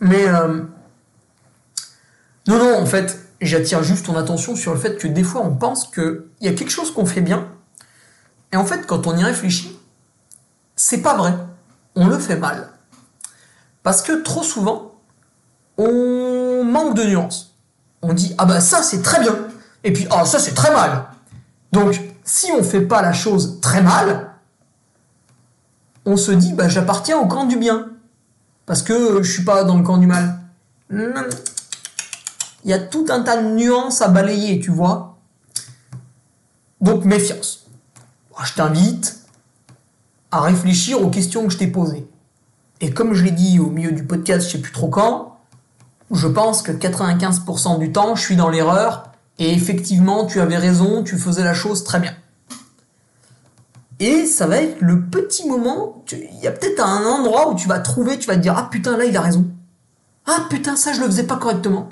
Mais, 0.00 0.28
euh, 0.28 0.62
non, 2.46 2.58
non, 2.58 2.78
en 2.78 2.86
fait, 2.86 3.25
j'attire 3.40 3.82
juste 3.82 4.06
ton 4.06 4.16
attention 4.16 4.56
sur 4.56 4.72
le 4.72 4.80
fait 4.80 4.96
que 4.96 5.06
des 5.06 5.22
fois 5.22 5.42
on 5.44 5.54
pense 5.54 5.86
qu'il 5.88 6.22
y 6.40 6.48
a 6.48 6.52
quelque 6.52 6.70
chose 6.70 6.92
qu'on 6.92 7.06
fait 7.06 7.20
bien, 7.20 7.48
et 8.52 8.56
en 8.56 8.64
fait 8.64 8.86
quand 8.86 9.06
on 9.06 9.16
y 9.16 9.24
réfléchit, 9.24 9.78
c'est 10.76 11.02
pas 11.02 11.16
vrai, 11.16 11.34
on 11.94 12.06
le 12.06 12.18
fait 12.18 12.36
mal. 12.36 12.70
Parce 13.82 14.02
que 14.02 14.22
trop 14.22 14.42
souvent, 14.42 14.94
on 15.78 16.64
manque 16.64 16.94
de 16.94 17.04
nuances. 17.04 17.54
On 18.02 18.12
dit 18.12 18.34
ah 18.38 18.44
bah 18.44 18.60
ça 18.60 18.82
c'est 18.82 19.02
très 19.02 19.20
bien, 19.20 19.36
et 19.84 19.92
puis 19.92 20.06
ah 20.10 20.24
ça 20.24 20.38
c'est 20.38 20.54
très 20.54 20.72
mal. 20.72 21.06
Donc 21.72 22.00
si 22.24 22.50
on 22.52 22.62
fait 22.62 22.80
pas 22.80 23.02
la 23.02 23.12
chose 23.12 23.60
très 23.60 23.82
mal, 23.82 24.32
on 26.04 26.16
se 26.16 26.32
dit 26.32 26.52
bah 26.52 26.68
j'appartiens 26.68 27.18
au 27.18 27.26
camp 27.26 27.44
du 27.44 27.56
bien, 27.56 27.88
parce 28.64 28.82
que 28.82 29.22
je 29.22 29.30
suis 29.30 29.44
pas 29.44 29.64
dans 29.64 29.76
le 29.76 29.82
camp 29.82 29.98
du 29.98 30.06
mal 30.06 30.38
il 32.66 32.70
y 32.70 32.74
a 32.74 32.80
tout 32.80 33.06
un 33.10 33.20
tas 33.20 33.40
de 33.40 33.48
nuances 33.48 34.02
à 34.02 34.08
balayer, 34.08 34.58
tu 34.58 34.72
vois. 34.72 35.18
Donc 36.80 37.04
méfiance. 37.04 37.64
Je 38.44 38.52
t'invite 38.54 39.20
à 40.32 40.40
réfléchir 40.40 41.00
aux 41.00 41.08
questions 41.08 41.46
que 41.46 41.52
je 41.52 41.58
t'ai 41.58 41.68
posées. 41.68 42.08
Et 42.80 42.90
comme 42.90 43.14
je 43.14 43.22
l'ai 43.22 43.30
dit 43.30 43.60
au 43.60 43.70
milieu 43.70 43.92
du 43.92 44.04
podcast, 44.04 44.48
je 44.48 44.52
sais 44.52 44.60
plus 44.60 44.72
trop 44.72 44.88
quand, 44.88 45.38
je 46.10 46.26
pense 46.26 46.62
que 46.62 46.72
95% 46.72 47.78
du 47.78 47.92
temps, 47.92 48.16
je 48.16 48.22
suis 48.22 48.36
dans 48.36 48.50
l'erreur, 48.50 49.12
et 49.38 49.52
effectivement, 49.52 50.26
tu 50.26 50.40
avais 50.40 50.58
raison, 50.58 51.04
tu 51.04 51.16
faisais 51.18 51.44
la 51.44 51.54
chose 51.54 51.84
très 51.84 52.00
bien. 52.00 52.14
Et 54.00 54.26
ça 54.26 54.48
va 54.48 54.56
être 54.56 54.80
le 54.80 55.02
petit 55.02 55.48
moment, 55.48 56.04
il 56.12 56.40
y 56.42 56.48
a 56.48 56.50
peut-être 56.50 56.84
un 56.84 57.06
endroit 57.06 57.48
où 57.48 57.54
tu 57.54 57.68
vas 57.68 57.78
trouver, 57.78 58.18
tu 58.18 58.26
vas 58.26 58.34
te 58.34 58.40
dire, 58.40 58.54
ah 58.58 58.68
putain, 58.70 58.96
là, 58.96 59.04
il 59.04 59.16
a 59.16 59.20
raison. 59.20 59.46
Ah 60.26 60.46
putain, 60.50 60.74
ça, 60.74 60.92
je 60.92 61.00
le 61.00 61.06
faisais 61.06 61.26
pas 61.26 61.36
correctement. 61.36 61.88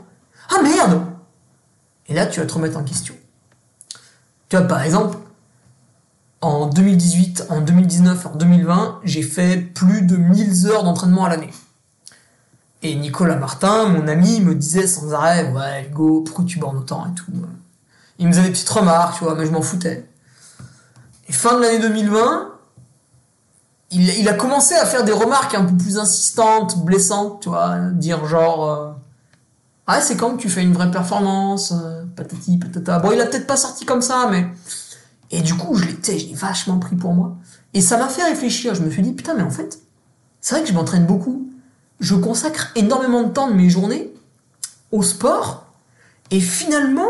Ah 0.50 0.62
merde 0.62 1.02
Et 2.08 2.14
là, 2.14 2.26
tu 2.26 2.40
vas 2.40 2.46
te 2.46 2.54
remettre 2.54 2.78
en 2.78 2.84
question. 2.84 3.14
Tu 4.48 4.56
vois, 4.56 4.66
par 4.66 4.82
exemple, 4.82 5.18
en 6.40 6.66
2018, 6.66 7.46
en 7.48 7.60
2019, 7.60 8.26
en 8.26 8.36
2020, 8.36 9.00
j'ai 9.04 9.22
fait 9.22 9.56
plus 9.56 10.02
de 10.02 10.16
1000 10.16 10.66
heures 10.66 10.84
d'entraînement 10.84 11.24
à 11.24 11.30
l'année. 11.30 11.50
Et 12.82 12.94
Nicolas 12.96 13.36
Martin, 13.36 13.88
mon 13.88 14.06
ami, 14.06 14.40
me 14.40 14.54
disait 14.54 14.86
sans 14.86 15.14
arrêt, 15.14 15.50
ouais, 15.50 15.86
Hugo, 15.88 16.20
pourquoi 16.20 16.44
tu 16.44 16.58
bornes 16.58 16.76
autant 16.76 17.06
et 17.06 17.14
tout? 17.14 17.24
Il 18.18 18.28
me 18.28 18.32
faisait 18.32 18.44
des 18.44 18.50
petites 18.50 18.68
remarques, 18.68 19.18
tu 19.18 19.24
vois, 19.24 19.34
mais 19.34 19.46
je 19.46 19.50
m'en 19.50 19.62
foutais. 19.62 20.06
Et 21.28 21.32
fin 21.32 21.56
de 21.56 21.62
l'année 21.62 21.78
2020, 21.78 22.50
il, 23.92 24.08
il, 24.18 24.28
a 24.28 24.34
commencé 24.34 24.74
à 24.74 24.84
faire 24.84 25.04
des 25.04 25.12
remarques 25.12 25.54
un 25.54 25.64
peu 25.64 25.74
plus 25.74 25.96
insistantes, 25.96 26.84
blessantes, 26.84 27.40
tu 27.40 27.48
vois, 27.48 27.78
dire 27.92 28.26
genre, 28.26 28.70
euh, 28.70 28.92
ah, 29.86 30.00
c'est 30.00 30.16
quand 30.16 30.36
tu 30.36 30.48
fais 30.48 30.62
une 30.62 30.72
vraie 30.72 30.90
performance, 30.90 31.72
euh, 31.72 32.04
patati 32.16 32.58
patata. 32.58 32.98
Bon, 33.00 33.12
il 33.12 33.20
a 33.20 33.26
peut-être 33.26 33.46
pas 33.46 33.56
sorti 33.56 33.84
comme 33.84 34.00
ça, 34.02 34.28
mais. 34.30 34.46
Et 35.30 35.40
du 35.40 35.54
coup, 35.54 35.74
je 35.74 35.84
l'ai, 35.84 36.18
je 36.18 36.34
vachement 36.34 36.78
pris 36.78 36.96
pour 36.96 37.12
moi. 37.12 37.36
Et 37.74 37.80
ça 37.80 37.98
m'a 37.98 38.08
fait 38.08 38.24
réfléchir. 38.24 38.74
Je 38.74 38.82
me 38.82 38.90
suis 38.90 39.02
dit, 39.02 39.12
putain, 39.12 39.34
mais 39.34 39.42
en 39.42 39.50
fait, 39.50 39.80
c'est 40.40 40.54
vrai 40.54 40.62
que 40.62 40.68
je 40.70 40.74
m'entraîne 40.74 41.06
beaucoup. 41.06 41.50
Je 42.00 42.14
consacre 42.14 42.70
énormément 42.76 43.24
de 43.24 43.32
temps 43.32 43.48
de 43.48 43.54
mes 43.54 43.68
journées 43.68 44.12
au 44.90 45.02
sport. 45.02 45.66
Et 46.30 46.40
finalement, 46.40 47.08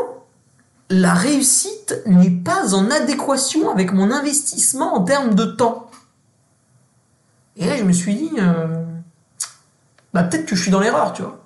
la 0.90 1.14
réussite 1.14 2.02
n'est 2.06 2.30
pas 2.30 2.74
en 2.74 2.90
adéquation 2.90 3.70
avec 3.70 3.92
mon 3.92 4.10
investissement 4.10 4.94
en 4.94 5.04
termes 5.04 5.34
de 5.34 5.44
temps. 5.44 5.90
Et 7.56 7.66
là, 7.66 7.76
je 7.76 7.84
me 7.84 7.92
suis 7.92 8.14
dit, 8.14 8.30
euh, 8.38 8.84
bah, 10.12 10.24
peut-être 10.24 10.46
que 10.46 10.56
je 10.56 10.62
suis 10.62 10.70
dans 10.70 10.80
l'erreur, 10.80 11.12
tu 11.12 11.22
vois. 11.22 11.43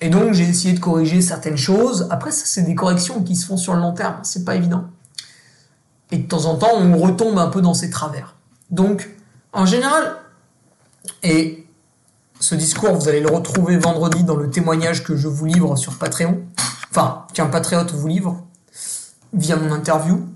Et 0.00 0.08
donc 0.08 0.32
j'ai 0.32 0.48
essayé 0.48 0.74
de 0.74 0.80
corriger 0.80 1.20
certaines 1.20 1.58
choses. 1.58 2.06
Après, 2.10 2.30
ça 2.30 2.44
c'est 2.46 2.62
des 2.62 2.74
corrections 2.74 3.22
qui 3.22 3.36
se 3.36 3.46
font 3.46 3.56
sur 3.56 3.74
le 3.74 3.80
long 3.80 3.92
terme, 3.92 4.16
c'est 4.22 4.44
pas 4.44 4.54
évident. 4.54 4.84
Et 6.10 6.18
de 6.18 6.26
temps 6.26 6.46
en 6.46 6.56
temps, 6.56 6.72
on 6.74 6.96
retombe 6.96 7.38
un 7.38 7.48
peu 7.48 7.60
dans 7.60 7.74
ses 7.74 7.90
travers. 7.90 8.34
Donc, 8.70 9.10
en 9.52 9.66
général, 9.66 10.16
et 11.22 11.66
ce 12.40 12.54
discours, 12.54 12.94
vous 12.94 13.08
allez 13.08 13.20
le 13.20 13.28
retrouver 13.28 13.76
vendredi 13.76 14.24
dans 14.24 14.36
le 14.36 14.50
témoignage 14.50 15.04
que 15.04 15.16
je 15.16 15.28
vous 15.28 15.44
livre 15.44 15.76
sur 15.76 15.98
Patreon, 15.98 16.40
enfin, 16.90 17.26
qu'un 17.34 17.46
patriote 17.46 17.92
vous 17.92 18.08
livre 18.08 18.42
via 19.32 19.56
mon 19.56 19.72
interview. 19.72 20.26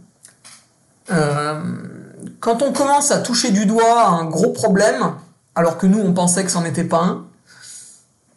Euh, 1.11 1.62
quand 2.41 2.62
on 2.62 2.73
commence 2.73 3.11
à 3.11 3.19
toucher 3.19 3.51
du 3.51 3.67
doigt 3.67 4.09
un 4.09 4.25
gros 4.25 4.51
problème, 4.51 5.15
alors 5.55 5.79
que 5.79 5.87
nous 5.87 5.99
on 5.99 6.12
pensait 6.12 6.45
que 6.45 6.51
c'en 6.51 6.65
était 6.65 6.85
pas 6.85 7.03
un, 7.03 7.25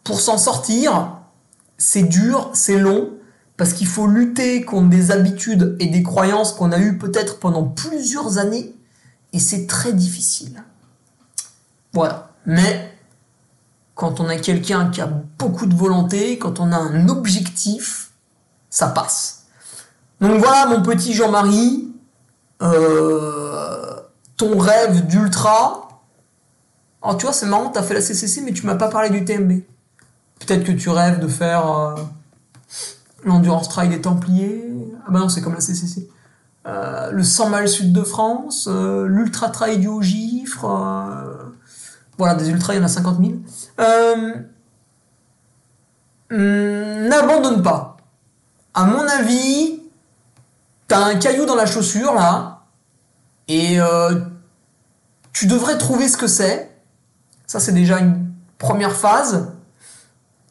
pour 0.04 0.20
s'en 0.20 0.38
sortir, 0.38 1.17
c'est 1.78 2.02
dur, 2.02 2.50
c'est 2.52 2.78
long, 2.78 3.10
parce 3.56 3.72
qu'il 3.72 3.86
faut 3.86 4.06
lutter 4.06 4.64
contre 4.64 4.90
des 4.90 5.10
habitudes 5.10 5.76
et 5.80 5.86
des 5.86 6.02
croyances 6.02 6.52
qu'on 6.52 6.72
a 6.72 6.78
eues 6.78 6.98
peut-être 6.98 7.38
pendant 7.38 7.64
plusieurs 7.64 8.38
années, 8.38 8.74
et 9.32 9.38
c'est 9.38 9.66
très 9.66 9.92
difficile. 9.92 10.62
Voilà. 11.92 12.30
Mais 12.46 12.92
quand 13.94 14.20
on 14.20 14.28
a 14.28 14.36
quelqu'un 14.36 14.90
qui 14.90 15.00
a 15.00 15.06
beaucoup 15.38 15.66
de 15.66 15.74
volonté, 15.74 16.38
quand 16.38 16.60
on 16.60 16.72
a 16.72 16.76
un 16.76 17.08
objectif, 17.08 18.10
ça 18.70 18.88
passe. 18.88 19.46
Donc 20.20 20.38
voilà, 20.40 20.66
mon 20.66 20.82
petit 20.82 21.12
Jean-Marie, 21.14 21.92
euh, 22.62 23.96
ton 24.36 24.58
rêve 24.58 25.06
d'ultra. 25.06 25.88
Alors 27.02 27.18
tu 27.18 27.26
vois, 27.26 27.32
c'est 27.32 27.46
marrant, 27.46 27.70
t'as 27.70 27.82
fait 27.82 27.94
la 27.94 28.00
CCC, 28.00 28.42
mais 28.42 28.52
tu 28.52 28.66
m'as 28.66 28.76
pas 28.76 28.88
parlé 28.88 29.10
du 29.10 29.24
TMB. 29.24 29.62
Peut-être 30.38 30.64
que 30.64 30.72
tu 30.72 30.88
rêves 30.88 31.20
de 31.20 31.28
faire 31.28 31.70
euh, 31.70 31.94
l'Endurance 33.24 33.68
Trail 33.68 33.88
des 33.88 34.00
Templiers. 34.00 34.64
Ah 35.06 35.10
bah 35.10 35.18
non, 35.18 35.28
c'est 35.28 35.40
comme 35.40 35.54
la 35.54 35.60
CCC. 35.60 36.08
Euh, 36.66 37.10
le 37.10 37.22
100 37.22 37.50
miles 37.50 37.68
sud 37.68 37.92
de 37.92 38.02
France, 38.02 38.68
euh, 38.70 39.06
l'Ultra 39.06 39.48
Trail 39.48 39.78
du 39.78 39.88
Haut-Gifre. 39.88 40.66
voilà, 42.18 42.34
des 42.34 42.50
ultras, 42.50 42.74
il 42.74 42.78
y 42.78 42.80
en 42.80 42.84
a 42.84 42.88
50 42.88 43.18
000. 43.18 43.32
Hmm, 46.30 47.08
n'abandonne 47.08 47.62
pas. 47.62 47.96
À 48.74 48.84
mon 48.84 49.00
avis, 49.00 49.82
t'as 50.86 51.04
un 51.04 51.16
caillou 51.16 51.46
dans 51.46 51.54
la 51.54 51.66
chaussure, 51.66 52.14
là, 52.14 52.62
et 53.48 53.78
tu 55.32 55.46
devrais 55.46 55.78
trouver 55.78 56.08
ce 56.08 56.16
que 56.16 56.26
c'est. 56.26 56.70
Ça, 57.46 57.60
c'est 57.60 57.72
déjà 57.72 57.98
une 57.98 58.30
première 58.58 58.92
phase. 58.94 59.52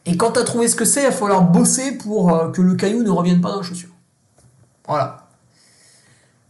Et 0.06 0.16
quand 0.16 0.32
tu 0.32 0.40
as 0.40 0.44
trouvé 0.44 0.68
ce 0.68 0.76
que 0.76 0.84
c'est, 0.84 1.02
il 1.02 1.06
va 1.06 1.12
falloir 1.12 1.42
bosser 1.42 1.92
pour 1.92 2.34
euh, 2.34 2.50
que 2.50 2.62
le 2.62 2.74
caillou 2.74 3.02
ne 3.02 3.10
revienne 3.10 3.40
pas 3.40 3.50
dans 3.50 3.58
la 3.58 3.62
chaussure. 3.62 3.90
Voilà. 4.86 5.28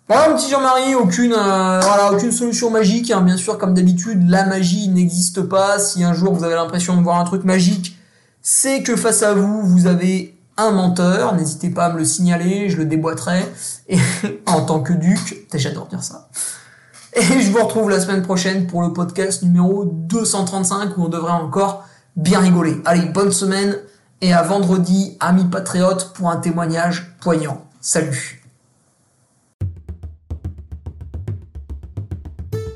Voilà, 0.08 0.30
mon 0.30 0.36
petit 0.36 0.50
Jean-Marie, 0.50 0.94
aucune, 0.94 1.34
euh, 1.34 1.80
voilà, 1.80 2.12
aucune 2.12 2.32
solution 2.32 2.70
magique. 2.70 3.10
Hein. 3.10 3.20
Bien 3.20 3.36
sûr, 3.36 3.58
comme 3.58 3.74
d'habitude, 3.74 4.28
la 4.30 4.46
magie 4.46 4.88
n'existe 4.88 5.42
pas. 5.42 5.78
Si 5.78 6.02
un 6.02 6.14
jour 6.14 6.32
vous 6.32 6.44
avez 6.44 6.54
l'impression 6.54 6.96
de 6.96 7.02
voir 7.02 7.18
un 7.18 7.24
truc 7.24 7.44
magique, 7.44 7.98
c'est 8.40 8.82
que 8.82 8.96
face 8.96 9.22
à 9.22 9.34
vous, 9.34 9.62
vous 9.62 9.86
avez 9.86 10.38
un 10.56 10.70
menteur. 10.70 11.34
N'hésitez 11.34 11.68
pas 11.68 11.86
à 11.86 11.92
me 11.92 11.98
le 11.98 12.04
signaler, 12.04 12.70
je 12.70 12.78
le 12.78 12.86
déboîterai. 12.86 13.44
Et 13.88 13.98
en 14.46 14.62
tant 14.62 14.80
que 14.80 14.94
duc, 14.94 15.46
j'adore 15.52 15.86
dire 15.88 16.02
ça. 16.02 16.28
Et 17.14 17.22
je 17.22 17.50
vous 17.50 17.62
retrouve 17.62 17.90
la 17.90 18.00
semaine 18.00 18.22
prochaine 18.22 18.66
pour 18.66 18.82
le 18.82 18.92
podcast 18.92 19.42
numéro 19.42 19.84
235 19.84 20.96
où 20.96 21.04
on 21.04 21.08
devrait 21.08 21.32
encore 21.32 21.84
bien 22.18 22.40
rigolé. 22.40 22.76
Allez, 22.84 23.06
bonne 23.06 23.32
semaine 23.32 23.76
et 24.20 24.34
à 24.34 24.42
vendredi, 24.42 25.16
amis 25.20 25.44
patriotes, 25.44 26.12
pour 26.14 26.30
un 26.30 26.36
témoignage 26.36 27.14
poignant. 27.20 27.64
Salut 27.80 28.42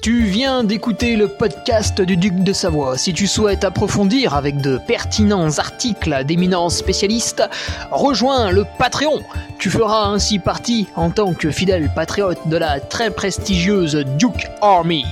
Tu 0.01 0.25
viens 0.25 0.65
d'écouter 0.65 1.15
le 1.15 1.29
podcast 1.29 2.01
du 2.01 2.17
Duc 2.17 2.43
de 2.43 2.53
Savoie. 2.53 2.99
Si 2.99 3.13
tu 3.13 3.29
souhaites 3.29 3.63
approfondir 3.63 4.35
avec 4.35 4.61
de 4.61 4.79
pertinents 4.87 5.59
articles 5.59 6.25
d'éminents 6.25 6.71
spécialistes, 6.71 7.49
rejoins 7.93 8.51
le 8.51 8.65
Patreon. 8.79 9.23
Tu 9.61 9.71
feras 9.71 10.07
ainsi 10.07 10.41
partie, 10.41 10.89
en 10.97 11.11
tant 11.11 11.35
que 11.35 11.51
fidèle 11.51 11.89
patriote, 11.95 12.49
de 12.49 12.57
la 12.57 12.81
très 12.81 13.11
prestigieuse 13.11 14.05
Duke 14.19 14.49
Army. 14.61 15.05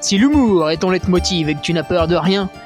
Si 0.00 0.18
l'humour 0.18 0.70
est 0.70 0.78
ton 0.78 0.90
leitmotiv 0.90 1.48
et 1.48 1.54
que 1.54 1.60
tu 1.60 1.72
n'as 1.72 1.84
peur 1.84 2.08
de 2.08 2.16
rien, 2.16 2.50